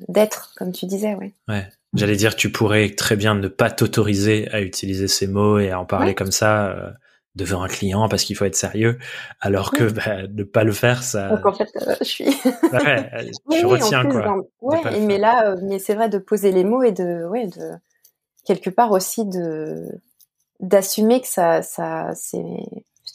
d'être 0.08 0.54
comme 0.58 0.72
tu 0.72 0.86
disais. 0.86 1.16
Ouais. 1.16 1.70
J'allais 1.94 2.16
dire, 2.16 2.36
tu 2.36 2.52
pourrais 2.52 2.90
très 2.90 3.16
bien 3.16 3.36
ne 3.36 3.48
pas 3.48 3.70
t'autoriser 3.70 4.50
à 4.52 4.62
utiliser 4.62 5.08
ces 5.08 5.28
mots 5.28 5.60
et 5.60 5.70
à 5.70 5.80
en 5.80 5.86
parler 5.86 6.16
comme 6.16 6.32
ça 6.32 6.70
euh, 6.70 6.90
devant 7.36 7.62
un 7.62 7.68
client 7.68 8.10
parce 8.10 8.24
qu'il 8.24 8.36
faut 8.36 8.46
être 8.46 8.56
sérieux, 8.56 8.98
alors 9.40 9.72
que 9.72 9.84
bah, 9.92 10.28
ne 10.28 10.44
pas 10.44 10.64
le 10.64 10.72
faire, 10.72 11.04
ça. 11.04 11.30
Donc 11.30 11.46
en 11.46 11.54
fait, 11.54 11.70
euh, 11.88 11.96
je 12.00 12.06
suis. 12.06 12.26
ouais, 12.26 12.32
je 13.52 13.66
retiens 13.66 14.06
quoi. 14.06 14.38
Ouais, 14.62 15.00
mais 15.02 15.20
là, 15.20 15.52
euh, 15.52 15.58
mais 15.64 15.78
c'est 15.78 15.94
vrai 15.94 16.10
de 16.10 16.18
poser 16.18 16.52
les 16.52 16.64
mots 16.64 16.82
et 16.84 16.92
de, 16.92 17.28
ouais, 17.28 17.48
de 17.48 17.72
quelque 18.46 18.72
part 18.72 18.92
aussi 18.92 19.26
de 19.26 19.88
d'assumer 20.60 21.22
que 21.22 21.28
ça, 21.28 21.62
ça, 21.62 22.12
c'est 22.16 22.38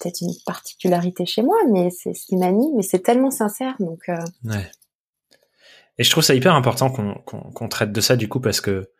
peut-être 0.00 0.20
une 0.20 0.34
particularité 0.46 1.26
chez 1.26 1.42
moi, 1.42 1.56
mais 1.70 1.90
c'est 1.90 2.12
ce 2.12 2.26
qui 2.26 2.36
m'anime, 2.36 2.76
mais 2.76 2.82
c'est 2.82 3.00
tellement 3.00 3.30
sincère, 3.30 3.74
donc. 3.80 4.08
Ouais. 4.44 4.70
Et 5.98 6.04
je 6.04 6.10
trouve 6.10 6.22
ça 6.22 6.34
hyper 6.34 6.54
important 6.54 6.90
qu'on 6.90 7.68
traite 7.68 7.92
de 7.92 8.00
ça 8.00 8.16
du 8.16 8.28
coup 8.28 8.40
parce 8.40 8.60
que 8.60 8.90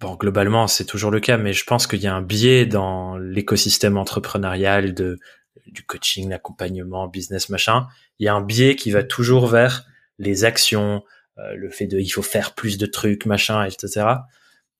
bon 0.00 0.14
globalement 0.14 0.66
c'est 0.66 0.86
toujours 0.86 1.10
le 1.10 1.20
cas, 1.20 1.36
mais 1.36 1.52
je 1.52 1.64
pense 1.64 1.86
qu'il 1.86 2.00
y 2.00 2.06
a 2.06 2.14
un 2.14 2.22
biais 2.22 2.66
dans 2.66 3.18
l'écosystème 3.18 3.98
entrepreneurial 3.98 4.94
de 4.94 5.18
du 5.66 5.84
coaching, 5.84 6.28
l'accompagnement, 6.30 7.08
business 7.08 7.48
machin. 7.48 7.86
Il 8.18 8.26
y 8.26 8.28
a 8.28 8.34
un 8.34 8.40
biais 8.40 8.76
qui 8.76 8.90
va 8.90 9.02
toujours 9.02 9.46
vers 9.46 9.84
les 10.18 10.44
actions, 10.44 11.02
euh, 11.38 11.54
le 11.54 11.70
fait 11.70 11.86
de 11.86 11.98
il 11.98 12.08
faut 12.08 12.22
faire 12.22 12.54
plus 12.54 12.78
de 12.78 12.86
trucs 12.86 13.26
machin, 13.26 13.64
etc. 13.64 14.06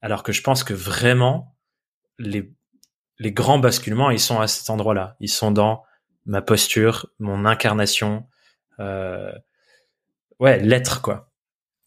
Alors 0.00 0.22
que 0.22 0.32
je 0.32 0.42
pense 0.42 0.64
que 0.64 0.74
vraiment 0.74 1.54
les 2.18 2.52
les 3.18 3.32
grands 3.32 3.58
basculements 3.58 4.10
ils 4.10 4.20
sont 4.20 4.40
à 4.40 4.46
cet 4.46 4.70
endroit-là. 4.70 5.16
Ils 5.20 5.28
sont 5.28 5.50
dans 5.50 5.84
ma 6.24 6.40
posture, 6.40 7.10
mon 7.18 7.44
incarnation. 7.44 8.26
Euh, 8.80 9.32
ouais, 10.40 10.60
l'être 10.60 11.02
quoi. 11.02 11.30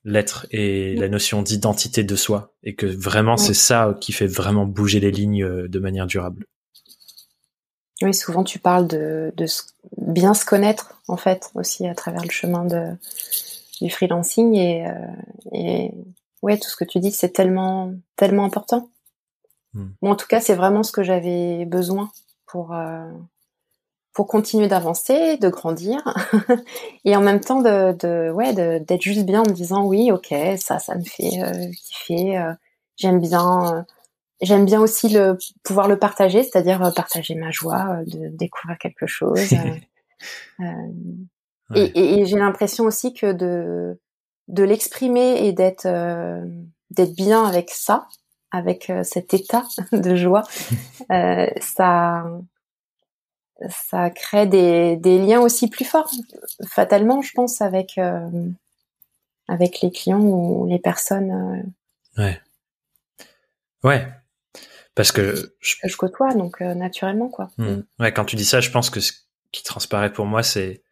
L'être 0.04 0.48
et 0.52 0.96
la 0.96 1.10
notion 1.10 1.42
d'identité 1.42 2.04
de 2.04 2.16
soi 2.16 2.54
et 2.64 2.76
que 2.76 2.86
vraiment 2.86 3.36
c'est 3.36 3.54
ça 3.54 3.98
qui 4.00 4.14
fait 4.14 4.28
vraiment 4.28 4.66
bouger 4.66 5.00
les 5.00 5.12
lignes 5.12 5.44
euh, 5.44 5.68
de 5.68 5.80
manière 5.80 6.08
durable. 6.08 6.46
Oui, 8.02 8.14
souvent 8.14 8.44
tu 8.44 8.60
parles 8.60 8.88
de, 8.88 9.34
de 9.36 9.46
bien 9.98 10.34
se 10.34 10.46
connaître 10.46 11.02
en 11.08 11.18
fait 11.18 11.52
aussi 11.56 11.88
à 11.88 11.96
travers 11.96 12.24
le 12.24 12.30
chemin 12.30 12.64
de 12.64 12.92
du 13.82 13.90
freelancing 13.90 14.56
et, 14.56 14.88
euh, 14.88 14.94
et 15.54 15.92
ouais 16.42 16.58
tout 16.58 16.70
ce 16.70 16.76
que 16.76 16.86
tu 16.86 17.00
dis 17.00 17.12
c'est 17.12 17.30
tellement 17.30 17.94
tellement 18.16 18.46
important. 18.46 18.90
Hmm. 19.74 19.90
en 20.02 20.16
tout 20.16 20.28
cas 20.28 20.40
c'est 20.40 20.56
vraiment 20.56 20.82
ce 20.82 20.94
que 20.94 21.04
j'avais 21.04 21.66
besoin 21.66 22.10
pour 22.46 22.74
euh, 22.74 23.12
pour 24.18 24.26
continuer 24.26 24.68
d'avancer, 24.68 25.38
de 25.38 25.48
grandir, 25.48 26.02
et 27.06 27.16
en 27.16 27.22
même 27.22 27.40
temps 27.40 27.62
de, 27.62 27.92
de 27.92 28.32
ouais, 28.32 28.52
d'être 28.80 29.04
juste 29.04 29.28
bien 29.28 29.42
en 29.42 29.48
me 29.48 29.54
disant 29.54 29.86
oui, 29.86 30.12
ok, 30.12 30.34
ça, 30.58 30.80
ça 30.80 30.96
me 30.96 31.04
fait 31.04 31.44
euh, 31.44 31.72
kiffer. 31.72 32.36
Euh, 32.36 32.52
j'aime 32.96 33.20
bien, 33.20 33.76
euh, 33.76 33.82
j'aime 34.42 34.66
bien 34.66 34.82
aussi 34.82 35.10
le 35.10 35.38
pouvoir 35.64 35.88
le 35.88 36.00
partager, 36.00 36.42
c'est-à-dire 36.42 36.92
partager 36.96 37.36
ma 37.36 37.52
joie 37.52 38.00
de 38.08 38.30
découvrir 38.36 38.80
quelque 38.80 39.06
chose. 39.06 39.54
Et, 41.76 42.22
et 42.22 42.26
j'ai 42.26 42.38
l'impression 42.38 42.86
aussi 42.86 43.14
que 43.14 43.34
de 43.34 44.00
de 44.48 44.64
l'exprimer 44.64 45.46
et 45.46 45.52
d'être 45.52 45.86
d'être 46.90 47.14
bien 47.14 47.44
avec 47.44 47.70
ça, 47.72 48.08
avec 48.52 48.92
cet 49.04 49.34
état 49.34 49.64
de 49.92 50.16
joie, 50.16 50.44
ça 51.60 52.24
ça 53.70 54.10
crée 54.10 54.48
des, 54.48 54.98
des, 54.98 55.20
liens 55.20 55.40
aussi 55.40 55.70
plus 55.70 55.86
forts, 55.86 56.10
fatalement, 56.68 57.22
je 57.22 57.32
pense, 57.34 57.62
avec 57.62 57.98
euh, 57.98 58.30
avec 59.48 59.82
les 59.82 59.92
clients 59.92 60.22
ou 60.22 60.68
les 60.68 60.80
personnes. 60.80 61.32
Euh, 62.18 62.22
ouais. 62.22 62.42
Ouais. 63.84 64.08
Parce 64.96 65.12
que 65.12 65.56
je, 65.60 65.76
je 65.84 65.98
côtoie, 65.98 66.34
donc 66.34 66.62
euh, 66.62 66.74
naturellement, 66.74 67.30
quoi. 67.30 67.50
Hmm. 67.58 67.66
Mm. 67.66 67.84
Ouais, 68.00 68.12
quand 68.12 68.26
tu 68.26 68.36
dis 68.36 68.46
ça, 68.46 68.62
je 68.62 68.72
pense 68.72 68.90
que 68.90 69.00
ce 69.00 69.14
qui 69.52 69.64
transparaît 69.64 70.12
pour 70.12 70.26
moi, 70.26 70.44
c'est 70.44 70.84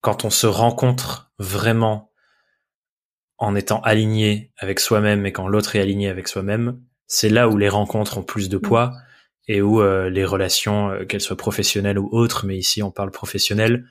quand 0.00 0.24
on 0.24 0.30
se 0.30 0.46
rencontre 0.46 1.32
vraiment 1.38 2.12
en 3.38 3.54
étant 3.54 3.80
aligné 3.80 4.52
avec 4.58 4.80
soi-même 4.80 5.26
et 5.26 5.32
quand 5.32 5.48
l'autre 5.48 5.76
est 5.76 5.80
aligné 5.80 6.08
avec 6.08 6.28
soi-même, 6.28 6.80
c'est 7.06 7.28
là 7.28 7.48
où 7.48 7.56
les 7.56 7.68
rencontres 7.68 8.18
ont 8.18 8.22
plus 8.22 8.48
de 8.48 8.58
mm. 8.58 8.62
poids 8.62 8.92
et 9.48 9.62
où 9.62 9.80
euh, 9.80 10.10
les 10.10 10.24
relations, 10.24 10.90
euh, 10.90 11.04
qu'elles 11.04 11.20
soient 11.20 11.36
professionnelles 11.36 11.98
ou 11.98 12.08
autres, 12.12 12.46
mais 12.46 12.56
ici 12.56 12.82
on 12.82 12.90
parle 12.90 13.10
professionnel, 13.10 13.86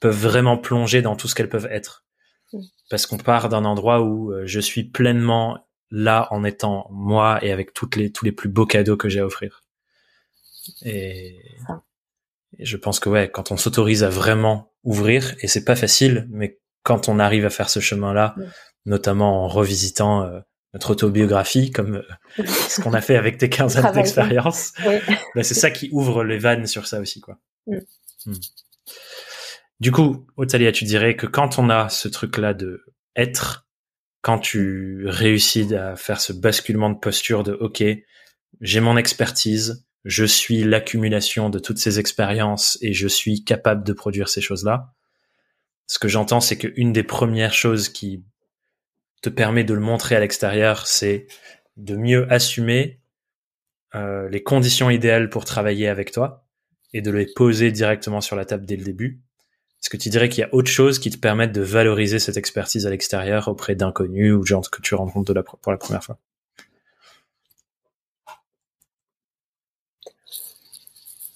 peuvent 0.00 0.20
vraiment 0.20 0.58
plonger 0.58 1.02
dans 1.02 1.16
tout 1.16 1.28
ce 1.28 1.34
qu'elles 1.34 1.48
peuvent 1.48 1.68
être. 1.70 2.04
Parce 2.90 3.06
qu'on 3.06 3.18
part 3.18 3.48
d'un 3.48 3.64
endroit 3.64 4.02
où 4.02 4.32
euh, 4.32 4.42
je 4.46 4.60
suis 4.60 4.84
pleinement 4.84 5.66
là 5.90 6.28
en 6.30 6.44
étant 6.44 6.88
moi 6.90 7.38
et 7.44 7.52
avec 7.52 7.72
toutes 7.72 7.96
les, 7.96 8.10
tous 8.10 8.24
les 8.24 8.32
plus 8.32 8.48
beaux 8.48 8.66
cadeaux 8.66 8.96
que 8.96 9.08
j'ai 9.08 9.20
à 9.20 9.26
offrir. 9.26 9.64
Et, 10.82 11.40
et, 12.58 12.64
je 12.64 12.76
pense 12.76 12.98
que 12.98 13.08
ouais, 13.08 13.30
quand 13.30 13.52
on 13.52 13.56
s'autorise 13.56 14.02
à 14.02 14.08
vraiment 14.08 14.72
ouvrir, 14.82 15.34
et 15.40 15.48
c'est 15.48 15.64
pas 15.64 15.76
facile, 15.76 16.26
mais 16.30 16.58
quand 16.82 17.08
on 17.08 17.18
arrive 17.18 17.44
à 17.44 17.50
faire 17.50 17.70
ce 17.70 17.80
chemin-là, 17.80 18.34
notamment 18.84 19.44
en 19.44 19.48
revisitant 19.48 20.28
notre 20.74 20.90
autobiographie, 20.90 21.70
comme 21.70 21.96
euh, 21.96 22.44
ce 22.68 22.80
qu'on 22.80 22.92
a 22.92 23.00
fait 23.00 23.16
avec 23.16 23.38
tes 23.38 23.48
15 23.48 23.78
années 23.78 23.92
d'expérience. 23.94 24.72
Bah, 25.34 25.42
c'est 25.42 25.54
ça 25.54 25.70
qui 25.70 25.88
ouvre 25.92 26.24
les 26.24 26.38
vannes 26.38 26.66
sur 26.66 26.86
ça 26.86 27.00
aussi, 27.00 27.20
quoi. 27.20 27.38
Mm. 27.66 27.78
Mm. 28.26 28.34
Du 29.80 29.92
coup, 29.92 30.26
Otalia, 30.36 30.72
tu 30.72 30.84
dirais 30.84 31.16
que 31.16 31.26
quand 31.26 31.58
on 31.58 31.68
a 31.68 31.88
ce 31.88 32.08
truc-là 32.08 32.54
de 32.54 32.84
être, 33.14 33.66
quand 34.22 34.38
tu 34.38 35.04
réussis 35.06 35.74
à 35.74 35.96
faire 35.96 36.20
ce 36.20 36.32
basculement 36.32 36.90
de 36.90 36.98
posture 36.98 37.42
de 37.42 37.52
OK, 37.52 37.84
j'ai 38.60 38.80
mon 38.80 38.96
expertise, 38.96 39.86
je 40.04 40.24
suis 40.24 40.64
l'accumulation 40.64 41.50
de 41.50 41.58
toutes 41.58 41.78
ces 41.78 41.98
expériences 41.98 42.78
et 42.80 42.92
je 42.92 43.08
suis 43.08 43.44
capable 43.44 43.84
de 43.84 43.92
produire 43.92 44.28
ces 44.28 44.40
choses-là. 44.40 44.94
Ce 45.86 45.98
que 45.98 46.08
j'entends, 46.08 46.40
c'est 46.40 46.56
qu'une 46.56 46.92
des 46.92 47.02
premières 47.02 47.54
choses 47.54 47.88
qui 47.88 48.24
te 49.26 49.30
permet 49.30 49.64
de 49.64 49.74
le 49.74 49.80
montrer 49.80 50.14
à 50.14 50.20
l'extérieur, 50.20 50.86
c'est 50.86 51.26
de 51.76 51.96
mieux 51.96 52.32
assumer 52.32 53.00
euh, 53.96 54.28
les 54.28 54.44
conditions 54.44 54.88
idéales 54.88 55.30
pour 55.30 55.44
travailler 55.44 55.88
avec 55.88 56.12
toi 56.12 56.46
et 56.92 57.02
de 57.02 57.10
les 57.10 57.26
poser 57.26 57.72
directement 57.72 58.20
sur 58.20 58.36
la 58.36 58.44
table 58.44 58.64
dès 58.66 58.76
le 58.76 58.84
début. 58.84 59.20
Est-ce 59.82 59.90
que 59.90 59.96
tu 59.96 60.10
dirais 60.10 60.28
qu'il 60.28 60.42
y 60.42 60.44
a 60.44 60.54
autre 60.54 60.70
chose 60.70 61.00
qui 61.00 61.10
te 61.10 61.18
permette 61.18 61.50
de 61.50 61.60
valoriser 61.60 62.20
cette 62.20 62.36
expertise 62.36 62.86
à 62.86 62.90
l'extérieur 62.90 63.48
auprès 63.48 63.74
d'inconnus 63.74 64.32
ou 64.32 64.40
de 64.42 64.46
gens 64.46 64.60
que 64.60 64.80
tu 64.80 64.94
rencontres 64.94 65.26
de 65.26 65.34
la, 65.34 65.42
pour 65.42 65.72
la 65.72 65.78
première 65.78 66.04
fois? 66.04 66.18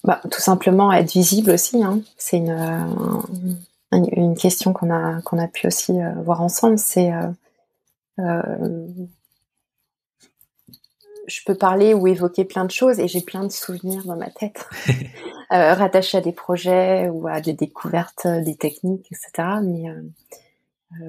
Bah, 0.05 0.21
Tout 0.31 0.39
simplement 0.39 0.93
être 0.93 1.11
visible 1.11 1.51
aussi. 1.51 1.83
Hein. 1.83 1.99
C'est 2.17 2.37
une, 2.37 2.51
euh, 2.51 3.97
une, 4.15 4.37
question 4.37 4.71
qu'on 4.71 4.89
a, 4.89 5.47
pu 5.49 5.67
aussi 5.67 5.91
euh, 6.01 6.13
voir 6.23 6.41
ensemble. 6.41 6.79
C'est 6.79 7.11
je 11.27 11.39
peux 11.45 11.55
parler 11.55 11.93
ou 11.93 12.07
évoquer 12.07 12.45
plein 12.45 12.65
de 12.65 12.71
choses 12.71 12.99
et 12.99 13.07
j'ai 13.07 13.21
plein 13.21 13.43
de 13.43 13.51
souvenirs 13.51 14.03
dans 14.05 14.15
ma 14.15 14.29
tête 14.29 14.67
euh, 15.51 15.73
rattachés 15.73 16.17
à 16.17 16.21
des 16.21 16.31
projets 16.31 17.09
ou 17.09 17.27
à 17.27 17.41
des 17.41 17.53
découvertes, 17.53 18.25
euh, 18.25 18.41
des 18.41 18.55
techniques, 18.55 19.07
etc. 19.11 19.59
Mais 19.63 19.83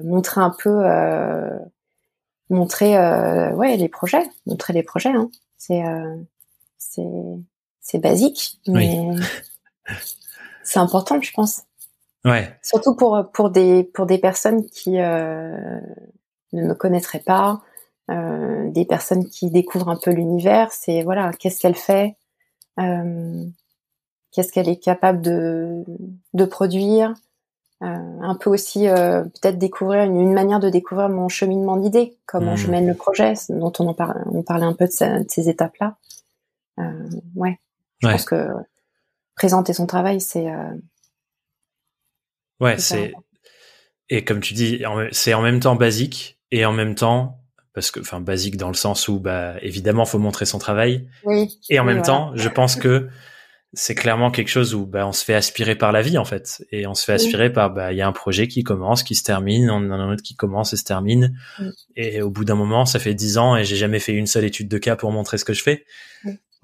montrer 0.03 0.39
un 0.39 0.51
peu, 0.51 0.83
montrer, 2.49 2.97
ouais, 3.53 3.75
les 3.75 3.89
projets, 3.89 4.23
montrer 4.45 4.71
les 4.71 4.83
projets. 4.83 5.09
Hein. 5.09 5.29
C'est, 5.57 5.83
c'est, 7.81 7.99
basique, 7.99 8.61
mais 8.67 9.09
c'est 10.63 10.79
important, 10.79 11.19
je 11.21 11.33
pense. 11.33 11.63
Ouais. 12.25 12.57
Surtout 12.63 12.95
pour 12.95 13.29
pour 13.33 13.49
des 13.49 13.83
pour 13.83 14.05
des 14.05 14.17
personnes 14.17 14.65
qui 14.69 14.99
euh, 14.99 15.79
ne 16.53 16.63
me 16.63 16.73
connaîtraient 16.73 17.19
pas, 17.19 17.61
euh, 18.11 18.69
des 18.71 18.85
personnes 18.85 19.29
qui 19.29 19.49
découvrent 19.49 19.89
un 19.89 19.95
peu 19.95 20.11
l'univers. 20.11 20.71
C'est 20.71 21.03
voilà, 21.03 21.31
qu'est-ce 21.39 21.59
qu'elle 21.59 21.75
fait, 21.75 22.17
euh, 22.79 23.43
qu'est-ce 24.31 24.51
qu'elle 24.51 24.67
est 24.67 24.81
capable 24.81 25.21
de 25.21 25.83
de 26.33 26.45
produire. 26.45 27.13
Euh, 27.81 28.19
un 28.21 28.35
peu 28.35 28.49
aussi 28.49 28.85
peut-être 28.85 29.57
découvrir 29.57 30.03
une, 30.03 30.17
une, 30.21 30.33
manière 30.33 30.61
de 30.61 30.69
découvrir 30.69 31.09
mon 31.09 31.27
cheminement 31.27 31.75
d'idées, 31.75 32.15
comment 32.25 32.55
je 32.55 32.67
mmh. 32.67 32.71
mène 32.71 32.87
le 32.87 32.93
projet, 32.93 33.33
dont 33.49 33.73
on 33.77 33.87
en 33.87 33.93
parlait, 33.93 34.21
on 34.27 34.41
parlait 34.41 34.65
un 34.65 34.71
peu 34.71 34.85
de, 34.85 35.25
ces 35.27 35.49
étapes-là. 35.49 35.97
Ouais, 37.35 37.59
je 37.99 38.07
pense 38.07 38.23
que 38.23 38.47
présenter 39.35 39.73
son 39.73 39.85
travail, 39.85 40.21
c'est 40.21 40.47
ouais, 42.61 42.77
c'est 42.77 43.13
et 44.09 44.23
comme 44.23 44.39
tu 44.39 44.53
dis, 44.53 44.81
c'est 45.11 45.33
en 45.33 45.41
même 45.41 45.59
temps 45.59 45.75
basique 45.75 46.39
et 46.53 46.65
en 46.65 46.71
même 46.71 46.93
temps 46.95 47.39
parce 47.73 47.89
que 47.89 47.99
enfin 47.99 48.21
basique 48.21 48.55
dans 48.55 48.67
le 48.67 48.75
sens 48.75 49.07
où 49.07 49.19
bah 49.19 49.55
évidemment 49.63 50.05
faut 50.05 50.19
montrer 50.19 50.45
son 50.45 50.59
travail. 50.59 51.07
Oui, 51.25 51.59
et 51.69 51.79
en 51.79 51.83
même 51.83 52.03
temps 52.03 52.31
je 52.35 52.47
pense 52.47 52.75
que 52.75 53.09
c'est 53.73 53.95
clairement 53.95 54.29
quelque 54.29 54.49
chose 54.49 54.75
où 54.75 54.85
bah, 54.85 55.07
on 55.07 55.11
se 55.11 55.25
fait 55.25 55.33
aspirer 55.33 55.73
par 55.73 55.91
la 55.91 56.03
vie 56.03 56.19
en 56.19 56.25
fait. 56.25 56.63
Et 56.71 56.85
on 56.85 56.93
se 56.93 57.03
fait 57.03 57.13
aspirer 57.13 57.51
par 57.51 57.73
bah 57.73 57.91
il 57.91 57.97
y 57.97 58.03
a 58.03 58.07
un 58.07 58.11
projet 58.11 58.47
qui 58.47 58.63
commence 58.63 59.01
qui 59.01 59.15
se 59.15 59.23
termine 59.23 59.71
on 59.71 59.77
en 59.77 59.91
a 59.91 59.95
un 59.95 60.13
autre 60.13 60.21
qui 60.21 60.35
commence 60.35 60.73
et 60.73 60.77
se 60.77 60.83
termine. 60.83 61.35
Et 61.95 62.21
au 62.21 62.29
bout 62.29 62.45
d'un 62.45 62.55
moment 62.55 62.85
ça 62.85 62.99
fait 62.99 63.15
dix 63.15 63.39
ans 63.39 63.57
et 63.57 63.65
j'ai 63.65 63.75
jamais 63.75 63.99
fait 63.99 64.13
une 64.13 64.27
seule 64.27 64.45
étude 64.45 64.67
de 64.67 64.77
cas 64.77 64.95
pour 64.95 65.11
montrer 65.11 65.39
ce 65.39 65.45
que 65.45 65.53
je 65.53 65.63
fais. 65.63 65.85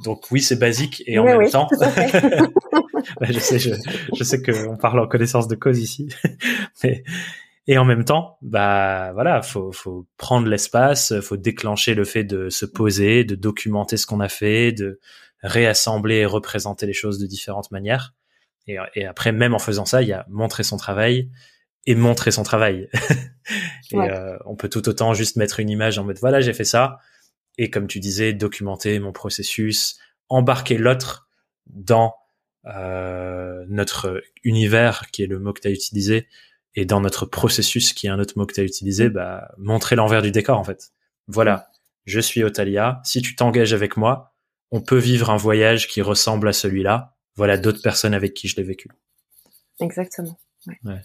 Donc 0.03 0.29
oui 0.29 0.39
c'est 0.39 0.59
basique 0.59 1.01
et 1.07 1.17
en 1.17 1.25
même 1.25 1.49
temps 1.49 1.67
bah, 1.79 3.27
je 3.27 3.39
sais 3.39 3.57
je, 3.57 3.71
je 4.15 4.23
sais 4.23 4.43
qu'on 4.43 4.77
parle 4.77 4.99
en 4.99 5.07
connaissance 5.07 5.47
de 5.47 5.55
cause 5.55 5.79
ici 5.79 6.09
mais 6.83 7.03
et 7.71 7.77
en 7.77 7.85
même 7.85 8.03
temps, 8.03 8.39
bah 8.41 9.13
voilà, 9.13 9.43
faut 9.43 9.71
faut 9.71 10.07
prendre 10.17 10.47
l'espace, 10.47 11.13
faut 11.19 11.37
déclencher 11.37 11.93
le 11.93 12.03
fait 12.03 12.23
de 12.23 12.49
se 12.49 12.65
poser, 12.65 13.23
de 13.25 13.35
documenter 13.35 13.95
ce 13.95 14.07
qu'on 14.07 14.21
a 14.21 14.27
fait, 14.27 14.71
de 14.71 14.99
réassembler 15.43 16.15
et 16.15 16.25
représenter 16.25 16.87
les 16.87 16.93
choses 16.93 17.19
de 17.19 17.27
différentes 17.27 17.69
manières. 17.69 18.15
Et, 18.65 18.77
et, 18.95 19.05
après, 19.05 19.31
même 19.31 19.53
en 19.53 19.59
faisant 19.59 19.85
ça, 19.85 20.01
il 20.01 20.07
y 20.07 20.13
a 20.13 20.25
montrer 20.29 20.63
son 20.63 20.77
travail 20.77 21.29
et 21.85 21.93
montrer 21.93 22.31
son 22.31 22.41
travail. 22.41 22.89
et 23.91 23.97
euh, 23.97 24.35
on 24.47 24.55
peut 24.55 24.69
tout 24.69 24.89
autant 24.89 25.13
juste 25.13 25.35
mettre 25.35 25.59
une 25.59 25.69
image 25.69 25.99
en 25.99 26.05
mode 26.05 26.17
voilà, 26.17 26.41
j'ai 26.41 26.53
fait 26.53 26.65
ça. 26.65 26.97
Et 27.59 27.69
comme 27.69 27.85
tu 27.85 27.99
disais, 27.99 28.33
documenter 28.33 28.97
mon 28.97 29.11
processus, 29.11 29.99
embarquer 30.27 30.79
l'autre 30.79 31.29
dans 31.67 32.15
euh, 32.65 33.63
notre 33.67 34.23
univers, 34.43 35.11
qui 35.11 35.21
est 35.21 35.27
le 35.27 35.37
mot 35.37 35.53
que 35.53 35.61
tu 35.61 35.67
as 35.67 35.71
utilisé, 35.71 36.25
et 36.79 36.85
dans 36.85 37.01
notre 37.01 37.25
processus, 37.25 37.91
qui 37.91 38.07
est 38.07 38.09
un 38.09 38.19
autre 38.19 38.35
mot 38.37 38.45
que 38.45 38.53
tu 38.53 38.61
as 38.61 38.63
utilisé, 38.63 39.09
bah, 39.09 39.51
montrer 39.57 39.97
l'envers 39.97 40.21
du 40.21 40.31
décor, 40.31 40.57
en 40.57 40.63
fait. 40.63 40.93
Voilà, 41.27 41.67
je 42.05 42.21
suis 42.21 42.41
Otalia. 42.41 43.01
Si 43.03 43.21
tu 43.21 43.35
t'engages 43.35 43.73
avec 43.73 43.97
moi, 43.97 44.33
on 44.71 44.79
peut 44.79 44.97
vivre 44.97 45.29
un 45.29 45.35
voyage 45.35 45.89
qui 45.89 46.01
ressemble 46.01 46.47
à 46.47 46.53
celui-là. 46.53 47.17
Voilà 47.35 47.57
d'autres 47.57 47.81
personnes 47.81 48.13
avec 48.13 48.33
qui 48.33 48.47
je 48.47 48.55
l'ai 48.55 48.63
vécu. 48.63 48.87
Exactement. 49.81 50.39
Ouais. 50.85 51.01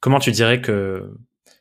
Comment 0.00 0.18
tu 0.18 0.32
dirais 0.32 0.60
que, 0.60 1.14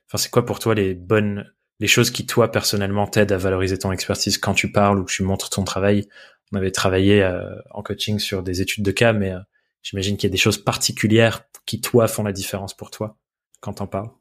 enfin, 0.08 0.18
c'est 0.18 0.32
quoi 0.32 0.44
pour 0.44 0.58
toi 0.58 0.74
les 0.74 0.96
bonnes, 0.96 1.46
les 1.80 1.88
choses 1.88 2.10
qui 2.10 2.26
toi 2.26 2.52
personnellement 2.52 3.06
t'aident 3.06 3.34
à 3.34 3.38
valoriser 3.38 3.78
ton 3.78 3.92
expertise? 3.92 4.40
Quand 4.40 4.56
tu 4.56 4.72
parles 4.72 5.00
ou 5.00 5.06
que 5.06 5.12
tu 5.12 5.22
montres 5.22 5.52
ton 5.52 5.64
travail 5.64 6.08
On 6.52 6.58
avait 6.58 6.72
travaillé 6.72 7.22
euh, 7.22 7.44
en 7.70 7.84
coaching 7.84 8.18
sur 8.18 8.42
des 8.42 8.62
études 8.62 8.84
de 8.84 8.92
cas, 8.92 9.14
mais 9.14 9.34
euh, 9.34 9.40
j'imagine 9.84 10.18
qu'il 10.18 10.28
y 10.28 10.32
a 10.32 10.34
des 10.34 10.38
choses 10.38 10.58
particulières 10.58 11.44
qui 11.68 11.80
toi 11.80 12.08
font 12.08 12.24
la 12.24 12.34
différence 12.34 12.76
pour 12.76 12.90
toi 12.90 13.20
quand 13.66 13.74
t'en 13.74 13.88
parles. 13.88 14.12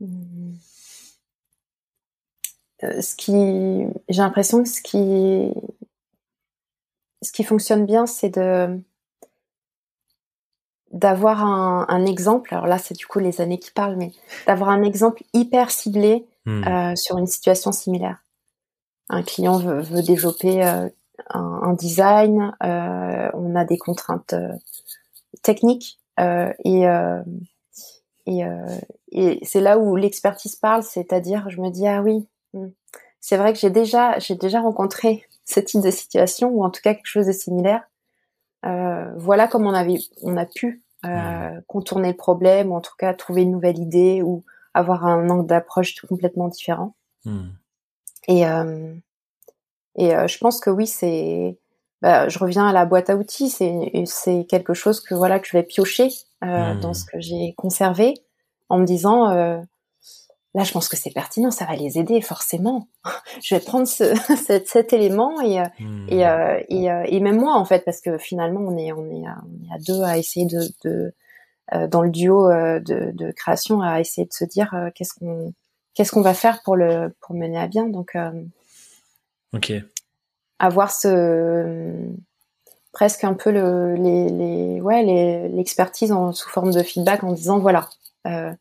Mmh. 0.00 0.52
Euh, 2.82 3.00
ce 3.00 3.16
qui, 3.16 3.86
j'ai 4.10 4.20
l'impression 4.20 4.62
que 4.62 4.68
ce 4.68 4.82
qui, 4.82 5.50
ce 7.22 7.32
qui 7.32 7.44
fonctionne 7.44 7.86
bien, 7.86 8.06
c'est 8.06 8.28
de 8.28 8.78
d'avoir 10.92 11.44
un, 11.44 12.06
exemple. 12.06 12.54
Alors 12.54 12.68
là, 12.68 12.78
c'est 12.78 12.94
du 12.94 13.04
coup 13.06 13.18
les 13.18 13.40
années 13.40 13.58
qui 13.58 13.72
parlent, 13.72 13.96
mais 13.96 14.12
d'avoir 14.46 14.68
un 14.68 14.82
exemple 14.84 15.24
hyper 15.32 15.72
ciblé 15.72 16.24
hmm. 16.44 16.62
euh, 16.68 16.94
sur 16.94 17.18
une 17.18 17.26
situation 17.26 17.72
similaire. 17.72 18.22
Un 19.08 19.22
client 19.24 19.58
veut, 19.58 19.80
veut 19.80 20.02
développer 20.02 20.64
euh, 20.64 20.88
un, 21.30 21.72
design, 21.72 22.54
on 22.60 23.56
a 23.56 23.64
des 23.64 23.78
contraintes 23.78 24.36
techniques 25.42 25.98
et 26.16 26.86
et, 28.26 28.42
et 29.12 29.38
c'est 29.42 29.60
là 29.60 29.78
où 29.78 29.96
l'expertise 29.96 30.56
parle, 30.56 30.82
c'est-à-dire 30.82 31.48
je 31.50 31.60
me 31.60 31.70
dis 31.70 31.86
ah 31.86 32.02
oui, 32.02 32.26
Mm. 32.54 32.68
C'est 33.20 33.36
vrai 33.36 33.52
que 33.52 33.58
j'ai 33.58 33.70
déjà, 33.70 34.18
j'ai 34.18 34.34
déjà 34.34 34.60
rencontré 34.60 35.24
ce 35.44 35.60
type 35.60 35.82
de 35.82 35.90
situation 35.90 36.48
ou 36.48 36.64
en 36.64 36.70
tout 36.70 36.80
cas 36.82 36.94
quelque 36.94 37.06
chose 37.06 37.26
de 37.26 37.32
similaire. 37.32 37.82
Euh, 38.64 39.12
voilà 39.16 39.46
comment 39.46 39.70
on 39.70 39.74
avait, 39.74 39.98
on 40.22 40.38
a 40.38 40.46
pu 40.46 40.82
euh, 41.04 41.60
contourner 41.66 42.08
le 42.08 42.16
problème 42.16 42.72
ou 42.72 42.76
en 42.76 42.80
tout 42.80 42.94
cas 42.98 43.12
trouver 43.12 43.42
une 43.42 43.50
nouvelle 43.50 43.78
idée 43.78 44.22
ou 44.22 44.42
avoir 44.72 45.04
un 45.04 45.28
angle 45.28 45.46
d'approche 45.46 45.94
complètement 46.08 46.48
différent. 46.48 46.94
Mm. 47.24 47.48
Et 48.28 48.46
euh, 48.46 48.94
et 49.96 50.10
je 50.10 50.38
pense 50.38 50.58
que 50.58 50.70
oui, 50.70 50.88
c'est, 50.88 51.56
bah, 52.02 52.28
je 52.28 52.36
reviens 52.40 52.66
à 52.66 52.72
la 52.72 52.84
boîte 52.84 53.10
à 53.10 53.16
outils, 53.16 53.48
c'est 53.48 53.92
c'est 54.06 54.44
quelque 54.46 54.74
chose 54.74 55.00
que 55.00 55.14
voilà 55.14 55.38
que 55.38 55.46
je 55.46 55.56
vais 55.56 55.62
piocher 55.62 56.08
dans 56.80 56.94
ce 56.94 57.04
que 57.04 57.20
j'ai 57.20 57.54
conservé 57.56 58.14
en 58.68 58.78
me 58.78 58.84
disant 58.84 59.62
là 60.54 60.62
je 60.62 60.72
pense 60.72 60.88
que 60.88 60.96
c'est 60.96 61.10
pertinent, 61.10 61.50
ça 61.50 61.64
va 61.64 61.74
les 61.74 61.98
aider 61.98 62.20
forcément. 62.20 62.88
je 63.42 63.54
vais 63.54 63.60
prendre 63.60 63.86
ce, 63.86 64.14
cet, 64.36 64.68
cet, 64.68 64.92
élément 64.92 65.40
et 65.40 65.60
euh, 65.60 65.64
hmm. 65.80 66.06
et, 66.08 66.26
euh, 66.26 66.60
et, 66.68 66.90
euh, 66.90 67.04
et, 67.06 67.20
même 67.20 67.38
moi 67.38 67.54
en 67.54 67.64
fait 67.64 67.84
parce 67.84 68.00
que 68.00 68.16
finalement 68.18 68.60
on 68.60 68.76
est 68.76 68.92
on 68.92 69.10
est 69.10 69.26
à, 69.26 69.42
on 69.44 69.64
est 69.64 69.74
à 69.74 69.78
deux 69.78 70.02
à 70.02 70.16
essayer 70.16 70.46
de, 70.46 70.62
de 70.84 71.14
euh, 71.74 71.88
dans 71.88 72.02
le 72.02 72.10
duo 72.10 72.48
de, 72.48 73.10
de, 73.12 73.32
création 73.32 73.80
à 73.80 74.00
essayer 74.00 74.26
de 74.26 74.32
se 74.32 74.44
dire 74.44 74.74
qu'est-ce 74.94 75.14
qu'on 75.14 75.52
qu'est-ce 75.94 76.12
qu'on 76.12 76.22
va 76.22 76.34
faire 76.34 76.62
pour 76.62 76.76
le 76.76 77.14
pour 77.20 77.34
mener 77.34 77.58
à 77.58 77.66
bien 77.66 77.88
donc 77.88 78.16
ok 79.52 79.72
avoir 80.58 80.90
ce 80.92 82.12
presque 82.94 83.24
un 83.24 83.34
peu 83.34 83.50
le 83.50 83.96
les, 83.96 84.30
les 84.30 84.80
ouais 84.80 85.02
l'expertise 85.52 86.12
en 86.12 86.32
sous 86.32 86.48
forme 86.48 86.72
de 86.72 86.82
feedback 86.82 87.22
en 87.24 87.32
disant 87.32 87.58
voilà 87.58 87.90
euh, 88.26 88.52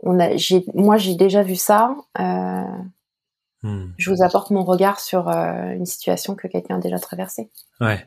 on 0.00 0.18
a, 0.20 0.36
j'ai, 0.36 0.64
moi, 0.74 0.96
j'ai 0.96 1.14
déjà 1.14 1.42
vu 1.42 1.56
ça. 1.56 1.96
Euh, 2.18 2.62
hmm. 3.62 3.92
Je 3.96 4.10
vous 4.10 4.22
apporte 4.22 4.50
mon 4.50 4.64
regard 4.64 5.00
sur 5.00 5.28
euh, 5.28 5.70
une 5.70 5.86
situation 5.86 6.34
que 6.34 6.46
quelqu'un 6.46 6.76
a 6.76 6.80
déjà 6.80 6.98
traversée. 6.98 7.48
Ouais. 7.80 8.06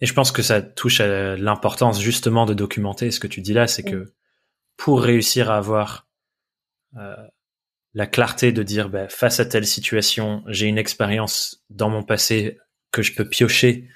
Et 0.00 0.06
je 0.06 0.14
pense 0.14 0.32
que 0.32 0.42
ça 0.42 0.62
touche 0.62 1.00
à 1.00 1.36
l'importance 1.36 2.00
justement 2.00 2.46
de 2.46 2.54
documenter. 2.54 3.10
Ce 3.10 3.20
que 3.20 3.26
tu 3.26 3.40
dis 3.40 3.52
là, 3.52 3.66
c'est 3.66 3.82
que 3.82 4.12
pour 4.76 5.02
réussir 5.02 5.50
à 5.50 5.56
avoir 5.56 6.08
la 7.94 8.06
clarté 8.06 8.52
de 8.52 8.62
dire, 8.62 8.88
bah, 8.88 9.08
face 9.08 9.38
à 9.38 9.46
telle 9.46 9.66
situation, 9.66 10.42
j'ai 10.48 10.66
une 10.66 10.76
expérience 10.76 11.62
dans 11.70 11.88
mon 11.88 12.02
passé 12.02 12.58
que 12.90 13.02
je 13.02 13.14
peux 13.14 13.28
piocher 13.28 13.88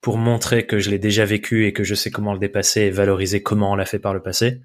pour 0.00 0.16
montrer 0.16 0.66
que 0.66 0.78
je 0.78 0.90
l'ai 0.90 0.98
déjà 0.98 1.24
vécu 1.24 1.66
et 1.66 1.72
que 1.72 1.84
je 1.84 1.94
sais 1.94 2.10
comment 2.10 2.32
le 2.32 2.38
dépasser 2.38 2.82
et 2.82 2.90
valoriser 2.90 3.42
comment 3.42 3.72
on 3.72 3.74
l'a 3.76 3.84
fait 3.84 3.98
par 3.98 4.14
le 4.14 4.22
passé 4.22 4.60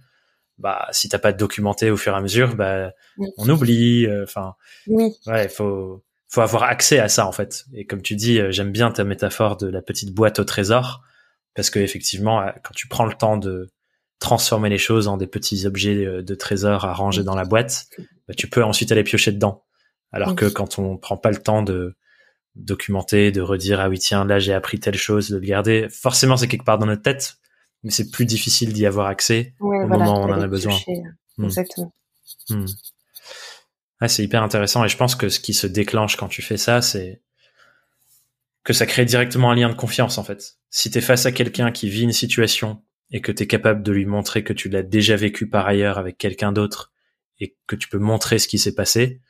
bah 0.57 0.87
si 0.91 1.09
t'as 1.09 1.19
pas 1.19 1.33
documenté 1.33 1.89
au 1.91 1.97
fur 1.97 2.13
et 2.13 2.15
à 2.15 2.21
mesure, 2.21 2.55
bah 2.55 2.93
on 3.37 3.49
oublie. 3.49 4.05
Euh, 4.05 4.23
enfin, 4.23 4.55
oui. 4.87 5.11
ouais, 5.27 5.49
faut 5.49 6.03
faut 6.29 6.41
avoir 6.41 6.63
accès 6.63 6.99
à 6.99 7.09
ça 7.09 7.27
en 7.27 7.31
fait. 7.31 7.65
Et 7.73 7.85
comme 7.85 8.01
tu 8.01 8.15
dis, 8.15 8.39
euh, 8.39 8.51
j'aime 8.51 8.71
bien 8.71 8.91
ta 8.91 9.03
métaphore 9.03 9.57
de 9.57 9.67
la 9.67 9.81
petite 9.81 10.13
boîte 10.13 10.39
au 10.39 10.43
trésor 10.43 11.01
parce 11.55 11.69
que 11.69 11.79
effectivement, 11.79 12.41
euh, 12.41 12.51
quand 12.63 12.73
tu 12.73 12.87
prends 12.87 13.05
le 13.05 13.13
temps 13.13 13.37
de 13.37 13.69
transformer 14.19 14.69
les 14.69 14.77
choses 14.77 15.07
en 15.07 15.17
des 15.17 15.27
petits 15.27 15.65
objets 15.65 16.23
de 16.23 16.35
trésor 16.35 16.85
à 16.85 16.93
ranger 16.93 17.23
dans 17.23 17.35
la 17.35 17.43
boîte, 17.43 17.87
bah, 18.27 18.33
tu 18.33 18.47
peux 18.47 18.63
ensuite 18.63 18.91
aller 18.91 19.03
piocher 19.03 19.31
dedans. 19.33 19.65
Alors 20.13 20.35
que 20.35 20.45
quand 20.45 20.77
on 20.79 20.95
prend 20.95 21.17
pas 21.17 21.31
le 21.31 21.37
temps 21.37 21.63
de 21.63 21.95
documenter, 22.55 23.31
de 23.31 23.41
redire 23.41 23.79
ah 23.79 23.89
oui 23.89 23.99
tiens 23.99 24.25
là 24.25 24.39
j'ai 24.39 24.53
appris 24.53 24.79
telle 24.79 24.97
chose, 24.97 25.29
de 25.29 25.37
le 25.37 25.45
garder, 25.45 25.87
forcément 25.89 26.37
c'est 26.37 26.47
quelque 26.47 26.65
part 26.65 26.77
dans 26.77 26.85
notre 26.85 27.01
tête 27.01 27.37
mais 27.83 27.91
c'est 27.91 28.09
plus 28.09 28.25
difficile 28.25 28.73
d'y 28.73 28.85
avoir 28.85 29.07
accès 29.07 29.53
au 29.59 29.71
moment 29.87 30.21
où 30.21 30.29
on 30.29 30.33
en 30.33 30.41
a 30.41 30.47
besoin. 30.47 30.77
Hmm. 31.37 31.45
Exactement. 31.45 31.93
Hmm. 32.49 32.65
c'est 34.07 34.23
hyper 34.23 34.43
intéressant 34.43 34.83
et 34.83 34.89
je 34.89 34.97
pense 34.97 35.15
que 35.15 35.29
ce 35.29 35.39
qui 35.39 35.53
se 35.53 35.67
déclenche 35.67 36.15
quand 36.15 36.27
tu 36.27 36.41
fais 36.41 36.57
ça, 36.57 36.81
c'est 36.81 37.21
que 38.63 38.73
ça 38.73 38.85
crée 38.85 39.05
directement 39.05 39.51
un 39.51 39.55
lien 39.55 39.69
de 39.69 39.75
confiance 39.75 40.17
en 40.17 40.23
fait. 40.23 40.57
Si 40.69 40.89
tu 40.89 40.97
es 40.97 41.01
face 41.01 41.25
à 41.25 41.31
quelqu'un 41.31 41.71
qui 41.71 41.89
vit 41.89 42.03
une 42.03 42.13
situation 42.13 42.81
et 43.11 43.21
que 43.21 43.31
tu 43.31 43.43
es 43.43 43.47
capable 43.47 43.83
de 43.83 43.91
lui 43.91 44.05
montrer 44.05 44.43
que 44.43 44.53
tu 44.53 44.69
l'as 44.69 44.83
déjà 44.83 45.15
vécu 45.15 45.49
par 45.49 45.67
ailleurs 45.67 45.97
avec 45.97 46.17
quelqu'un 46.17 46.51
d'autre 46.51 46.91
et 47.39 47.57
que 47.67 47.75
tu 47.75 47.89
peux 47.89 47.99
montrer 47.99 48.39
ce 48.39 48.47
qui 48.47 48.57
s'est 48.57 48.75
passé, 48.75 49.21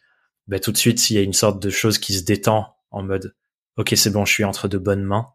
bah 0.47 0.59
tout 0.59 0.71
de 0.71 0.78
suite 0.78 0.99
s'il 0.99 1.15
y 1.15 1.19
a 1.19 1.24
une 1.24 1.34
sorte 1.34 1.61
de 1.61 1.69
chose 1.69 1.97
qui 1.97 2.13
se 2.13 2.24
détend 2.24 2.72
en 2.93 3.03
mode 3.03 3.35
OK, 3.77 3.93
c'est 3.95 4.11
bon, 4.11 4.23
je 4.25 4.31
suis 4.31 4.43
entre 4.43 4.67
de 4.67 4.77
bonnes 4.77 5.03
mains. 5.03 5.29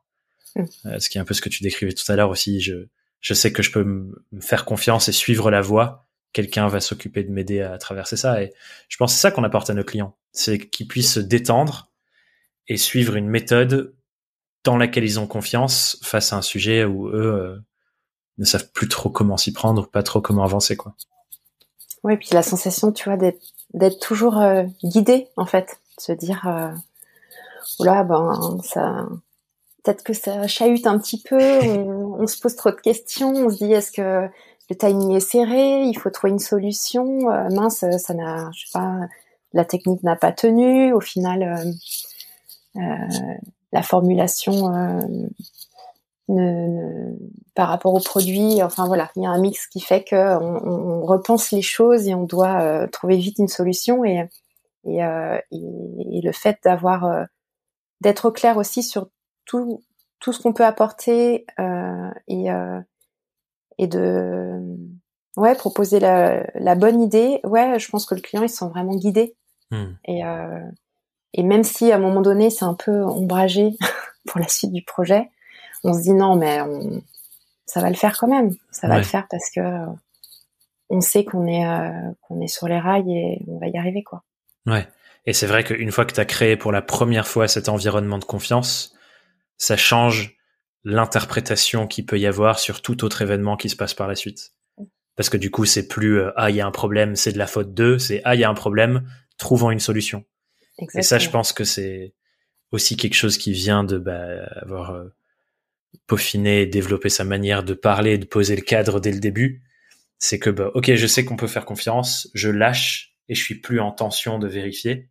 Hmm. 0.55 0.65
Euh, 0.87 0.99
ce 0.99 1.09
qui 1.09 1.19
est 1.19 1.21
un 1.21 1.25
peu 1.25 1.35
ce 1.35 1.43
que 1.43 1.49
tu 1.49 1.63
décrivais 1.63 1.93
tout 1.93 2.11
à 2.11 2.17
l'heure 2.17 2.31
aussi, 2.31 2.61
je 2.61 2.89
je 3.21 3.35
sais 3.35 3.53
que 3.53 3.63
je 3.63 3.73
peux 3.73 3.85
me 3.85 4.41
faire 4.41 4.65
confiance 4.65 5.09
et 5.09 5.13
suivre 5.13 5.51
la 5.51 5.61
voie. 5.61 6.07
Quelqu'un 6.33 6.69
va 6.69 6.81
s'occuper 6.81 7.25
de 7.25 7.33
m'aider 7.33 7.61
à 7.61 7.77
traverser 7.79 8.17
ça. 8.17 8.43
Et 8.43 8.53
je 8.89 8.97
pense 8.97 9.13
que 9.13 9.17
c'est 9.17 9.23
ça 9.23 9.31
qu'on 9.31 9.45
apporte 9.45 9.71
à 9.71 9.75
nos 9.75 9.83
clients. 9.83 10.17
C'est 10.33 10.59
qu'ils 10.59 10.87
puissent 10.87 11.15
se 11.15 11.21
détendre 11.21 11.91
et 12.69 12.77
suivre 12.77 13.17
une 13.17 13.29
méthode 13.29 13.95
dans 14.65 14.77
laquelle 14.77 15.05
ils 15.05 15.19
ont 15.19 15.27
confiance 15.27 15.99
face 16.03 16.33
à 16.33 16.37
un 16.37 16.43
sujet 16.43 16.85
où 16.85 17.09
eux 17.09 17.35
euh, 17.35 17.57
ne 18.37 18.45
savent 18.45 18.71
plus 18.71 18.89
trop 18.89 19.11
comment 19.11 19.37
s'y 19.37 19.53
prendre, 19.53 19.89
pas 19.89 20.03
trop 20.03 20.21
comment 20.21 20.45
avancer, 20.45 20.77
quoi. 20.77 20.95
Oui, 22.05 22.17
puis 22.17 22.29
la 22.33 22.43
sensation, 22.43 22.93
tu 22.93 23.09
vois, 23.09 23.17
d'être 23.17 23.99
toujours 24.01 24.39
euh, 24.39 24.65
guidé, 24.85 25.29
en 25.37 25.47
fait, 25.47 25.81
de 25.97 26.03
se 26.03 26.13
dire, 26.13 26.47
euh, 27.81 27.83
oula, 27.83 28.05
ben 28.05 28.59
ça, 28.63 29.07
peut-être 29.89 30.03
que 30.03 30.13
ça 30.13 30.47
chahute 30.47 30.87
un 30.87 30.99
petit 30.99 31.23
peu, 31.23 31.39
on, 31.39 32.27
se 32.27 32.39
pose 32.39 32.57
trop 32.57 32.71
de 32.71 32.77
questions, 32.77 33.33
on 33.33 33.51
se 33.51 33.57
dit 33.57 33.73
est-ce 33.73 33.93
que 33.93 34.29
le 34.71 34.77
timing 34.77 35.13
est 35.17 35.21
serré, 35.21 35.83
il 35.85 35.95
faut 35.95 36.11
trouver 36.11 36.33
une 36.33 36.39
solution, 36.39 37.31
euh, 37.31 37.49
mince, 37.51 37.85
ça 37.99 38.15
n'a, 38.15 38.51
je 38.53 38.67
sais 38.67 38.73
pas, 38.79 38.99
la 39.55 39.65
technique 39.65 40.03
n'a 40.03 40.17
pas 40.17 40.33
tenu, 40.33 40.93
au 40.93 41.01
final, 41.01 41.43
euh, 41.43 42.81
euh, 42.81 43.35
la 43.73 43.83
formulation 43.83 44.71
ne, 46.29 47.15
par 47.55 47.69
rapport 47.69 47.95
au 47.95 48.01
produit, 48.01 48.63
enfin 48.63 48.87
voilà, 48.87 49.11
il 49.17 49.23
y 49.23 49.27
a 49.27 49.31
un 49.31 49.41
mix 49.41 49.67
qui 49.69 49.81
fait 49.81 50.05
que 50.05 50.39
on, 50.39 51.07
repense 51.07 51.51
les 51.53 51.63
choses 51.63 52.07
et 52.07 52.15
on 52.15 52.25
doit 52.25 52.87
trouver 52.89 53.17
vite 53.17 53.39
une 53.39 53.49
solution 53.49 54.05
et 54.05 54.29
et, 54.85 55.01
et, 55.01 56.21
le 56.23 56.33
fait 56.33 56.59
d'avoir 56.65 57.27
d'être 58.01 58.31
clair 58.31 58.57
aussi 58.57 58.83
sur 58.83 59.09
tout, 59.45 59.83
tout 60.21 60.33
ce 60.33 60.41
qu'on 60.41 60.53
peut 60.53 60.65
apporter 60.65 61.47
euh, 61.59 62.11
et, 62.27 62.51
euh, 62.51 62.81
et 63.79 63.87
de 63.87 64.61
ouais 65.37 65.55
proposer 65.55 66.01
la, 66.01 66.45
la, 66.55 66.75
bonne 66.75 67.01
idée. 67.01 67.41
Ouais, 67.45 67.79
je 67.79 67.89
pense 67.89 68.07
que 68.07 68.15
le 68.15 68.21
client 68.21 68.43
il 68.43 68.49
se 68.49 68.59
sent 68.59 68.69
vraiment 68.69 68.95
guidé. 68.95 69.37
Hmm. 69.71 69.93
Et, 70.05 70.25
euh, 70.25 70.61
et 71.35 71.43
même 71.43 71.65
si 71.65 71.93
à 71.93 71.97
un 71.97 72.01
moment 72.01 72.23
donné 72.23 72.51
c'est 72.51 72.65
un 72.65 72.75
peu 72.75 73.03
ombragé 73.03 73.77
pour 74.27 74.41
la 74.41 74.49
suite 74.49 74.73
du 74.73 74.83
projet, 74.83 75.31
on 75.85 75.93
se 75.93 76.03
dit 76.03 76.15
non 76.15 76.37
mais 76.37 76.61
on, 76.61 77.03
ça 77.67 77.81
va 77.81 77.91
le 77.91 77.97
faire 77.97 78.17
quand 78.19 78.29
même. 78.29 78.55
Ça 78.71 78.89
va 78.89 78.99
le 78.99 79.05
faire 79.05 79.27
parce 79.31 79.51
que 79.51 79.61
on 80.91 81.01
sait 81.01 81.25
qu'on 81.25 81.47
est 81.47 81.67
qu'on 82.23 82.41
est 82.41 82.49
sur 82.49 82.67
les 82.67 82.79
rails 82.79 83.13
et 83.13 83.43
on 83.47 83.59
va 83.59 83.69
y 83.69 83.77
arriver 83.77 84.03
quoi. 84.03 84.25
Ouais. 84.67 84.87
Et 85.27 85.33
c'est 85.33 85.47
vrai 85.47 85.65
qu'une 85.65 85.93
fois 85.93 86.05
que 86.05 86.15
tu 86.15 86.21
as 86.21 86.25
créé 86.25 86.57
pour 86.57 86.73
la 86.73 86.83
première 86.83 87.27
fois 87.27 87.49
cet 87.49 87.69
environnement 87.69 88.19
de 88.19 88.25
confiance, 88.25 88.95
ça 89.57 89.77
change 89.77 90.37
l'interprétation 90.85 91.87
qu'il 91.87 92.07
peut 92.07 92.19
y 92.19 92.27
avoir 92.27 92.59
sur 92.59 92.81
tout 92.81 93.05
autre 93.05 93.23
événement 93.23 93.57
qui 93.57 93.69
se 93.69 93.77
passe 93.77 93.95
par 93.95 94.09
la 94.09 94.15
suite. 94.15 94.53
Parce 95.17 95.29
que 95.29 95.37
du 95.37 95.51
coup, 95.51 95.65
c'est 95.65 95.89
plus 95.89 96.21
euh, 96.21 96.31
ah 96.37 96.51
il 96.51 96.57
y 96.57 96.61
a 96.61 96.67
un 96.67 96.71
problème, 96.71 97.17
c'est 97.17 97.33
de 97.33 97.39
la 97.39 97.49
faute 97.49 97.75
d'eux, 97.75 97.99
c'est 97.99 98.23
ah 98.25 98.37
il 98.37 98.41
y 98.41 98.45
a 98.45 98.49
un 98.49 98.55
problème, 98.55 99.09
trouvons 99.37 99.71
une 99.71 99.81
solution. 99.81 100.25
Et 100.95 101.03
ça, 101.03 101.19
je 101.19 101.29
pense 101.29 101.53
que 101.53 101.65
c'est 101.65 102.15
aussi 102.71 102.97
quelque 102.97 103.15
chose 103.15 103.37
qui 103.37 103.53
vient 103.53 103.83
de 103.83 103.99
bah, 103.99 104.45
avoir 104.63 104.93
euh, 104.93 105.09
peaufiné 106.07 106.63
et 106.63 106.67
développé 106.67 107.09
sa 107.09 107.25
manière 107.25 107.65
de 107.65 107.75
parler 107.75 108.13
et 108.13 108.19
de 108.19 108.27
poser 108.27 108.55
le 108.55 108.63
cadre 108.63 109.01
dès 109.01 109.11
le 109.11 109.19
début. 109.19 109.63
C'est 110.19 110.39
que 110.39 110.51
bah, 110.51 110.71
ok, 110.75 110.95
je 110.95 111.07
sais 111.07 111.25
qu'on 111.25 111.37
peut 111.37 111.49
faire 111.49 111.65
confiance, 111.65 112.31
je 112.35 112.49
lâche 112.49 113.17
et 113.29 113.35
je 113.35 113.43
suis 113.43 113.61
plus 113.61 113.81
en 113.81 113.93
tension 113.93 114.39
de 114.39 114.47
vérifier. 114.47 115.11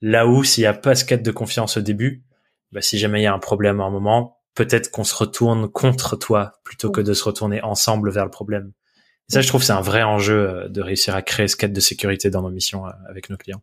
Là 0.00 0.26
où 0.26 0.44
s'il 0.44 0.62
n'y 0.62 0.68
a 0.68 0.74
pas 0.74 0.94
ce 0.94 1.04
cadre 1.04 1.22
de 1.22 1.30
confiance 1.30 1.76
au 1.76 1.80
début, 1.80 2.24
bah, 2.72 2.82
si 2.82 2.98
jamais 2.98 3.20
il 3.20 3.24
y 3.24 3.26
a 3.26 3.34
un 3.34 3.38
problème 3.38 3.80
à 3.80 3.84
un 3.84 3.90
moment, 3.90 4.40
peut-être 4.54 4.90
qu'on 4.90 5.04
se 5.04 5.14
retourne 5.14 5.68
contre 5.70 6.16
toi 6.16 6.60
plutôt 6.64 6.90
que 6.90 7.00
de 7.00 7.14
se 7.14 7.24
retourner 7.24 7.62
ensemble 7.62 8.10
vers 8.10 8.24
le 8.24 8.30
problème. 8.30 8.72
Et 9.28 9.34
ça, 9.34 9.40
je 9.40 9.48
trouve, 9.48 9.62
c'est 9.62 9.72
un 9.72 9.80
vrai 9.80 10.02
enjeu 10.02 10.48
euh, 10.48 10.68
de 10.68 10.80
réussir 10.80 11.14
à 11.14 11.22
créer 11.22 11.48
ce 11.48 11.56
cadre 11.56 11.74
de 11.74 11.80
sécurité 11.80 12.30
dans 12.30 12.42
nos 12.42 12.50
missions 12.50 12.86
euh, 12.86 12.90
avec 13.08 13.30
nos 13.30 13.36
clients. 13.36 13.62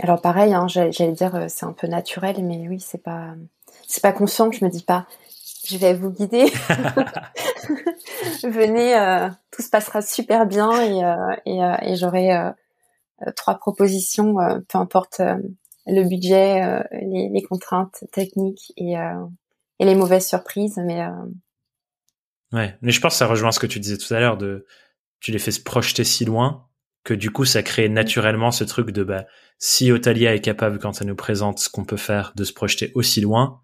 Alors 0.00 0.20
pareil, 0.20 0.52
hein, 0.52 0.66
j'allais 0.66 1.12
dire 1.12 1.34
euh, 1.36 1.46
c'est 1.48 1.66
un 1.66 1.72
peu 1.72 1.86
naturel, 1.86 2.42
mais 2.42 2.66
oui, 2.68 2.80
c'est 2.80 3.02
pas 3.02 3.34
c'est 3.86 4.02
pas 4.02 4.12
conscient. 4.12 4.50
Je 4.50 4.64
me 4.64 4.70
dis 4.70 4.82
pas, 4.82 5.06
je 5.66 5.76
vais 5.76 5.94
vous 5.94 6.10
guider. 6.10 6.46
Venez, 8.42 9.28
tout 9.50 9.62
se 9.62 9.68
passera 9.70 10.02
super 10.02 10.46
bien 10.46 10.70
et, 10.82 11.50
et, 11.50 11.90
et 11.90 11.96
j'aurai 11.96 12.30
trois 13.34 13.54
propositions, 13.54 14.36
peu 14.68 14.78
importe 14.78 15.20
le 15.86 16.08
budget, 16.08 16.62
euh, 16.62 16.82
les, 16.92 17.28
les, 17.28 17.42
contraintes 17.42 18.04
techniques 18.12 18.72
et, 18.76 18.98
euh, 18.98 19.26
et, 19.78 19.84
les 19.84 19.94
mauvaises 19.94 20.26
surprises. 20.26 20.80
Mais 20.84 21.02
euh, 21.02 21.10
ouais, 22.52 22.76
mais 22.80 22.92
je 22.92 23.00
pense 23.00 23.14
que 23.14 23.18
ça 23.18 23.26
rejoint 23.26 23.52
ce 23.52 23.60
que 23.60 23.66
tu 23.66 23.80
disais 23.80 23.98
tout 23.98 24.12
à 24.14 24.20
l'heure 24.20 24.36
de 24.36 24.66
tu 25.20 25.30
les 25.30 25.38
fais 25.38 25.50
se 25.50 25.60
projeter 25.60 26.04
si 26.04 26.24
loin 26.24 26.66
que 27.02 27.14
du 27.14 27.30
coup 27.30 27.44
ça 27.44 27.62
crée 27.62 27.90
naturellement 27.90 28.50
ce 28.50 28.64
truc 28.64 28.90
de 28.90 29.04
bah 29.04 29.26
si 29.58 29.92
Otalia 29.92 30.34
est 30.34 30.40
capable 30.40 30.78
quand 30.78 31.00
elle 31.00 31.06
nous 31.06 31.16
présente 31.16 31.58
ce 31.58 31.68
qu'on 31.68 31.84
peut 31.84 31.98
faire 31.98 32.32
de 32.34 32.44
se 32.44 32.52
projeter 32.52 32.92
aussi 32.94 33.20
loin, 33.20 33.60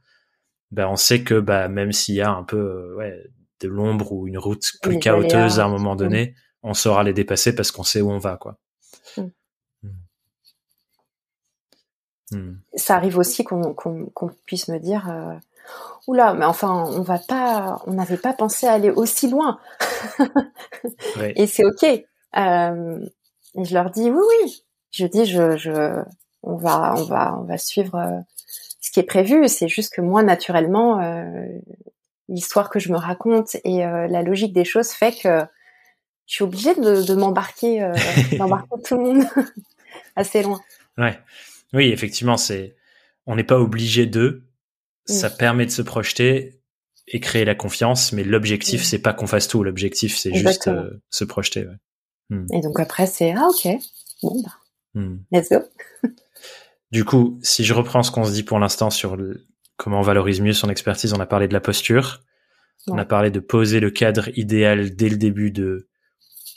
bah 0.71 0.89
on 0.89 0.97
sait 0.97 1.23
que 1.23 1.39
bah 1.39 1.69
même 1.69 1.93
s'il 1.93 2.15
y 2.15 2.21
a 2.21 2.31
un 2.31 2.45
peu 2.45 2.95
ouais 2.97 3.31
de 3.61 3.69
l'ombre 3.69 4.13
ou 4.13 4.27
une 4.27 4.39
route 4.39 4.65
plus 4.83 4.99
chaoteuse 4.99 5.61
à 5.61 5.67
un 5.67 5.69
moment 5.69 5.97
donné, 5.97 6.35
on 6.63 6.75
saura 6.75 7.03
les 7.03 7.13
dépasser 7.13 7.55
parce 7.55 7.71
qu'on 7.71 7.83
sait 7.83 8.01
où 8.01 8.11
on 8.11 8.19
va 8.19 8.37
quoi. 8.37 8.59
Mm. 9.17 9.27
Hmm. 12.33 12.55
Ça 12.75 12.95
arrive 12.95 13.19
aussi 13.19 13.43
qu'on 13.43 13.75
puisse 14.47 14.69
me 14.69 14.79
dire 14.79 15.11
euh, 15.11 15.35
oula, 16.07 16.35
mais 16.35 16.45
enfin, 16.45 16.85
on 16.89 17.03
va 17.03 17.19
pas, 17.19 17.83
on 17.87 17.93
n'avait 17.93 18.17
pas 18.17 18.33
pensé 18.33 18.67
à 18.67 18.73
aller 18.73 18.91
aussi 18.91 19.29
loin. 19.29 19.59
Et 21.37 21.47
c'est 21.47 21.65
ok. 21.65 21.85
Euh, 22.37 23.07
et 23.57 23.65
je 23.65 23.75
leur 23.75 23.91
dis 23.91 24.11
oui, 24.11 24.23
oui. 24.43 24.65
Je 24.93 25.07
dis, 25.07 25.25
je, 25.25 25.57
je, 25.57 26.03
on 26.43 26.57
va, 26.57 26.95
on 26.97 27.05
va, 27.05 27.37
on 27.39 27.45
va 27.45 27.59
suivre 27.59 27.97
euh, 27.97 28.21
ce 28.81 28.91
qui 28.91 29.01
est 29.01 29.05
prévu. 29.05 29.49
C'est 29.49 29.69
juste 29.69 29.95
que 29.95 30.01
moi, 30.01 30.23
naturellement, 30.23 31.01
euh, 31.01 31.25
l'histoire 32.29 32.71
que 32.71 32.79
je 32.79 32.93
me 32.93 32.99
raconte 32.99 33.57
et 33.65 33.85
euh, 33.85 34.07
la 34.09 34.23
logique 34.23 34.53
des 34.53 34.65
choses 34.65 34.91
fait 34.91 35.13
que 35.13 35.41
je 36.27 36.35
suis 36.35 36.45
obligée 36.45 36.75
de, 36.75 37.05
de 37.05 37.15
m'embarquer, 37.15 37.91
d'embarquer 38.39 38.83
tout 38.85 38.97
le 38.97 39.03
monde 39.03 39.25
assez 40.17 40.43
loin. 40.43 40.61
Ouais. 40.99 41.19
Oui, 41.73 41.91
effectivement, 41.91 42.37
c'est 42.37 42.77
on 43.27 43.37
n'est 43.37 43.45
pas 43.45 43.59
obligé 43.59 44.07
de. 44.07 44.43
Ça 45.07 45.29
permet 45.29 45.67
de 45.67 45.71
se 45.71 45.83
projeter 45.83 46.61
et 47.09 47.21
créer 47.21 47.45
la 47.45 47.57
confiance, 47.57 48.13
mais 48.13 48.23
l'objectif 48.23 48.85
c'est 48.85 48.99
pas 48.99 49.13
qu'on 49.13 49.27
fasse 49.27 49.49
tout. 49.49 49.65
L'objectif 49.65 50.17
c'est 50.17 50.33
juste 50.33 50.69
euh, 50.69 51.03
se 51.11 51.25
projeter. 51.25 51.67
Hmm. 52.29 52.47
Et 52.53 52.61
donc 52.61 52.79
après 52.79 53.07
c'est 53.07 53.33
ah 53.33 53.49
ok 53.49 53.69
bon 54.23 54.43
bah 54.43 54.55
hmm. 54.95 55.17
let's 55.33 55.49
go. 55.49 55.59
du 56.91 57.05
coup, 57.05 57.39
si 57.43 57.65
je 57.65 57.75
reprends 57.75 58.03
ce 58.03 58.11
qu'on 58.11 58.25
se 58.25 58.33
dit 58.33 58.43
pour 58.43 58.59
l'instant 58.59 58.91
sur 58.91 59.17
comment 59.77 60.01
on 60.01 60.03
valorise 60.03 60.41
mieux 60.41 60.53
son 60.53 60.69
expertise, 60.69 61.13
on 61.13 61.21
a 61.21 61.27
parlé 61.27 61.49
de 61.49 61.53
la 61.53 61.61
posture, 61.61 62.21
on 62.89 62.99
a 62.99 63.05
parlé 63.05 63.31
de 63.31 63.41
poser 63.41 63.81
le 63.81 63.91
cadre 63.91 64.29
idéal 64.37 64.95
dès 64.97 65.09
le 65.09 65.17
début 65.17 65.51
de 65.51 65.89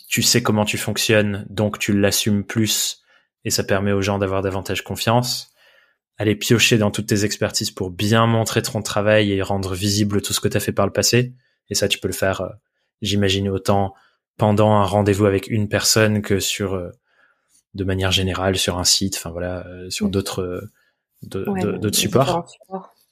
tu 0.09 0.21
sais 0.21 0.43
comment 0.43 0.65
tu 0.65 0.77
fonctionnes, 0.77 1.45
donc 1.49 1.79
tu 1.79 1.97
l'assumes 1.97 2.43
plus 2.43 3.03
et 3.45 3.49
ça 3.49 3.63
permet 3.63 3.91
aux 3.91 4.01
gens 4.01 4.19
d'avoir 4.19 4.41
davantage 4.41 4.84
confiance. 4.84 5.51
Aller 6.17 6.36
piocher 6.36 6.77
dans 6.77 6.91
toutes 6.91 7.07
tes 7.07 7.25
expertises 7.25 7.71
pour 7.71 7.89
bien 7.89 8.27
montrer 8.27 8.61
ton 8.61 8.81
travail 8.81 9.31
et 9.31 9.41
rendre 9.41 9.73
visible 9.73 10.21
tout 10.21 10.34
ce 10.34 10.39
que 10.39 10.47
tu 10.47 10.57
as 10.57 10.59
fait 10.59 10.71
par 10.71 10.86
le 10.86 10.91
passé. 10.93 11.34
Et 11.69 11.75
ça, 11.75 11.88
tu 11.88 11.97
peux 11.97 12.07
le 12.07 12.13
faire, 12.13 12.41
euh, 12.41 12.49
j'imagine, 13.01 13.49
autant 13.49 13.93
pendant 14.38 14.73
un 14.73 14.86
rendez-vous 14.86 15.25
avec 15.25 15.47
une 15.47 15.67
personne 15.67 16.21
que 16.21 16.39
sur, 16.39 16.75
euh, 16.75 16.91
de 17.74 17.84
manière 17.84 18.11
générale, 18.11 18.57
sur 18.57 18.78
un 18.78 18.84
site, 18.84 19.15
enfin 19.17 19.32
voilà, 19.32 19.65
euh, 19.67 19.89
sur 19.89 20.07
mm. 20.07 20.11
d'autres, 20.11 20.69
d'autres 21.24 21.97
supports. 21.97 22.47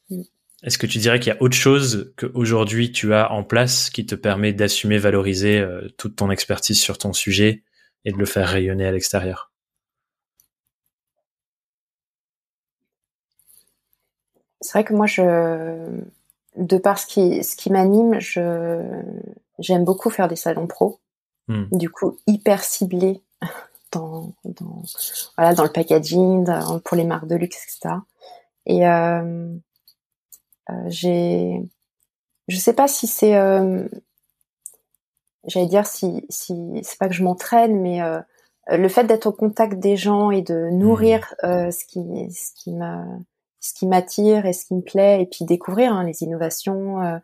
Mm. 0.09 0.21
Est-ce 0.63 0.77
que 0.77 0.85
tu 0.85 0.99
dirais 0.99 1.19
qu'il 1.19 1.33
y 1.33 1.35
a 1.35 1.41
autre 1.41 1.55
chose 1.55 2.13
qu'aujourd'hui 2.17 2.91
tu 2.91 3.15
as 3.15 3.31
en 3.31 3.43
place 3.43 3.89
qui 3.89 4.05
te 4.05 4.13
permet 4.13 4.53
d'assumer, 4.53 4.99
valoriser 4.99 5.65
toute 5.97 6.15
ton 6.15 6.29
expertise 6.29 6.79
sur 6.79 6.99
ton 6.99 7.13
sujet 7.13 7.63
et 8.05 8.11
de 8.11 8.17
le 8.17 8.25
faire 8.25 8.47
rayonner 8.47 8.85
à 8.85 8.91
l'extérieur? 8.91 9.51
C'est 14.61 14.73
vrai 14.73 14.83
que 14.83 14.93
moi, 14.93 15.07
je, 15.07 15.99
de 16.55 16.77
par 16.77 16.99
ce 16.99 17.07
qui, 17.07 17.43
ce 17.43 17.55
qui 17.55 17.71
m'anime, 17.71 18.19
je, 18.19 18.81
j'aime 19.59 19.83
beaucoup 19.83 20.09
faire 20.09 20.27
des 20.27 20.35
salons 20.35 20.67
pro. 20.67 20.99
Hmm. 21.47 21.65
Du 21.71 21.89
coup, 21.89 22.17
hyper 22.27 22.63
ciblés 22.63 23.23
dans, 23.91 24.33
dans, 24.45 24.83
voilà, 25.37 25.53
dans 25.53 25.63
le 25.63 25.71
packaging, 25.71 26.47
pour 26.83 26.97
les 26.97 27.03
marques 27.03 27.27
de 27.27 27.35
luxe, 27.35 27.57
etc. 27.63 27.95
Et 28.65 28.87
euh, 28.87 29.53
euh, 30.69 30.73
j'ai, 30.87 31.61
je 32.47 32.57
sais 32.57 32.73
pas 32.73 32.87
si 32.87 33.07
c'est, 33.07 33.35
euh, 33.35 33.87
j'allais 35.45 35.67
dire 35.67 35.87
si, 35.87 36.25
si 36.29 36.53
c'est 36.83 36.97
pas 36.97 37.07
que 37.07 37.15
je 37.15 37.23
m'entraîne, 37.23 37.81
mais 37.81 38.01
euh, 38.01 38.19
le 38.69 38.87
fait 38.87 39.05
d'être 39.05 39.27
au 39.27 39.31
contact 39.31 39.79
des 39.79 39.97
gens 39.97 40.31
et 40.31 40.41
de 40.41 40.69
nourrir 40.69 41.33
hmm. 41.43 41.45
euh, 41.47 41.71
ce 41.71 41.85
qui, 41.85 42.31
ce 42.31 42.51
qui 42.55 42.71
me 42.71 43.03
ce 43.61 43.73
qui 43.75 43.85
m'attire 43.85 44.47
et 44.47 44.53
ce 44.53 44.65
qui 44.65 44.73
me 44.73 44.81
plaît, 44.81 45.21
et 45.21 45.27
puis 45.27 45.45
découvrir 45.45 45.93
hein, 45.93 46.03
les 46.03 46.23
innovations, 46.23 46.99
euh, 47.03 47.19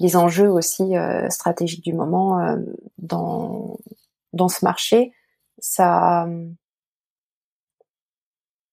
les 0.00 0.16
enjeux 0.16 0.48
aussi 0.50 0.96
euh, 0.96 1.28
stratégiques 1.28 1.84
du 1.84 1.92
moment 1.92 2.40
euh, 2.40 2.56
dans 2.96 3.78
dans 4.32 4.48
ce 4.48 4.64
marché. 4.64 5.12
Ça, 5.58 6.28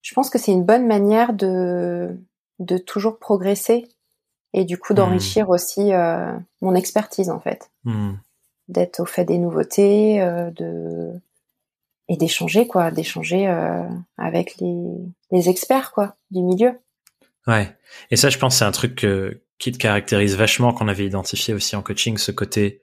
je 0.02 0.14
pense 0.14 0.30
que 0.30 0.38
c'est 0.38 0.52
une 0.52 0.66
bonne 0.66 0.88
manière 0.88 1.34
de 1.34 2.18
de 2.60 2.78
toujours 2.78 3.20
progresser 3.20 3.88
et 4.54 4.64
du 4.64 4.78
coup 4.78 4.94
d'enrichir 4.94 5.48
mmh. 5.48 5.50
aussi 5.50 5.92
mon 6.62 6.76
expertise 6.76 7.30
en 7.30 7.40
fait, 7.40 7.70
mmh. 7.84 8.14
d'être 8.70 9.00
au 9.02 9.06
fait 9.06 9.26
des 9.26 9.38
nouveautés, 9.38 10.20
de 10.56 11.12
et 12.08 12.18
d'échanger 12.18 12.68
quoi, 12.68 12.92
d'échanger 12.92 13.48
avec 14.18 14.58
les 14.58 14.84
les 15.32 15.50
experts 15.50 15.92
quoi 15.92 16.16
du 16.32 16.42
milieu. 16.42 16.80
Ouais. 17.48 17.76
Et 18.12 18.16
ça, 18.16 18.30
je 18.30 18.38
pense, 18.38 18.58
c'est 18.58 18.66
un 18.66 18.72
truc 18.72 19.06
qui 19.58 19.72
te 19.72 19.78
caractérise 19.78 20.36
vachement, 20.36 20.74
qu'on 20.74 20.88
avait 20.88 21.06
identifié 21.06 21.54
aussi 21.54 21.76
en 21.76 21.82
coaching, 21.82 22.18
ce 22.18 22.32
côté 22.32 22.82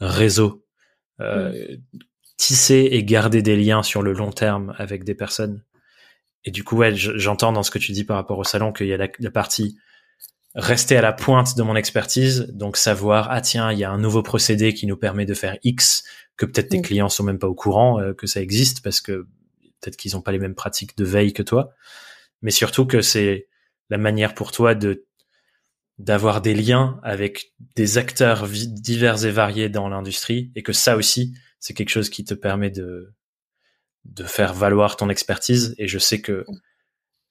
réseau. 0.00 0.64
Euh, 1.20 1.52
mm. 1.52 1.98
Tisser 2.40 2.88
et 2.92 3.04
garder 3.04 3.42
des 3.42 3.54
liens 3.54 3.82
sur 3.82 4.00
le 4.00 4.14
long 4.14 4.30
terme 4.30 4.74
avec 4.78 5.04
des 5.04 5.14
personnes. 5.14 5.62
Et 6.44 6.50
du 6.50 6.64
coup, 6.64 6.78
ouais, 6.78 6.94
j'entends 6.94 7.52
dans 7.52 7.62
ce 7.62 7.70
que 7.70 7.78
tu 7.78 7.92
dis 7.92 8.02
par 8.04 8.16
rapport 8.16 8.38
au 8.38 8.44
salon 8.44 8.72
qu'il 8.72 8.86
y 8.86 8.94
a 8.94 8.96
la, 8.96 9.30
partie 9.30 9.76
rester 10.54 10.96
à 10.96 11.02
la 11.02 11.12
pointe 11.12 11.54
de 11.58 11.62
mon 11.62 11.76
expertise, 11.76 12.48
donc 12.54 12.78
savoir 12.78 13.28
ah 13.30 13.42
tiens 13.42 13.70
il 13.70 13.78
y 13.78 13.84
a 13.84 13.90
un 13.90 13.98
nouveau 13.98 14.22
procédé 14.22 14.72
qui 14.72 14.86
nous 14.86 14.96
permet 14.96 15.26
de 15.26 15.34
faire 15.34 15.58
X 15.64 16.02
que 16.38 16.46
peut-être 16.46 16.70
tes 16.70 16.78
mm. 16.78 16.82
clients 16.82 17.08
sont 17.10 17.24
même 17.24 17.38
pas 17.38 17.46
au 17.46 17.54
courant 17.54 18.00
euh, 18.00 18.14
que 18.14 18.26
ça 18.26 18.40
existe 18.40 18.82
parce 18.82 19.02
que 19.02 19.28
peut-être 19.80 19.98
qu'ils 19.98 20.16
ont 20.16 20.22
pas 20.22 20.32
les 20.32 20.38
mêmes 20.38 20.54
pratiques 20.54 20.96
de 20.96 21.04
veille 21.04 21.34
que 21.34 21.42
toi, 21.42 21.74
mais 22.40 22.50
surtout 22.50 22.86
que 22.86 23.02
c'est 23.02 23.48
la 23.90 23.98
manière 23.98 24.32
pour 24.32 24.50
toi 24.50 24.74
de 24.74 25.04
d'avoir 25.98 26.40
des 26.40 26.54
liens 26.54 26.98
avec 27.02 27.52
des 27.76 27.98
acteurs 27.98 28.48
divers 28.48 29.26
et 29.26 29.30
variés 29.30 29.68
dans 29.68 29.90
l'industrie 29.90 30.50
et 30.54 30.62
que 30.62 30.72
ça 30.72 30.96
aussi 30.96 31.34
c'est 31.60 31.74
quelque 31.74 31.90
chose 31.90 32.10
qui 32.10 32.24
te 32.24 32.34
permet 32.34 32.70
de 32.70 33.14
de 34.06 34.24
faire 34.24 34.54
valoir 34.54 34.96
ton 34.96 35.10
expertise. 35.10 35.74
Et 35.78 35.86
je 35.86 35.98
sais 35.98 36.20
que 36.20 36.44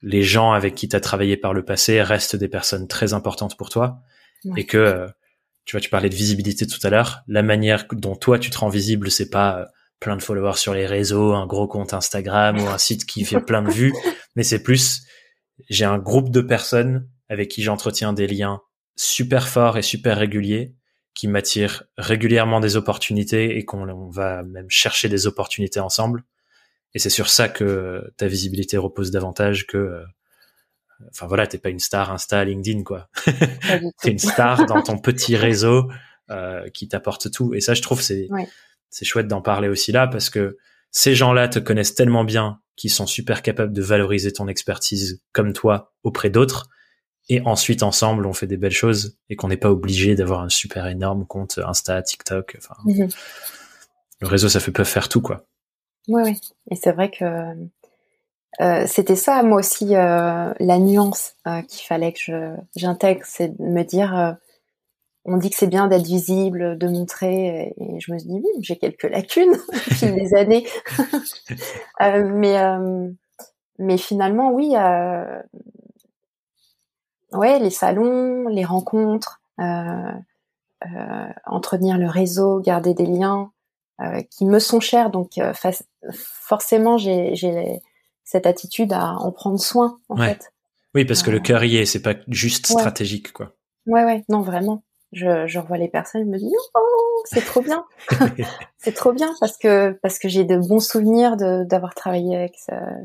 les 0.02 0.24
gens 0.24 0.52
avec 0.54 0.76
qui 0.76 0.88
tu 0.88 0.96
as 0.96 1.02
travaillé 1.02 1.36
par 1.36 1.54
le 1.54 1.66
passé 1.66 2.02
restent 2.02 2.36
des 2.36 2.48
personnes 2.48 2.88
très 2.88 3.14
importantes 3.14 3.58
pour 3.58 3.70
toi. 3.70 4.02
Et 4.56 4.66
que 4.66 4.78
euh, 4.78 5.08
tu 5.66 5.76
vois 5.76 5.82
tu 5.82 5.90
parlais 5.90 6.10
de 6.10 6.16
visibilité 6.16 6.66
tout 6.68 6.80
à 6.84 6.90
l'heure. 6.90 7.22
La 7.28 7.44
manière 7.44 7.86
dont 7.92 8.16
toi 8.16 8.40
tu 8.40 8.50
te 8.50 8.58
rends 8.58 8.70
visible 8.70 9.12
c'est 9.12 9.30
pas 9.30 9.60
euh, 9.60 9.66
plein 10.00 10.16
de 10.16 10.22
followers 10.22 10.56
sur 10.56 10.74
les 10.74 10.86
réseaux 10.86 11.34
un 11.34 11.46
gros 11.46 11.68
compte 11.68 11.94
Instagram 11.94 12.58
ou 12.58 12.68
un 12.68 12.78
site 12.78 13.06
qui 13.06 13.26
fait 13.26 13.42
plein 13.42 13.62
de 13.62 13.70
vues 13.70 13.94
mais 14.38 14.44
c'est 14.44 14.64
plus 14.64 15.02
j'ai 15.70 15.84
un 15.84 15.98
groupe 15.98 16.30
de 16.30 16.40
personnes 16.40 17.10
avec 17.28 17.50
qui 17.50 17.64
j'entretiens 17.64 18.14
des 18.14 18.28
liens 18.28 18.62
super 18.96 19.50
forts 19.50 19.78
et 19.78 19.82
super 19.82 20.18
réguliers 20.18 20.74
qui 21.20 21.28
m'attirent 21.28 21.84
régulièrement 21.98 22.62
des 22.62 22.78
opportunités 22.78 23.58
et 23.58 23.66
qu'on 23.66 24.10
va 24.10 24.42
même 24.44 24.70
chercher 24.70 25.10
des 25.10 25.28
opportunités 25.28 25.82
ensemble. 25.82 26.24
Et 26.94 27.00
c'est 27.00 27.10
sur 27.10 27.28
ça 27.28 27.50
que 27.50 28.14
ta 28.16 28.28
visibilité 28.28 28.78
repose 28.78 29.12
davantage 29.12 29.68
que, 29.68 29.78
euh, 29.78 30.04
enfin 31.10 31.28
voilà, 31.28 31.46
t'es 31.46 31.58
pas 31.58 31.72
une 31.72 31.80
star 31.80 32.10
Insta, 32.10 32.46
LinkedIn 32.46 32.84
quoi. 32.84 33.10
t'es 34.02 34.12
une 34.12 34.18
star 34.18 34.66
dans 34.66 34.82
ton 34.82 34.98
petit 35.02 35.36
réseau 35.36 35.92
euh, 36.30 36.70
qui 36.70 36.88
t'apporte 36.88 37.30
tout. 37.32 37.54
Et 37.54 37.60
ça, 37.60 37.74
je 37.74 37.82
trouve 37.82 38.02
c'est 38.02 38.30
c'est 38.90 39.04
chouette 39.04 39.28
d'en 39.28 39.42
parler 39.42 39.68
aussi 39.68 39.92
là 39.92 40.08
parce 40.08 40.30
que 40.30 40.58
ces 40.90 41.16
gens-là 41.16 41.50
te 41.50 41.60
connaissent 41.60 41.96
tellement 41.96 42.24
bien 42.24 42.62
qui 42.78 42.88
sont 42.88 43.08
super 43.08 43.42
capables 43.42 43.74
de 43.74 43.82
valoriser 43.82 44.32
ton 44.32 44.48
expertise 44.48 45.22
comme 45.34 45.52
toi 45.52 45.92
auprès 46.04 46.30
d'autres. 46.30 46.70
Et 47.30 47.42
ensuite, 47.46 47.84
ensemble, 47.84 48.26
on 48.26 48.34
fait 48.34 48.48
des 48.48 48.58
belles 48.58 48.72
choses 48.72 49.18
et 49.30 49.36
qu'on 49.36 49.48
n'est 49.48 49.58
pas 49.58 49.70
obligé 49.70 50.16
d'avoir 50.16 50.42
un 50.42 50.50
super 50.50 50.88
énorme 50.88 51.26
compte 51.28 51.60
Insta, 51.64 52.02
TikTok. 52.02 52.58
Enfin, 52.58 52.76
mhm. 52.86 53.08
le 54.20 54.28
réseau, 54.28 54.50
ça 54.50 54.60
fait 54.60 54.72
peut 54.72 54.84
faire 54.84 55.10
tout, 55.10 55.22
quoi. 55.22 55.46
Oui, 56.08 56.24
oui. 56.26 56.42
Et 56.72 56.76
c'est 56.76 56.92
vrai 56.92 57.12
que 57.12 57.54
euh, 58.62 58.86
c'était 58.88 59.16
ça, 59.16 59.44
moi 59.44 59.60
aussi, 59.60 59.96
euh, 59.96 60.54
la 60.60 60.80
nuance 60.80 61.36
euh, 61.48 61.62
qu'il 61.62 61.86
fallait 61.86 62.14
que 62.14 62.56
j'intègre, 62.76 63.22
c'est 63.26 63.56
de 63.58 63.64
me 63.64 63.84
dire 63.84 64.38
on 65.26 65.38
dit 65.38 65.52
que 65.52 65.56
c'est 65.56 65.68
bien 65.68 65.88
d'être 65.88 66.08
visible, 66.08 66.78
de 66.78 66.88
montrer, 66.88 67.74
et 67.78 68.00
je 68.00 68.12
me 68.12 68.18
suis 68.18 68.28
dit, 68.28 68.42
oui, 68.44 68.62
j'ai 68.62 68.78
quelques 68.78 69.04
lacunes 69.04 69.54
depuis 69.90 70.12
des 70.14 70.34
années. 70.34 70.66
mais, 72.00 72.58
mais 73.78 73.98
finalement, 73.98 74.52
oui, 74.52 74.74
ouais, 77.34 77.60
les 77.60 77.70
salons, 77.70 78.48
les 78.48 78.66
rencontres, 78.66 79.42
euh, 79.60 80.12
euh 80.86 81.28
entretenir 81.46 81.98
le 81.98 82.08
réseau, 82.08 82.60
garder 82.60 82.94
des 82.94 83.06
liens 83.06 83.52
euh, 84.02 84.22
qui 84.32 84.46
me 84.46 84.60
sont 84.60 84.80
chers, 84.80 85.10
donc 85.10 85.40
forcément, 86.14 86.98
j'ai 86.98 87.82
cette 88.24 88.46
attitude 88.46 88.94
à 88.94 89.14
en 89.14 89.32
prendre 89.32 89.60
soin, 89.60 89.98
en 90.10 90.18
fait. 90.18 90.54
Oui, 90.96 91.06
parce 91.06 91.24
que 91.24 91.32
le 91.32 91.40
cœur 91.40 91.64
y 91.64 91.78
est, 91.78 91.86
c'est 91.86 92.02
pas 92.02 92.16
juste 92.28 92.68
stratégique, 92.68 93.32
quoi. 93.34 93.54
Ouais, 93.86 94.04
ouais, 94.06 94.24
non, 94.30 94.42
vraiment. 94.42 94.84
Je, 95.12 95.48
je 95.48 95.58
revois 95.58 95.80
les 95.80 95.88
personnes, 95.88 96.24
je 96.24 96.30
me 96.30 96.38
dis 96.38 96.54
oh 96.76 97.24
c'est 97.26 97.44
trop 97.44 97.62
bien, 97.62 97.84
c'est 98.78 98.94
trop 98.94 99.12
bien 99.12 99.34
parce 99.40 99.58
que 99.58 99.98
parce 100.04 100.20
que 100.20 100.30
j'ai 100.30 100.44
de 100.44 100.56
bons 100.56 100.80
souvenirs 100.80 101.36
d'avoir 101.36 101.96
travaillé 101.96 102.36
avec 102.36 102.56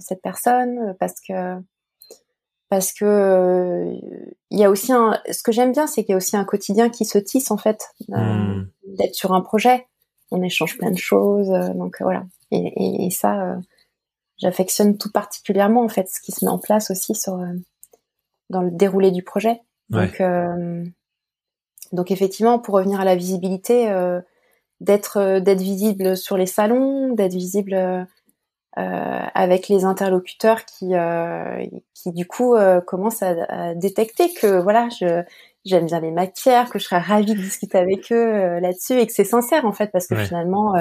cette 0.01 0.21
personne, 0.21 0.95
parce 1.01 1.15
que 1.27 1.57
parce 2.69 2.93
que 2.93 3.93
il 4.51 4.59
y 4.59 4.65
a 4.65 4.71
aussi 4.71 4.93
un 4.93 5.19
ce 5.31 5.43
que 5.43 5.53
j'aime 5.53 5.73
bien 5.73 5.87
c'est 5.87 6.03
qu'il 6.03 6.13
y 6.13 6.15
a 6.15 6.17
aussi 6.17 6.37
un 6.37 6.45
quotidien 6.45 6.89
qui 6.91 7.05
se 7.05 7.19
tisse 7.19 7.51
en 7.51 7.57
fait 7.57 7.89
euh, 8.13 8.17
hmm. 8.17 8.71
d'être 8.97 9.15
sur 9.15 9.33
un 9.33 9.41
projet. 9.41 9.87
On 10.31 10.43
échange 10.43 10.79
plein 10.79 10.91
de 10.91 10.99
choses 10.99 11.51
euh, 11.51 11.73
donc 11.75 11.97
voilà. 12.01 12.25
Et, 12.51 13.07
et, 13.07 13.11
ça 13.11 13.43
euh, 13.43 13.57
j'affectionne 14.39 14.97
tout 14.97 15.11
particulièrement 15.11 15.85
en 15.85 15.89
fait 15.89 16.09
ce 16.09 16.21
qui 16.21 16.33
se 16.33 16.45
met 16.45 16.51
en 16.51 16.59
place 16.59 16.91
aussi 16.91 17.15
sur 17.15 17.39
dans 18.51 18.63
le 18.63 18.71
déroulé 18.71 19.11
du 19.11 19.23
projet. 19.23 19.61
Donc 19.91 20.21
donc 21.95 22.11
effectivement, 22.11 22.59
pour 22.59 22.75
revenir 22.75 23.01
à 23.01 23.05
la 23.05 23.15
visibilité, 23.15 23.89
euh, 23.91 24.21
d'être 24.81 25.19
euh, 25.19 25.41
d'être 25.41 25.61
visible 25.63 26.17
sur 26.17 26.37
les 26.37 26.47
salons, 26.47 27.15
d'être 27.15 27.35
visible 27.35 27.75
euh, 27.75 28.05
avec 28.77 29.69
les 29.69 29.85
interlocuteurs 29.85 30.65
qui 30.65 30.93
qui 31.95 32.13
du 32.13 32.27
coup 32.27 32.57
commencent 32.87 33.23
à, 33.23 33.75
détecter 33.75 34.33
que 34.35 34.61
voilà, 34.61 34.89
je 35.01 35.23
j'aime 35.65 35.87
bien 35.87 36.01
les 36.01 36.11
matières, 36.11 36.69
que 36.71 36.79
je 36.79 36.85
serais 36.85 36.99
ravie 36.99 37.35
de 37.35 37.41
discuter 37.41 37.79
avec 37.79 38.13
eux 38.13 38.59
là-dessus 38.59 38.99
et 38.99 39.07
que 39.07 39.13
c'est 39.13 39.25
sincère 39.25 39.65
en 39.65 39.73
fait 39.73 39.91
parce 39.93 40.07
que 40.07 40.17
finalement 40.17 40.75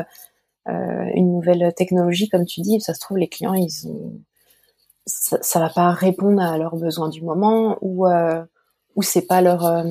une 0.68 1.32
nouvelle 1.32 1.74
technologie 1.76 2.30
comme 2.30 2.46
tu 2.46 2.62
dis, 2.62 2.82
ça 2.82 2.94
se 2.94 3.00
trouve 3.00 3.18
les 3.18 3.30
clients 3.30 3.54
ils 3.54 3.88
ont 3.88 4.14
ça, 5.06 5.38
ça 5.42 5.60
va 5.60 5.70
pas 5.70 5.92
répondre 5.92 6.42
à 6.42 6.58
leurs 6.58 6.78
besoins 6.78 7.10
du 7.10 7.22
moment 7.22 7.78
ou 7.82 8.08
ou 8.96 9.02
c'est 9.02 9.28
pas 9.28 9.42
leur 9.42 9.84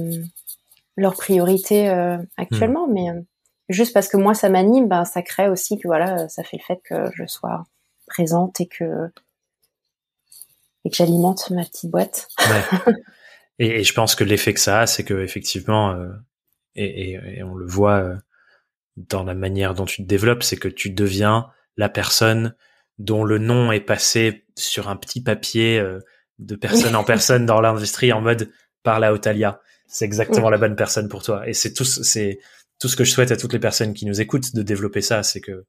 leur 0.97 1.15
priorité 1.15 1.89
euh, 1.89 2.19
actuellement, 2.37 2.87
hmm. 2.87 2.93
mais 2.93 3.11
euh, 3.11 3.21
juste 3.69 3.93
parce 3.93 4.09
que 4.09 4.17
moi 4.17 4.35
ça 4.35 4.49
m'anime, 4.49 4.89
ben 4.89 5.05
ça 5.05 5.23
crée 5.23 5.49
aussi 5.49 5.79
que 5.79 5.89
voilà, 5.89 6.29
ça 6.29 6.43
fait 6.43 6.59
le 6.59 6.63
fait 6.63 6.81
que 6.85 7.11
je 7.15 7.27
sois 7.27 7.65
présente 8.13 8.61
et 8.61 8.67
que 8.67 9.09
et 10.85 10.91
que 10.91 10.97
j'alimente 10.97 11.51
ma 11.51 11.65
petite 11.65 11.91
boîte. 11.91 12.29
Ouais. 12.41 12.95
et, 13.59 13.85
je 13.85 13.93
pense 13.93 14.15
que 14.15 14.25
l'effet 14.25 14.53
que 14.53 14.61
ça 14.61 14.81
a, 14.81 14.87
c'est 14.87 15.05
que 15.05 15.23
effectivement, 15.23 15.93
euh, 15.93 16.09
et, 16.75 17.13
et, 17.13 17.43
on 17.45 17.55
le 17.55 17.67
voit 17.67 18.17
dans 18.97 19.23
la 19.23 19.35
manière 19.35 19.75
dont 19.75 19.85
tu 19.85 20.03
te 20.03 20.09
développes, 20.09 20.43
c'est 20.43 20.57
que 20.57 20.69
tu 20.69 20.91
deviens 20.91 21.49
la 21.77 21.89
personne 21.89 22.57
dont 22.99 23.23
le 23.23 23.39
nom 23.39 23.71
est 23.71 23.81
passé 23.81 24.45
sur 24.57 24.89
un 24.89 24.97
petit 24.97 25.23
papier 25.23 25.81
de 26.39 26.57
personne 26.57 26.97
en 26.97 27.05
personne 27.15 27.47
dans 27.47 27.61
l'industrie 27.61 28.13
en 28.13 28.21
mode 28.21 28.51
par 28.83 28.99
la 28.99 29.13
Otalia 29.13 29.61
c'est 29.93 30.07
exactement 30.07 30.49
la 30.49 30.57
bonne 30.57 30.75
personne 30.75 31.09
pour 31.09 31.23
toi. 31.23 31.47
Et 31.47 31.53
c'est 31.53 31.75
tout, 31.75 31.85
c'est 31.85 32.41
tout 32.81 32.89
ce 32.89 32.97
que 32.97 33.05
je 33.05 33.13
souhaite 33.13 33.31
à 33.31 33.37
toutes 33.37 33.53
les 33.53 33.59
personnes 33.59 33.93
qui 33.93 34.07
nous 34.07 34.23
écoutent 34.23 34.55
de 34.55 34.63
développer 34.63 35.03
ça, 35.03 35.23
c'est 35.23 35.43
que 35.43 35.67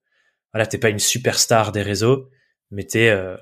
voilà, 0.54 0.68
t'es 0.68 0.78
pas 0.78 0.90
une 0.90 1.00
superstar 1.00 1.72
des 1.72 1.82
réseaux, 1.82 2.30
mais 2.72 2.84
t'es 2.84 3.10
euh, 3.10 3.36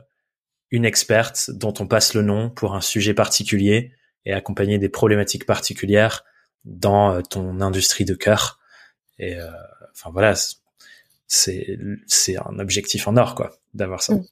une 0.72 0.86
experte 0.86 1.51
dont 1.51 1.74
on 1.80 1.88
passe 1.88 2.14
le 2.14 2.22
nom 2.22 2.49
pour 2.49 2.74
un 2.74 2.82
sujet 2.82 3.14
particulier 3.14 3.93
et 4.26 4.34
accompagner 4.34 4.78
des 4.78 4.89
problématiques 4.89 5.45
particulières 5.45 6.24
dans 6.64 7.14
euh, 7.14 7.22
ton 7.22 7.59
industrie 7.59 8.05
de 8.05 8.14
cœur. 8.14 8.59
Et 9.20 9.36
euh, 9.36 9.49
enfin 9.91 10.09
voilà, 10.12 10.36
c'est 11.28 11.78
c'est 12.07 12.38
un 12.38 12.59
objectif 12.59 13.07
en 13.07 13.18
or 13.18 13.36
quoi, 13.36 13.59
d'avoir 13.74 14.01
ça. 14.01 14.16
Mm. 14.16 14.26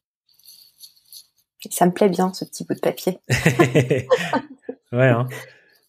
Ça 1.71 1.85
me 1.85 1.91
plaît 1.91 2.07
bien 2.07 2.33
ce 2.33 2.45
petit 2.45 2.63
bout 2.63 2.75
de 2.75 2.79
papier. 2.79 3.19
ouais. 4.93 5.09
Hein. 5.09 5.27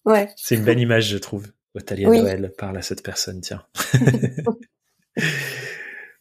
Ouais. 0.05 0.29
C'est 0.35 0.57
une 0.57 0.65
belle 0.65 0.81
image, 0.81 1.07
je 1.07 1.19
trouve. 1.19 1.47
Otalia 1.75 2.09
Noël 2.09 2.53
parle 2.59 2.79
à 2.79 2.83
cette 2.83 3.05
personne, 3.05 3.41
tiens. 3.41 3.65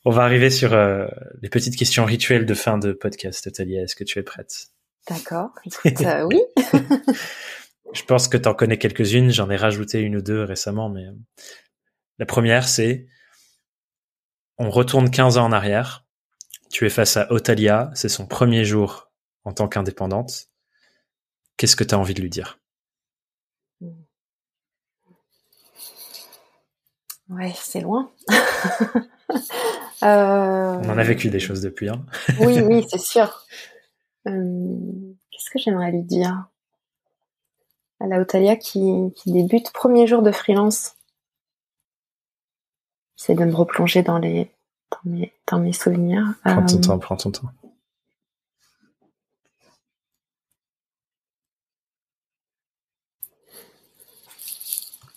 On 0.06 0.12
va 0.12 0.24
arriver 0.24 0.50
sur 0.50 0.74
euh, 0.74 1.08
les 1.41 1.50
petites 1.50 1.76
questions 1.76 2.06
rituelles 2.06 2.45
de 2.45 2.54
fin 2.54 2.78
de 2.78 2.93
podcast. 2.93 3.47
Otalia, 3.47 3.82
est-ce 3.82 3.95
que 3.95 4.04
tu 4.04 4.20
es 4.20 4.24
prête? 4.24 4.68
D'accord. 5.10 5.50
oui. 6.26 6.41
Je 7.93 8.04
pense 8.04 8.28
que 8.28 8.38
tu 8.38 8.47
en 8.47 8.54
connais 8.54 8.78
quelques-unes. 8.78 9.32
J'en 9.32 9.50
ai 9.50 9.58
rajouté 9.58 10.00
une 10.00 10.16
ou 10.16 10.22
deux 10.22 10.43
récemment, 10.43 10.89
mais 10.89 11.06
la 12.18 12.26
première, 12.26 12.68
c'est 12.68 13.08
on 14.58 14.70
retourne 14.70 15.10
15 15.10 15.38
ans 15.38 15.45
en 15.45 15.52
arrière. 15.52 16.06
Tu 16.70 16.86
es 16.86 16.89
face 16.89 17.18
à 17.18 17.32
Otalia, 17.32 17.89
c'est 17.95 18.10
son 18.10 18.28
premier 18.28 18.64
jour 18.64 19.12
en 19.43 19.54
tant 19.54 19.68
qu'indépendante. 19.68 20.50
Qu'est-ce 21.58 21.76
que 21.76 21.84
tu 21.84 21.95
as 21.95 22.00
envie 22.00 22.14
de 22.14 22.22
lui 22.22 22.30
dire? 22.30 22.60
Ouais, 27.30 27.54
c'est 27.56 27.82
loin. 27.82 28.12
Euh, 30.04 30.82
on 30.82 30.89
en 30.89 30.97
a 30.97 31.04
vécu 31.04 31.30
des 31.30 31.39
choses 31.39 31.62
depuis. 31.62 31.89
Hein. 31.89 32.06
oui, 32.39 32.62
oui, 32.62 32.86
c'est 32.89 33.00
sûr. 33.02 33.45
Euh, 34.28 34.78
qu'est-ce 35.32 35.50
que 35.50 35.60
j'aimerais 35.60 35.91
lui 35.91 36.04
dire? 36.04 36.45
À 38.00 38.08
la 38.08 38.20
Otalia 38.22 38.56
qui, 38.56 39.12
qui 39.16 39.32
débute 39.34 39.72
premier 39.74 40.08
jour 40.08 40.22
de 40.22 40.32
freelance. 40.32 40.95
J'essaie 43.18 43.36
de 43.36 43.43
me 43.43 43.54
replonger 43.54 44.04
dans 44.04 44.18
les 44.18 44.50
dans 45.47 45.60
mes, 45.60 45.74
souvenirs. 45.74 46.34
Prends 46.43 46.66
ton 46.66 46.78
euh, 46.78 46.82
temps, 46.82 47.00
prends 47.00 47.18
ton 47.18 47.32
temps. 47.32 47.50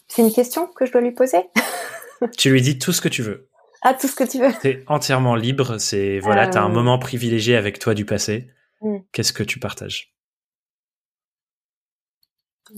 C'est 0.08 0.22
une 0.22 0.32
question 0.32 0.66
que 0.66 0.84
je 0.84 0.92
dois 0.92 1.00
lui 1.00 1.12
poser? 1.12 1.38
Tu 2.36 2.50
lui 2.50 2.60
dis 2.60 2.78
tout 2.78 2.92
ce 2.92 3.00
que 3.00 3.08
tu 3.08 3.22
veux. 3.22 3.48
Ah, 3.82 3.94
tout 3.94 4.06
ce 4.06 4.14
que 4.14 4.24
tu 4.24 4.38
veux. 4.38 4.52
T'es 4.60 4.84
entièrement 4.86 5.34
libre. 5.34 5.78
C'est 5.78 6.20
voilà, 6.20 6.46
t'as 6.46 6.62
un 6.62 6.70
euh. 6.70 6.72
moment 6.72 6.98
privilégié 6.98 7.56
avec 7.56 7.78
toi 7.78 7.94
du 7.94 8.04
passé. 8.04 8.48
Hmm. 8.80 8.98
Qu'est-ce 9.12 9.32
que 9.32 9.42
tu 9.42 9.58
partages? 9.58 10.14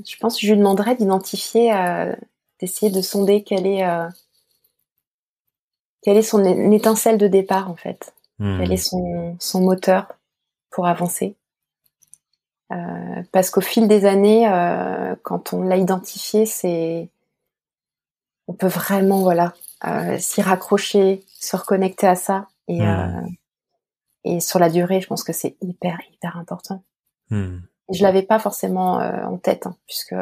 Je 0.06 0.16
pense 0.16 0.40
que 0.40 0.46
je 0.46 0.52
lui 0.52 0.58
demanderais 0.58 0.96
d'identifier, 0.96 1.72
euh, 1.72 2.12
d'essayer 2.58 2.90
de 2.90 3.00
sonder 3.00 3.44
quelle 3.44 3.66
est 3.66 3.84
quelle 6.04 6.18
est 6.18 6.22
son 6.22 6.44
étincelle 6.70 7.16
de 7.16 7.26
départ 7.26 7.70
en 7.70 7.76
fait 7.76 8.14
hmm. 8.38 8.58
Quel 8.58 8.72
est 8.72 8.76
son, 8.76 9.36
son 9.40 9.62
moteur 9.62 10.12
pour 10.70 10.86
avancer 10.86 11.34
euh, 12.72 13.22
Parce 13.32 13.50
qu'au 13.50 13.62
fil 13.62 13.88
des 13.88 14.04
années, 14.04 14.46
euh, 14.46 15.16
quand 15.22 15.54
on 15.54 15.62
l'a 15.62 15.78
identifié, 15.78 16.44
c'est 16.44 17.08
on 18.46 18.52
peut 18.52 18.66
vraiment 18.66 19.22
voilà 19.22 19.54
euh, 19.86 20.18
s'y 20.18 20.42
raccrocher, 20.42 21.24
se 21.26 21.56
reconnecter 21.56 22.06
à 22.06 22.16
ça 22.16 22.48
et 22.68 22.80
hmm. 22.80 23.26
et 24.24 24.40
sur 24.40 24.58
la 24.58 24.70
durée, 24.70 25.00
je 25.00 25.06
pense 25.06 25.24
que 25.24 25.32
c'est 25.32 25.56
hyper 25.60 25.98
hyper 26.12 26.36
important. 26.36 26.82
Hmm. 27.30 27.58
Je 27.92 28.02
l'avais 28.02 28.22
pas 28.22 28.38
forcément 28.38 28.94
en 28.94 29.36
tête 29.36 29.66
hein, 29.66 29.76
puisque 29.86 30.14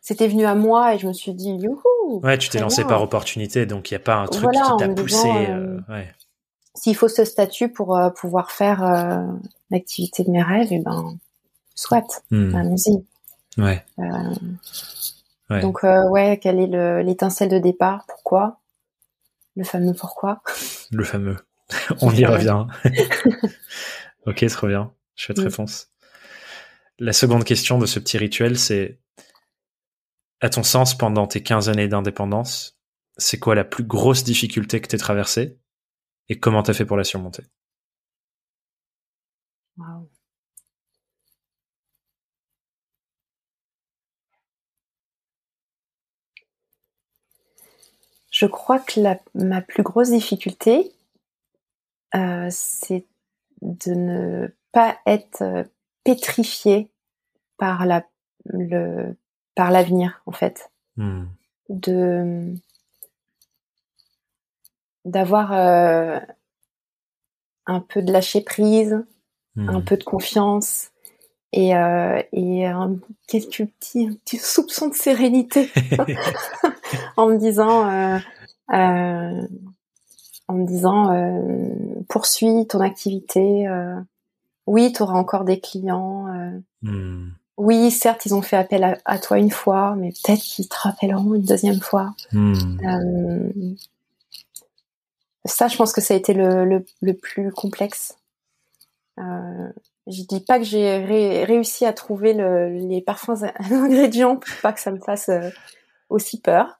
c'était 0.00 0.26
venu 0.26 0.46
à 0.46 0.54
moi 0.54 0.94
et 0.94 0.98
je 0.98 1.06
me 1.06 1.12
suis 1.12 1.34
dit 1.34 1.50
youhou 1.50 1.82
Ouais, 2.22 2.38
tu 2.38 2.48
t'es 2.48 2.60
lancé 2.60 2.84
par 2.84 3.02
opportunité, 3.02 3.66
donc 3.66 3.90
il 3.90 3.94
n'y 3.94 3.96
a 3.96 4.04
pas 4.04 4.16
un 4.16 4.26
truc 4.26 4.50
qui 4.50 4.76
t'a 4.78 4.88
poussé. 4.88 5.28
Euh, 5.28 5.78
euh, 5.90 6.02
s'il 6.74 6.96
faut 6.96 7.08
ce 7.08 7.24
statut 7.24 7.68
pour 7.68 7.96
euh, 7.96 8.10
pouvoir 8.10 8.50
faire 8.50 8.82
l'activité 9.70 10.24
de 10.24 10.30
mes 10.30 10.42
rêves, 10.42 10.72
et 10.72 10.76
eh 10.76 10.82
ben, 10.82 11.18
soit, 11.74 12.22
hmm. 12.30 12.54
allons-y. 12.54 13.04
Ouais. 13.58 13.84
Donc 15.60 15.82
ouais, 15.82 16.38
quelle 16.40 16.60
est 16.60 17.02
l'étincelle 17.02 17.50
de 17.50 17.58
départ? 17.58 18.04
Pourquoi? 18.08 18.57
Le 19.58 19.64
fameux 19.64 19.92
pourquoi 19.92 20.40
Le 20.92 21.02
fameux. 21.02 21.36
On 22.00 22.14
y 22.14 22.24
revient. 22.24 22.64
ok, 24.26 24.46
trop 24.46 24.68
bien. 24.68 24.92
Chouette 25.16 25.40
réponse. 25.40 25.88
La 27.00 27.12
seconde 27.12 27.42
question 27.42 27.76
de 27.78 27.84
ce 27.84 27.98
petit 27.98 28.18
rituel, 28.18 28.56
c'est 28.56 29.00
à 30.40 30.48
ton 30.48 30.62
sens, 30.62 30.96
pendant 30.96 31.26
tes 31.26 31.42
15 31.42 31.68
années 31.70 31.88
d'indépendance, 31.88 32.78
c'est 33.16 33.40
quoi 33.40 33.56
la 33.56 33.64
plus 33.64 33.82
grosse 33.82 34.22
difficulté 34.22 34.80
que 34.80 34.86
tu 34.86 34.94
as 34.94 35.00
traversée 35.00 35.58
et 36.28 36.38
comment 36.38 36.62
tu 36.62 36.70
as 36.70 36.74
fait 36.74 36.84
pour 36.84 36.96
la 36.96 37.02
surmonter? 37.02 37.42
Je 48.38 48.46
crois 48.46 48.78
que 48.78 49.00
ma 49.34 49.60
plus 49.60 49.82
grosse 49.82 50.10
difficulté, 50.10 50.92
euh, 52.14 52.46
c'est 52.52 53.04
de 53.62 53.94
ne 53.94 54.48
pas 54.70 54.96
être 55.06 55.42
euh, 55.42 55.64
pétrifié 56.04 56.88
par 57.56 57.84
la, 57.84 58.06
le, 58.44 59.16
par 59.56 59.72
l'avenir 59.72 60.22
en 60.26 60.30
fait 60.30 60.70
hmm. 60.98 61.24
de 61.68 62.54
d'avoir 65.04 65.52
euh, 65.52 66.20
un 67.66 67.80
peu 67.80 68.02
de 68.02 68.12
lâcher 68.12 68.42
prise 68.42 69.04
hmm. 69.56 69.68
un 69.68 69.80
peu 69.80 69.96
de 69.96 70.04
confiance 70.04 70.92
et, 71.52 71.74
euh, 71.74 72.22
et 72.32 72.66
quelques 73.26 73.66
petits, 73.66 74.16
petits 74.24 74.38
soupçons 74.38 74.90
de 74.90 74.94
sérénité 74.94 75.72
en 77.16 77.26
me 77.26 77.38
disant 77.38 77.88
euh, 77.88 78.18
en 80.48 80.54
me 80.54 80.66
disant 80.66 82.04
poursuis 82.08 82.66
ton 82.66 82.80
activité 82.80 83.66
oui 84.66 84.92
tu 84.92 85.02
auras 85.02 85.18
encore 85.18 85.44
des 85.44 85.60
clients 85.60 86.26
hmm 86.82 87.28
oui, 87.58 87.90
certes, 87.90 88.24
ils 88.24 88.34
ont 88.34 88.40
fait 88.40 88.56
appel 88.56 89.00
à, 89.04 89.18
toi 89.18 89.36
une 89.36 89.50
fois, 89.50 89.96
mais 89.96 90.10
peut-être 90.10 90.40
qu'ils 90.40 90.68
te 90.68 90.76
rappelleront 90.78 91.34
une 91.34 91.42
deuxième 91.42 91.80
fois. 91.80 92.14
Hmm. 92.32 92.54
Euh, 92.84 93.74
ça, 95.44 95.66
je 95.66 95.76
pense 95.76 95.92
que 95.92 96.00
ça 96.00 96.14
a 96.14 96.16
été 96.16 96.34
le, 96.34 97.12
plus 97.14 97.50
complexe. 97.50 98.16
Euh, 99.18 99.72
je 100.06 100.22
dis 100.22 100.38
pas 100.38 100.58
que 100.58 100.64
j'ai 100.64 101.04
réussi 101.44 101.84
à 101.84 101.92
trouver 101.92 102.32
les 102.32 103.02
parfums 103.02 103.44
ingrédients 103.58 104.36
pour 104.36 104.54
pas 104.62 104.72
que 104.72 104.80
ça 104.80 104.92
me 104.92 105.00
fasse 105.00 105.28
euh, 105.28 105.50
aussi 106.10 106.40
peur. 106.40 106.77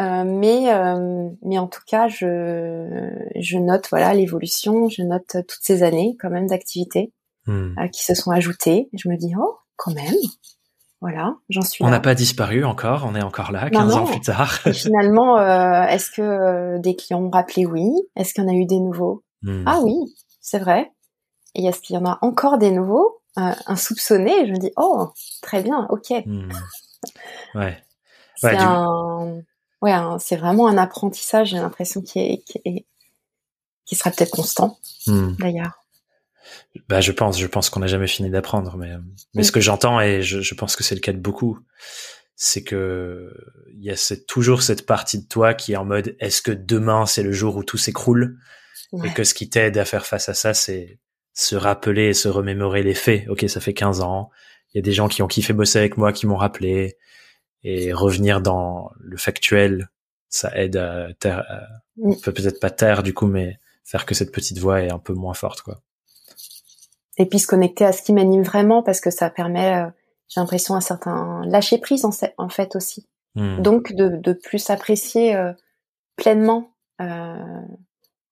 Euh, 0.00 0.24
mais 0.24 0.66
mais 1.42 1.58
en 1.58 1.68
tout 1.68 1.82
cas, 1.86 2.08
je 2.08 3.10
je 3.36 3.58
note 3.58 3.86
voilà 3.90 4.14
l'évolution, 4.14 4.88
je 4.88 5.02
note 5.02 5.36
toutes 5.46 5.62
ces 5.62 5.82
années 5.82 6.16
quand 6.20 6.30
même 6.30 6.46
d'activité 6.46 7.12
hmm. 7.46 7.74
qui 7.92 8.04
se 8.04 8.14
sont 8.14 8.30
ajoutées. 8.30 8.88
Je 8.92 9.08
me 9.08 9.16
dis 9.16 9.32
oh 9.38 9.56
quand 9.76 9.94
même. 9.94 10.14
Voilà, 11.04 11.36
j'en 11.50 11.60
suis 11.60 11.84
On 11.84 11.90
n'a 11.90 12.00
pas 12.00 12.14
disparu 12.14 12.64
encore, 12.64 13.04
on 13.06 13.14
est 13.14 13.22
encore 13.22 13.52
là, 13.52 13.68
15 13.68 13.94
ans 13.94 14.06
plus 14.06 14.22
tard. 14.22 14.50
finalement, 14.72 15.36
euh, 15.36 15.82
est-ce 15.82 16.10
que 16.10 16.22
euh, 16.22 16.78
des 16.78 16.96
clients 16.96 17.22
ont 17.22 17.28
rappelé 17.28 17.66
oui? 17.66 17.90
Est-ce 18.16 18.32
qu'il 18.32 18.42
y 18.42 18.46
en 18.46 18.48
a 18.48 18.54
eu 18.54 18.64
des 18.64 18.80
nouveaux? 18.80 19.22
Hmm. 19.42 19.64
Ah 19.66 19.80
oui, 19.82 19.94
c'est 20.40 20.58
vrai. 20.58 20.90
Et 21.54 21.66
est-ce 21.66 21.82
qu'il 21.82 21.94
y 21.94 21.98
en 21.98 22.06
a 22.06 22.18
encore 22.22 22.56
des 22.56 22.70
nouveaux? 22.70 23.20
Euh, 23.36 23.52
Un 23.66 23.76
soupçonné 23.76 24.46
Je 24.46 24.52
me 24.52 24.56
dis, 24.56 24.72
oh, 24.78 25.08
très 25.42 25.62
bien, 25.62 25.86
ok. 25.90 26.24
Hmm. 26.24 26.48
Ouais. 27.54 27.76
c'est 28.36 28.56
un... 28.56 29.40
ouais, 29.84 29.92
c'est 30.18 30.36
vraiment 30.36 30.66
un 30.68 30.78
apprentissage, 30.78 31.50
j'ai 31.50 31.58
l'impression, 31.58 32.00
qui, 32.00 32.18
est, 32.18 32.42
qui, 32.44 32.60
est... 32.64 32.86
qui 33.84 33.94
sera 33.94 34.10
peut-être 34.10 34.30
constant, 34.30 34.78
hmm. 35.06 35.34
d'ailleurs. 35.38 35.84
Bah, 36.88 37.00
je 37.00 37.12
pense, 37.12 37.38
je 37.38 37.46
pense 37.46 37.70
qu'on 37.70 37.80
n'a 37.80 37.86
jamais 37.86 38.06
fini 38.06 38.30
d'apprendre, 38.30 38.76
mais 38.76 38.92
mais 39.34 39.42
ce 39.42 39.52
que 39.52 39.60
j'entends 39.60 40.00
et 40.00 40.22
je, 40.22 40.40
je, 40.40 40.54
pense 40.54 40.76
que 40.76 40.84
c'est 40.84 40.94
le 40.94 41.00
cas 41.00 41.12
de 41.12 41.18
beaucoup, 41.18 41.58
c'est 42.36 42.62
que 42.62 43.32
il 43.72 43.82
y 43.82 43.90
a 43.90 43.96
cette, 43.96 44.26
toujours 44.26 44.62
cette 44.62 44.84
partie 44.84 45.18
de 45.18 45.26
toi 45.26 45.54
qui 45.54 45.72
est 45.72 45.76
en 45.76 45.84
mode 45.84 46.16
est-ce 46.20 46.42
que 46.42 46.50
demain 46.50 47.06
c'est 47.06 47.22
le 47.22 47.32
jour 47.32 47.56
où 47.56 47.64
tout 47.64 47.78
s'écroule? 47.78 48.38
Et 49.04 49.12
que 49.12 49.24
ce 49.24 49.34
qui 49.34 49.50
t'aide 49.50 49.76
à 49.76 49.84
faire 49.84 50.06
face 50.06 50.28
à 50.28 50.34
ça, 50.34 50.54
c'est 50.54 51.00
se 51.32 51.56
rappeler 51.56 52.10
et 52.10 52.14
se 52.14 52.28
remémorer 52.28 52.84
les 52.84 52.94
faits. 52.94 53.26
Ok, 53.28 53.44
ça 53.48 53.60
fait 53.60 53.74
15 53.74 54.02
ans, 54.02 54.30
il 54.72 54.78
y 54.78 54.80
a 54.80 54.82
des 54.82 54.92
gens 54.92 55.08
qui 55.08 55.22
ont 55.22 55.26
kiffé 55.26 55.52
bosser 55.52 55.80
avec 55.80 55.96
moi, 55.96 56.12
qui 56.12 56.28
m'ont 56.28 56.36
rappelé 56.36 56.96
et 57.64 57.92
revenir 57.92 58.40
dans 58.40 58.90
le 58.98 59.16
factuel, 59.16 59.90
ça 60.28 60.50
aide 60.54 60.76
à, 60.76 61.12
taire, 61.14 61.44
peut 62.22 62.32
peut-être 62.32 62.60
pas 62.60 62.70
taire 62.70 63.02
du 63.02 63.14
coup, 63.14 63.26
mais 63.26 63.58
faire 63.84 64.06
que 64.06 64.14
cette 64.14 64.32
petite 64.32 64.58
voix 64.58 64.82
est 64.82 64.92
un 64.92 64.98
peu 64.98 65.14
moins 65.14 65.34
forte, 65.34 65.62
quoi 65.62 65.80
et 67.16 67.26
puis 67.26 67.38
se 67.38 67.46
connecter 67.46 67.84
à 67.84 67.92
ce 67.92 68.02
qui 68.02 68.12
m'anime 68.12 68.42
vraiment 68.42 68.82
parce 68.82 69.00
que 69.00 69.10
ça 69.10 69.30
permet, 69.30 69.82
euh, 69.82 69.86
j'ai 70.28 70.40
l'impression, 70.40 70.74
un 70.74 70.80
certain 70.80 71.42
lâcher 71.46 71.78
prise 71.78 72.04
en, 72.04 72.10
en 72.38 72.48
fait 72.48 72.76
aussi. 72.76 73.06
Hmm. 73.34 73.60
Donc 73.60 73.92
de, 73.92 74.08
de, 74.08 74.32
plus 74.32 74.70
apprécier 74.70 75.34
euh, 75.34 75.52
pleinement 76.16 76.70
euh, 77.00 77.60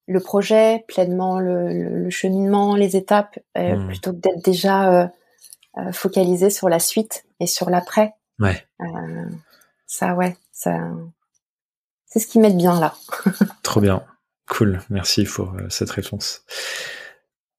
le 0.06 0.20
projet, 0.20 0.84
pleinement 0.88 1.38
le, 1.38 2.02
le, 2.04 2.10
cheminement, 2.10 2.76
les 2.76 2.96
étapes, 2.96 3.38
hmm. 3.56 3.86
plutôt 3.88 4.12
que 4.12 4.18
d'être 4.18 4.44
déjà 4.44 5.12
focalisé 5.92 6.50
sur 6.50 6.68
la 6.68 6.78
suite 6.78 7.24
et 7.40 7.46
sur 7.46 7.70
l'après. 7.70 8.12
Ouais. 8.42 8.66
ça, 9.86 10.14
ouais, 10.14 10.36
ça, 10.52 10.90
c'est 12.06 12.18
ce 12.18 12.26
qui 12.26 12.38
m'aide 12.38 12.56
bien 12.56 12.78
là. 12.80 12.94
Trop 13.62 13.80
bien, 13.80 14.04
cool, 14.48 14.80
merci 14.90 15.24
pour 15.24 15.54
cette 15.68 15.90
réponse. 15.90 16.44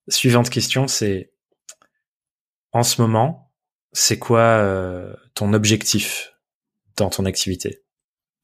Suivante 0.09 0.49
question, 0.49 0.88
c'est 0.88 1.34
en 2.73 2.84
ce 2.84 3.01
moment, 3.01 3.51
c'est 3.91 4.17
quoi 4.17 4.39
euh, 4.39 5.13
ton 5.36 5.53
objectif 5.53 6.34
dans 6.97 7.09
ton 7.09 7.25
activité? 7.25 7.84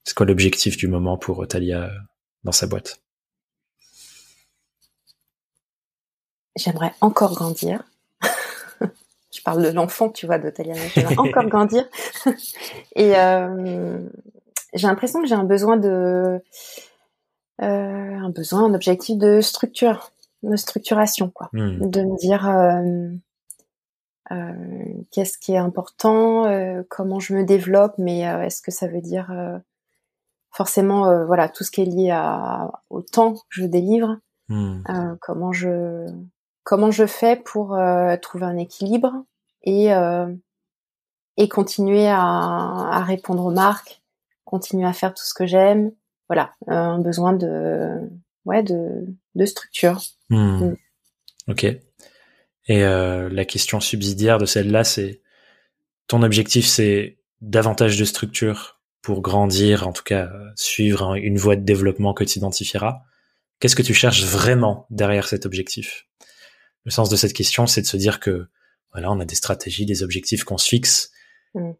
C'est 0.04 0.14
quoi 0.14 0.24
l'objectif 0.24 0.76
du 0.76 0.88
moment 0.88 1.18
pour 1.18 1.46
Talia 1.46 1.84
euh, 1.84 1.98
dans 2.44 2.52
sa 2.52 2.66
boîte? 2.66 3.02
J'aimerais 6.56 6.94
encore 7.00 7.34
grandir. 7.34 7.82
Je 9.32 9.42
parle 9.42 9.62
de 9.62 9.68
l'enfant, 9.68 10.10
tu 10.10 10.26
vois, 10.26 10.38
de 10.38 10.50
Talia. 10.50 10.74
J'aimerais 10.94 11.18
encore 11.18 11.44
grandir. 11.46 11.88
Et 12.96 13.16
euh, 13.16 13.98
j'ai 14.74 14.86
l'impression 14.86 15.20
que 15.20 15.28
j'ai 15.28 15.34
un 15.34 15.44
besoin 15.44 15.76
de, 15.76 16.42
euh, 17.62 17.64
un 17.64 18.30
besoin, 18.30 18.64
un 18.64 18.74
objectif 18.74 19.18
de 19.18 19.40
structure, 19.40 20.10
de 20.42 20.56
structuration, 20.56 21.30
quoi. 21.30 21.48
Hmm. 21.52 21.88
De 21.88 22.02
me 22.02 22.18
dire 22.18 22.48
euh, 22.48 23.08
qu'est-ce 25.12 25.38
qui 25.38 25.52
est 25.52 25.58
important, 25.58 26.44
comment 26.88 27.20
je 27.20 27.34
me 27.34 27.44
développe, 27.44 27.94
mais 27.98 28.20
est-ce 28.20 28.62
que 28.62 28.70
ça 28.70 28.86
veut 28.86 29.00
dire 29.00 29.32
forcément 30.52 31.24
voilà 31.26 31.48
tout 31.48 31.64
ce 31.64 31.70
qui 31.72 31.82
est 31.82 31.84
lié 31.84 32.10
à, 32.12 32.70
au 32.90 33.02
temps 33.02 33.34
que 33.34 33.40
je 33.50 33.64
délivre, 33.64 34.18
hmm. 34.48 34.82
comment 35.20 35.50
je 35.52 36.06
comment 36.64 36.90
je 36.90 37.06
fais 37.06 37.36
pour 37.36 37.78
trouver 38.22 38.44
un 38.44 38.56
équilibre 38.56 39.24
et 39.62 39.90
et 41.36 41.48
continuer 41.48 42.06
à, 42.06 42.20
à, 42.20 43.02
répondre 43.04 43.44
aux 43.46 43.50
marques, 43.50 44.02
continuer 44.44 44.86
à 44.86 44.92
faire 44.92 45.14
tout 45.14 45.24
ce 45.24 45.32
que 45.32 45.46
j'aime, 45.46 45.92
voilà, 46.28 46.54
un 46.66 46.98
besoin 46.98 47.32
de 47.32 47.98
ouais 48.44 48.62
de 48.62 49.06
de 49.34 49.46
structure. 49.46 50.00
Hmm. 50.28 50.64
Hmm. 50.64 50.76
Ok. 51.48 51.64
Et 51.64 52.84
euh, 52.84 53.28
la 53.30 53.44
question 53.44 53.80
subsidiaire 53.80 54.38
de 54.38 54.46
celle-là, 54.46 54.84
c'est 54.84 55.22
ton 56.06 56.22
objectif, 56.22 56.66
c'est 56.66 57.18
davantage 57.40 57.98
de 57.98 58.04
structure 58.04 58.80
pour 59.02 59.22
grandir, 59.22 59.88
en 59.88 59.92
tout 59.92 60.02
cas 60.04 60.30
suivre 60.56 61.14
une 61.14 61.38
voie 61.38 61.56
de 61.56 61.64
développement 61.64 62.14
que 62.14 62.24
tu 62.24 62.38
identifieras. 62.38 63.00
Qu'est-ce 63.58 63.76
que 63.76 63.82
tu 63.82 63.94
cherches 63.94 64.24
vraiment 64.24 64.86
derrière 64.90 65.26
cet 65.26 65.46
objectif? 65.46 66.06
Le 66.84 66.90
sens 66.90 67.08
de 67.08 67.16
cette 67.16 67.32
question, 67.32 67.66
c'est 67.66 67.82
de 67.82 67.86
se 67.86 67.96
dire 67.96 68.20
que 68.20 68.48
voilà, 68.92 69.10
on 69.10 69.20
a 69.20 69.24
des 69.24 69.34
stratégies, 69.34 69.86
des 69.86 70.02
objectifs 70.02 70.44
qu'on 70.44 70.58
se 70.58 70.68
fixe, 70.68 71.10
mm. 71.54 71.72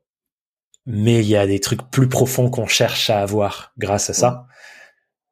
mais 0.86 1.20
il 1.20 1.28
y 1.28 1.36
a 1.36 1.46
des 1.46 1.60
trucs 1.60 1.90
plus 1.90 2.08
profonds 2.08 2.50
qu'on 2.50 2.66
cherche 2.66 3.10
à 3.10 3.20
avoir 3.20 3.72
grâce 3.78 4.10
à 4.10 4.12
ça. 4.12 4.46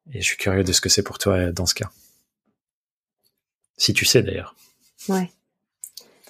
Mm. 0.05 0.15
Et 0.15 0.21
je 0.21 0.25
suis 0.25 0.37
curieux 0.37 0.63
de 0.63 0.71
ce 0.71 0.81
que 0.81 0.89
c'est 0.89 1.03
pour 1.03 1.17
toi 1.17 1.51
dans 1.51 1.65
ce 1.65 1.75
cas. 1.75 1.89
Si 3.77 3.93
tu 3.93 4.05
sais 4.05 4.23
d'ailleurs. 4.23 4.55
Ouais. 5.07 5.31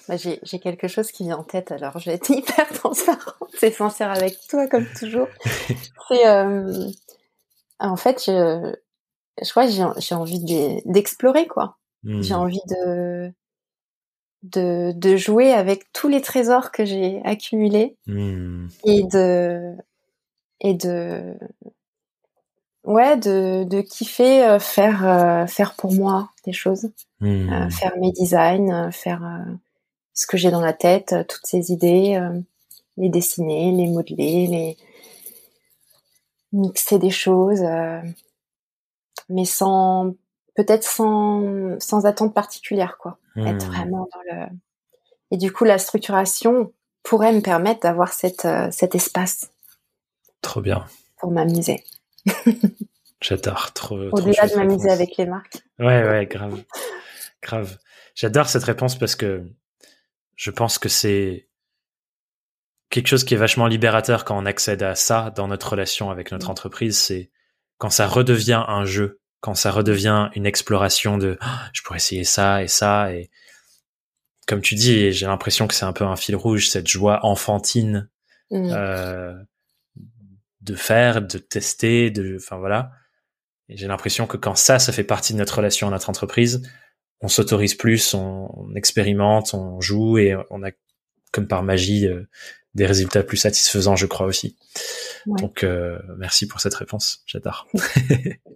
Bah, 0.08 0.16
j'ai 0.16 0.58
quelque 0.58 0.88
chose 0.88 1.12
qui 1.12 1.24
vient 1.24 1.36
en 1.36 1.44
tête, 1.44 1.70
alors 1.72 1.98
je 1.98 2.10
vais 2.10 2.16
être 2.16 2.30
hyper 2.30 2.68
transparente 2.68 3.62
et 3.62 3.70
sincère 3.70 4.10
avec 4.10 4.38
toi, 4.48 4.66
comme 4.66 4.86
toujours. 4.98 5.28
C'est, 6.08 6.26
euh, 6.26 6.90
en 7.78 7.96
fait, 7.96 8.22
je, 8.26 8.74
je 9.40 9.50
crois 9.50 9.66
que 9.66 10.00
j'ai 10.00 10.14
envie 10.14 10.82
d'explorer, 10.84 11.46
quoi. 11.46 11.78
J'ai 12.04 12.34
hmm. 12.34 12.38
envie 12.38 12.62
de, 12.68 13.32
de, 14.42 14.92
de, 14.92 15.16
jouer 15.16 15.52
avec 15.52 15.92
tous 15.92 16.08
les 16.08 16.22
trésors 16.22 16.72
que 16.72 16.84
j'ai 16.84 17.20
accumulés 17.24 17.96
hmm. 18.06 18.68
et 18.84 19.02
de, 19.04 19.74
et 20.60 20.74
de, 20.74 21.34
ouais, 22.84 23.16
de, 23.18 23.64
de 23.64 23.80
kiffer 23.82 24.44
euh, 24.44 24.58
faire, 24.58 25.06
euh, 25.06 25.46
faire 25.46 25.74
pour 25.74 25.92
moi 25.92 26.30
des 26.46 26.52
choses, 26.52 26.90
hmm. 27.20 27.68
faire 27.70 27.92
mes 27.98 28.12
designs, 28.12 28.90
faire 28.92 29.22
ce 30.20 30.26
que 30.26 30.36
j'ai 30.36 30.50
dans 30.50 30.60
la 30.60 30.74
tête, 30.74 31.14
euh, 31.14 31.24
toutes 31.24 31.46
ces 31.46 31.72
idées, 31.72 32.16
euh, 32.16 32.38
les 32.98 33.08
dessiner, 33.08 33.72
les 33.72 33.86
modeler, 33.86 34.46
les 34.46 34.76
mixer 36.52 36.98
des 36.98 37.10
choses, 37.10 37.62
euh, 37.62 38.02
mais 39.30 39.46
sans 39.46 40.14
peut-être 40.62 40.84
sans 40.84 41.78
sans 41.80 42.06
attente 42.06 42.34
particulière 42.34 42.98
quoi. 42.98 43.18
Être 43.36 43.66
hmm. 43.66 43.70
vraiment 43.70 44.08
dans 44.12 44.32
le 44.32 44.46
et 45.30 45.36
du 45.36 45.52
coup 45.52 45.64
la 45.64 45.78
structuration 45.78 46.72
pourrait 47.02 47.32
me 47.32 47.40
permettre 47.40 47.80
d'avoir 47.80 48.12
cette 48.12 48.46
cet 48.70 48.94
espace. 48.94 49.50
Trop 50.42 50.60
bien. 50.60 50.84
Pour 51.18 51.30
m'amuser. 51.30 51.84
J'adore 53.20 53.72
trop. 53.72 53.98
Au-delà 54.12 54.46
de 54.48 54.56
m'amuser 54.56 54.90
avec 54.90 55.16
les 55.16 55.26
marques. 55.26 55.62
Ouais 55.78 56.02
ouais 56.04 56.26
grave 56.26 56.62
grave. 57.42 57.78
J'adore 58.14 58.48
cette 58.48 58.64
réponse 58.64 58.98
parce 58.98 59.16
que 59.16 59.44
je 60.36 60.50
pense 60.50 60.78
que 60.78 60.88
c'est 60.88 61.48
quelque 62.90 63.06
chose 63.06 63.24
qui 63.24 63.34
est 63.34 63.38
vachement 63.38 63.66
libérateur 63.66 64.24
quand 64.24 64.36
on 64.36 64.46
accède 64.46 64.82
à 64.82 64.94
ça 64.94 65.30
dans 65.30 65.48
notre 65.48 65.70
relation 65.70 66.10
avec 66.10 66.32
notre 66.32 66.48
mm. 66.48 66.50
entreprise, 66.50 66.98
c'est 66.98 67.30
quand 67.78 67.90
ça 67.90 68.06
redevient 68.06 68.62
un 68.66 68.84
jeu, 68.84 69.19
quand 69.40 69.54
ça 69.54 69.70
redevient 69.70 70.28
une 70.34 70.46
exploration 70.46 71.18
de 71.18 71.38
ah, 71.40 71.68
je 71.72 71.82
pourrais 71.82 71.96
essayer 71.96 72.24
ça 72.24 72.62
et 72.62 72.68
ça 72.68 73.12
et 73.12 73.30
comme 74.50 74.62
tu 74.62 74.74
dis, 74.74 75.12
j'ai 75.12 75.26
l'impression 75.26 75.68
que 75.68 75.74
c'est 75.74 75.84
un 75.84 75.92
peu 75.92 76.04
un 76.04 76.16
fil 76.16 76.34
rouge 76.34 76.68
cette 76.68 76.88
joie 76.88 77.24
enfantine 77.24 78.10
mm. 78.50 78.70
euh, 78.72 79.32
de 80.60 80.74
faire, 80.74 81.22
de 81.22 81.38
tester, 81.38 82.10
de 82.10 82.36
enfin 82.36 82.56
voilà. 82.56 82.90
Et 83.68 83.76
j'ai 83.76 83.86
l'impression 83.86 84.26
que 84.26 84.36
quand 84.36 84.56
ça, 84.56 84.80
ça 84.80 84.92
fait 84.92 85.04
partie 85.04 85.34
de 85.34 85.38
notre 85.38 85.58
relation 85.58 85.86
à 85.86 85.90
notre 85.90 86.10
entreprise, 86.10 86.68
on 87.20 87.28
s'autorise 87.28 87.76
plus, 87.76 88.12
on, 88.14 88.74
expérimente, 88.74 89.54
on 89.54 89.80
joue 89.80 90.18
et 90.18 90.34
on 90.50 90.64
a 90.64 90.70
comme 91.30 91.46
par 91.46 91.62
magie 91.62 92.08
euh, 92.08 92.28
des 92.74 92.86
résultats 92.86 93.22
plus 93.22 93.36
satisfaisants, 93.36 93.94
je 93.94 94.06
crois 94.06 94.26
aussi. 94.26 94.56
Donc 95.26 95.62
euh, 95.62 95.96
merci 96.18 96.48
pour 96.48 96.60
cette 96.60 96.74
réponse, 96.74 97.22
j'adore. 97.26 97.68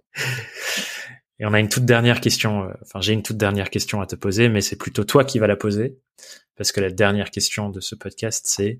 et 1.39 1.45
on 1.45 1.53
a 1.53 1.59
une 1.59 1.69
toute 1.69 1.85
dernière 1.85 2.21
question, 2.21 2.63
euh, 2.63 2.73
enfin 2.81 3.01
j'ai 3.01 3.13
une 3.13 3.23
toute 3.23 3.37
dernière 3.37 3.69
question 3.69 4.01
à 4.01 4.07
te 4.07 4.15
poser, 4.15 4.49
mais 4.49 4.61
c'est 4.61 4.75
plutôt 4.77 5.03
toi 5.03 5.23
qui 5.23 5.39
vas 5.39 5.47
la 5.47 5.55
poser, 5.55 5.97
parce 6.55 6.71
que 6.71 6.81
la 6.81 6.89
dernière 6.89 7.31
question 7.31 7.69
de 7.69 7.79
ce 7.79 7.95
podcast, 7.95 8.45
c'est 8.47 8.79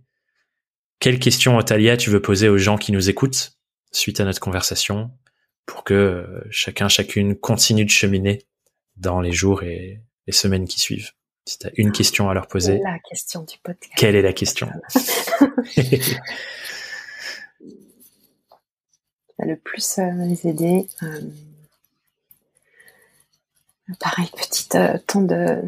quelle 0.99 1.19
question, 1.19 1.57
Otalia, 1.57 1.97
tu 1.97 2.09
veux 2.09 2.21
poser 2.21 2.49
aux 2.49 2.57
gens 2.57 2.77
qui 2.77 2.91
nous 2.91 3.09
écoutent 3.09 3.57
suite 3.91 4.19
à 4.19 4.25
notre 4.25 4.39
conversation 4.39 5.11
pour 5.65 5.83
que 5.83 6.43
chacun, 6.49 6.87
chacune 6.87 7.35
continue 7.35 7.85
de 7.85 7.89
cheminer 7.89 8.45
dans 8.95 9.19
les 9.19 9.31
jours 9.31 9.63
et 9.63 10.01
les 10.27 10.33
semaines 10.33 10.67
qui 10.67 10.79
suivent? 10.79 11.11
Si 11.47 11.59
tu 11.59 11.67
as 11.67 11.71
une 11.75 11.91
question 11.91 12.29
à 12.29 12.33
leur 12.33 12.47
poser. 12.47 12.79
La 12.83 12.97
question 13.07 13.43
du 13.43 13.57
podcast. 13.61 13.93
Quelle 13.97 14.15
est 14.15 14.23
la 14.23 14.33
question? 14.33 14.69
Le 19.39 19.55
plus 19.57 19.99
euh, 19.99 20.11
les 20.25 20.47
aider. 20.47 20.87
Euh, 21.03 21.21
pareil, 23.99 24.29
petit 24.35 24.69
euh, 24.75 24.97
temps 25.05 25.21
de, 25.21 25.61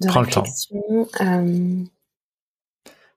de 0.00 0.08
Prends 0.08 0.22
réflexion. 0.22 0.82
Le 0.88 1.84
temps. 1.84 1.90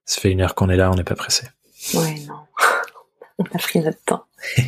Ça 0.05 0.21
fait 0.21 0.31
une 0.31 0.41
heure 0.41 0.53
qu'on 0.53 0.69
est 0.69 0.75
là, 0.75 0.91
on 0.91 0.95
n'est 0.95 1.03
pas 1.03 1.15
pressé. 1.15 1.47
Ouais, 1.93 2.19
non. 2.27 2.45
on 3.39 3.43
a 3.45 3.57
pris 3.57 3.79
notre 3.79 4.03
temps. 4.03 4.25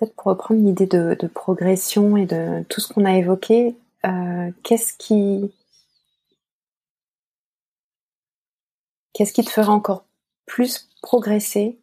peut-être 0.00 0.14
pour 0.14 0.26
reprendre 0.26 0.62
l'idée 0.64 0.86
de, 0.86 1.14
progression 1.26 2.16
et 2.16 2.26
de 2.26 2.64
tout 2.68 2.80
ce 2.80 2.92
qu'on 2.92 3.04
a 3.04 3.16
évoqué, 3.16 3.76
euh, 4.06 4.50
qu'est-ce 4.62 4.94
qui 4.96 5.52
qu'est-ce 9.12 9.32
qui 9.32 9.44
te 9.44 9.50
fera 9.50 9.72
encore 9.72 10.04
plus 10.46 10.88
progresser 11.02 11.78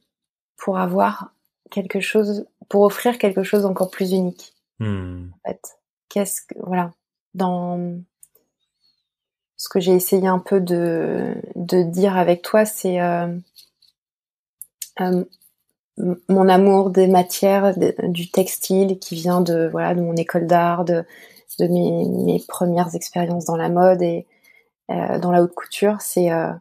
pour 0.57 0.77
avoir 0.77 1.33
quelque 1.71 1.99
chose, 1.99 2.45
pour 2.69 2.81
offrir 2.81 3.17
quelque 3.17 3.43
chose 3.43 3.63
d'encore 3.63 3.91
plus 3.91 4.11
unique? 4.11 4.53
Hmm. 4.79 5.29
En 5.31 5.49
fait, 5.49 5.61
qu'est-ce 6.09 6.41
que 6.41 6.55
voilà 6.59 6.91
dans 7.33 7.99
ce 9.57 9.69
que 9.69 9.79
j'ai 9.79 9.93
essayé 9.93 10.27
un 10.27 10.39
peu 10.39 10.61
de, 10.61 11.35
de 11.55 11.81
dire 11.83 12.15
avec 12.15 12.43
toi, 12.43 12.65
c'est 12.65 13.01
euh, 13.01 13.27
euh, 15.01 15.23
mon 16.29 16.47
amour 16.47 16.91
des 16.91 17.07
matières, 17.07 17.73
du 17.77 18.29
textile 18.29 18.99
qui 18.99 19.15
vient 19.15 19.41
de 19.41 19.67
voilà 19.71 19.95
de 19.95 20.01
mon 20.01 20.15
école 20.15 20.45
d'art, 20.45 20.85
de, 20.85 21.03
de 21.59 21.67
mes, 21.67 22.05
mes, 22.05 22.39
premières 22.47 22.95
expériences 22.95 23.45
dans 23.45 23.57
la 23.57 23.69
mode 23.69 24.01
et 24.03 24.27
euh, 24.91 25.19
dans 25.19 25.31
la 25.31 25.41
haute 25.41 25.55
couture, 25.55 25.97
c'est 25.99 26.31
euh, 26.31 26.51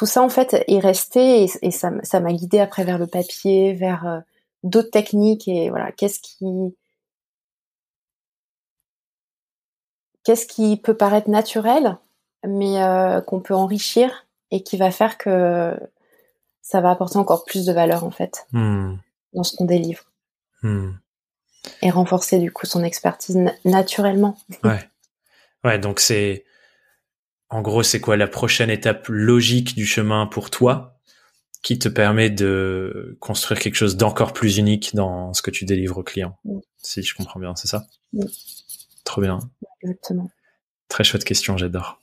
tout 0.00 0.06
ça 0.06 0.22
en 0.22 0.30
fait 0.30 0.64
est 0.66 0.78
resté 0.78 1.44
et, 1.44 1.50
et 1.60 1.70
ça 1.70 1.92
ça 2.04 2.20
m'a 2.20 2.32
guidé 2.32 2.58
après 2.58 2.84
vers 2.84 2.96
le 2.96 3.06
papier, 3.06 3.74
vers 3.74 4.06
euh, 4.06 4.20
d'autres 4.62 4.88
techniques 4.88 5.46
et 5.46 5.68
voilà 5.68 5.92
qu'est-ce 5.92 6.20
qui 6.20 6.74
qu'est-ce 10.24 10.46
qui 10.46 10.78
peut 10.78 10.96
paraître 10.96 11.28
naturel 11.28 11.98
mais 12.48 12.82
euh, 12.82 13.20
qu'on 13.20 13.40
peut 13.40 13.52
enrichir 13.54 14.26
et 14.50 14.62
qui 14.62 14.78
va 14.78 14.90
faire 14.90 15.18
que 15.18 15.78
ça 16.62 16.80
va 16.80 16.92
apporter 16.92 17.18
encore 17.18 17.44
plus 17.44 17.66
de 17.66 17.72
valeur 17.74 18.04
en 18.04 18.10
fait 18.10 18.46
hmm. 18.52 18.94
dans 19.34 19.42
ce 19.42 19.54
qu'on 19.54 19.66
délivre. 19.66 20.04
Hmm. 20.62 20.92
et 21.82 21.90
renforcer 21.90 22.38
du 22.38 22.50
coup 22.50 22.64
son 22.64 22.84
expertise 22.84 23.38
naturellement. 23.66 24.38
Ouais. 24.64 24.80
Ouais, 25.62 25.78
donc 25.78 26.00
c'est 26.00 26.46
en 27.50 27.62
gros, 27.62 27.82
c'est 27.82 28.00
quoi 28.00 28.16
la 28.16 28.28
prochaine 28.28 28.70
étape 28.70 29.06
logique 29.08 29.74
du 29.74 29.84
chemin 29.84 30.26
pour 30.26 30.50
toi 30.50 30.96
qui 31.62 31.78
te 31.78 31.88
permet 31.88 32.30
de 32.30 33.16
construire 33.20 33.60
quelque 33.60 33.74
chose 33.74 33.96
d'encore 33.96 34.32
plus 34.32 34.56
unique 34.56 34.94
dans 34.94 35.34
ce 35.34 35.42
que 35.42 35.50
tu 35.50 35.64
délivres 35.64 35.98
aux 35.98 36.02
clients. 36.02 36.38
Si 36.78 37.02
je 37.02 37.14
comprends 37.14 37.38
bien, 37.38 37.54
c'est 37.54 37.68
ça 37.68 37.86
Trop 39.04 39.20
bien. 39.20 39.40
Exactement. 39.82 40.30
Très 40.88 41.04
chouette 41.04 41.24
question, 41.24 41.56
j'adore. 41.56 42.00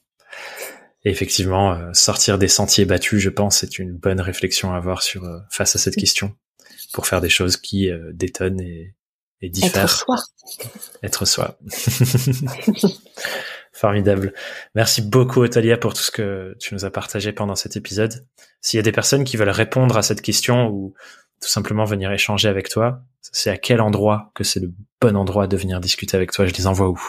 Et 1.03 1.09
effectivement, 1.09 1.73
euh, 1.73 1.91
sortir 1.93 2.37
des 2.37 2.47
sentiers 2.47 2.85
battus, 2.85 3.19
je 3.19 3.29
pense, 3.29 3.59
c'est 3.59 3.79
une 3.79 3.93
bonne 3.93 4.21
réflexion 4.21 4.73
à 4.73 4.77
avoir 4.77 5.01
sur 5.01 5.23
euh, 5.23 5.39
face 5.49 5.75
à 5.75 5.79
cette 5.79 5.95
question 5.95 6.35
pour 6.93 7.07
faire 7.07 7.21
des 7.21 7.29
choses 7.29 7.57
qui 7.57 7.89
euh, 7.89 8.11
détonnent 8.13 8.61
et, 8.61 8.93
et 9.41 9.49
diffèrent. 9.49 9.83
Être 9.83 10.05
soi. 10.05 10.17
Être 11.03 11.25
soi. 11.25 11.59
Formidable. 13.77 14.33
Merci 14.73 15.03
beaucoup, 15.03 15.41
Otalia, 15.41 15.77
pour 15.77 15.93
tout 15.93 16.01
ce 16.01 16.09
que 16.09 16.55
tu 16.59 16.73
nous 16.73 16.83
as 16.83 16.89
partagé 16.89 17.31
pendant 17.31 17.53
cet 17.53 17.75
épisode. 17.75 18.25
S'il 18.59 18.77
y 18.77 18.79
a 18.79 18.83
des 18.83 18.91
personnes 18.91 19.23
qui 19.23 19.37
veulent 19.37 19.49
répondre 19.49 19.97
à 19.97 20.01
cette 20.01 20.23
question 20.23 20.69
ou 20.69 20.95
tout 21.39 21.47
simplement 21.47 21.85
venir 21.85 22.11
échanger 22.11 22.49
avec 22.49 22.69
toi, 22.69 23.03
c'est 23.21 23.51
à 23.51 23.57
quel 23.57 23.79
endroit 23.79 24.31
que 24.33 24.43
c'est 24.43 24.59
le 24.59 24.73
bon 24.99 25.15
endroit 25.15 25.45
de 25.45 25.55
venir 25.57 25.79
discuter 25.79 26.17
avec 26.17 26.31
toi? 26.31 26.47
Je 26.47 26.55
les 26.55 26.65
envoie 26.65 26.89
où? 26.89 26.99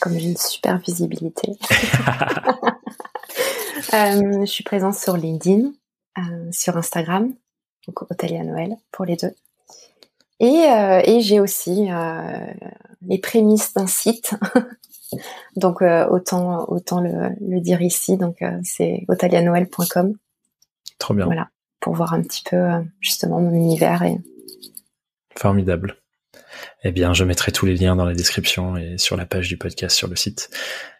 Comme 0.00 0.18
j'ai 0.18 0.30
une 0.30 0.36
super 0.36 0.78
visibilité. 0.78 1.52
euh, 3.94 4.40
je 4.40 4.46
suis 4.46 4.64
présente 4.64 4.96
sur 4.96 5.16
LinkedIn, 5.16 5.70
euh, 6.18 6.48
sur 6.50 6.76
Instagram, 6.76 7.32
donc 7.86 8.10
Otalia 8.10 8.42
Noël 8.42 8.74
pour 8.90 9.04
les 9.04 9.14
deux. 9.14 9.30
Et, 10.40 10.66
euh, 10.68 11.00
et 11.04 11.20
j'ai 11.20 11.40
aussi 11.40 11.90
euh, 11.90 12.46
les 13.02 13.18
prémices 13.18 13.72
d'un 13.74 13.86
site 13.86 14.34
Donc 15.56 15.80
euh, 15.80 16.06
autant 16.08 16.68
autant 16.68 17.00
le, 17.00 17.28
le, 17.40 17.60
dire 17.60 17.82
ici. 17.82 18.16
Donc 18.16 18.42
euh, 18.42 18.58
c'est 18.62 19.04
otalianoel.com. 19.08 20.14
Trop 20.98 21.14
bien. 21.14 21.26
Voilà, 21.26 21.50
pour 21.80 21.94
voir 21.94 22.14
un 22.14 22.22
petit 22.22 22.42
peu 22.42 22.68
justement 23.00 23.40
mon 23.40 23.52
univers 23.52 24.02
et 24.02 24.18
formidable. 25.36 25.96
Eh 26.82 26.92
bien, 26.92 27.12
je 27.12 27.24
mettrai 27.24 27.52
tous 27.52 27.66
les 27.66 27.76
liens 27.76 27.96
dans 27.96 28.04
la 28.04 28.14
description 28.14 28.76
et 28.76 28.98
sur 28.98 29.16
la 29.16 29.26
page 29.26 29.48
du 29.48 29.56
podcast 29.56 29.96
sur 29.96 30.08
le 30.08 30.16
site. 30.16 30.50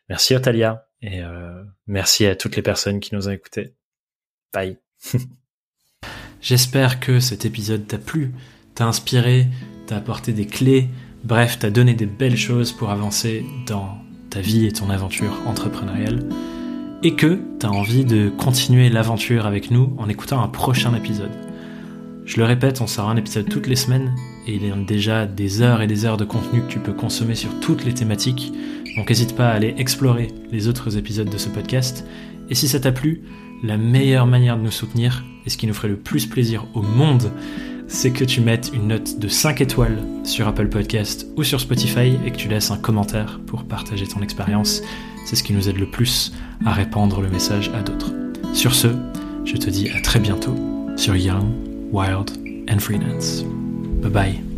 Merci 0.09 0.35
Otalia 0.35 0.87
et 1.01 1.21
merci 1.87 2.27
à 2.27 2.35
toutes 2.35 2.57
les 2.57 2.63
personnes 2.63 3.01
qui 3.01 3.15
nous 3.15 3.29
ont 3.29 3.33
écoutés. 3.33 3.75
Bye. 4.53 4.79
J'espère 6.41 7.01
que 7.01 7.21
cet 7.21 7.45
épisode 7.45 7.87
t'a 7.87 7.99
plu, 7.99 8.33
t'a 8.75 8.87
inspiré, 8.87 9.47
t'a 9.87 9.97
apporté 9.97 10.33
des 10.33 10.47
clés, 10.47 10.89
bref, 11.23 11.59
t'a 11.59 11.71
donné 11.71 11.95
des 11.95 12.07
belles 12.07 12.37
choses 12.37 12.73
pour 12.73 12.91
avancer 12.91 13.45
dans 13.67 13.99
ta 14.31 14.41
vie 14.41 14.67
et 14.67 14.73
ton 14.73 14.91
aventure 14.91 15.41
entrepreneuriale, 15.47 16.29
et 17.03 17.15
que 17.15 17.41
tu 17.61 17.67
as 17.67 17.71
envie 17.71 18.05
de 18.05 18.31
continuer 18.31 18.89
l'aventure 18.89 19.47
avec 19.47 19.71
nous 19.71 19.95
en 19.99 20.09
écoutant 20.09 20.43
un 20.43 20.49
prochain 20.49 20.95
épisode. 20.95 21.31
Je 22.25 22.39
le 22.39 22.45
répète, 22.45 22.81
on 22.81 22.87
sort 22.87 23.11
un 23.11 23.17
épisode 23.17 23.49
toutes 23.49 23.67
les 23.67 23.77
semaines, 23.77 24.15
et 24.47 24.55
il 24.55 24.67
y 24.67 24.71
a 24.71 24.77
déjà 24.77 25.27
des 25.27 25.63
heures 25.63 25.83
et 25.83 25.87
des 25.87 26.05
heures 26.05 26.17
de 26.17 26.25
contenu 26.25 26.63
que 26.63 26.73
tu 26.73 26.79
peux 26.79 26.95
consommer 26.95 27.35
sur 27.35 27.61
toutes 27.61 27.85
les 27.85 27.95
thématiques, 27.95 28.53
donc 28.97 29.09
n'hésite 29.09 29.37
pas 29.37 29.51
à 29.51 29.55
aller 29.55 29.75
explorer 29.79 30.29
les 30.51 30.67
autres 30.67 30.97
épisodes 30.97 31.29
de 31.29 31.39
ce 31.39 31.49
podcast, 31.49 32.07
et 32.51 32.55
si 32.55 32.67
ça 32.67 32.81
t'a 32.81 32.93
plu, 32.93 33.23
la 33.63 33.77
meilleure 33.77 34.27
manière 34.27 34.57
de 34.57 34.63
nous 34.63 34.71
soutenir, 34.71 35.25
et 35.47 35.51
ce 35.51 35.57
qui 35.57 35.67
nous 35.67 35.75
ferait 35.75 35.89
le 35.89 35.97
plus 35.97 36.27
plaisir 36.27 36.67
au 36.75 36.83
monde, 36.83 37.31
c'est 37.89 38.11
que 38.11 38.25
tu 38.25 38.41
mettes 38.41 38.71
une 38.75 38.89
note 38.89 39.19
de 39.19 39.29
5 39.29 39.61
étoiles 39.61 39.99
sur 40.25 40.49
Apple 40.49 40.69
Podcast 40.69 41.27
ou 41.37 41.45
sur 41.45 41.61
Spotify 41.61 42.17
et 42.25 42.31
que 42.31 42.37
tu 42.37 42.49
laisses 42.49 42.71
un 42.71 42.79
commentaire 42.79 43.41
pour 43.47 43.65
partager 43.65 44.07
ton 44.07 44.21
expérience. 44.23 44.83
C'est 45.27 45.37
ce 45.37 45.43
qui 45.43 45.53
nous 45.53 45.69
aide 45.69 45.79
le 45.79 45.91
plus 45.91 46.33
à 46.67 46.73
répandre 46.73 47.21
le 47.21 47.29
message 47.29 47.71
à 47.75 47.83
d'autres. 47.83 48.13
Sur 48.53 48.75
ce, 48.75 48.89
je 49.45 49.57
te 49.57 49.71
dis 49.71 49.91
à 49.91 50.01
très 50.01 50.21
bientôt 50.21 50.55
sur 50.97 51.17
Young, 51.17 51.45
Wild 51.93 52.31
and 52.71 52.79
Freelance. 52.79 53.45
Bye 54.03 54.11
bye. 54.11 54.54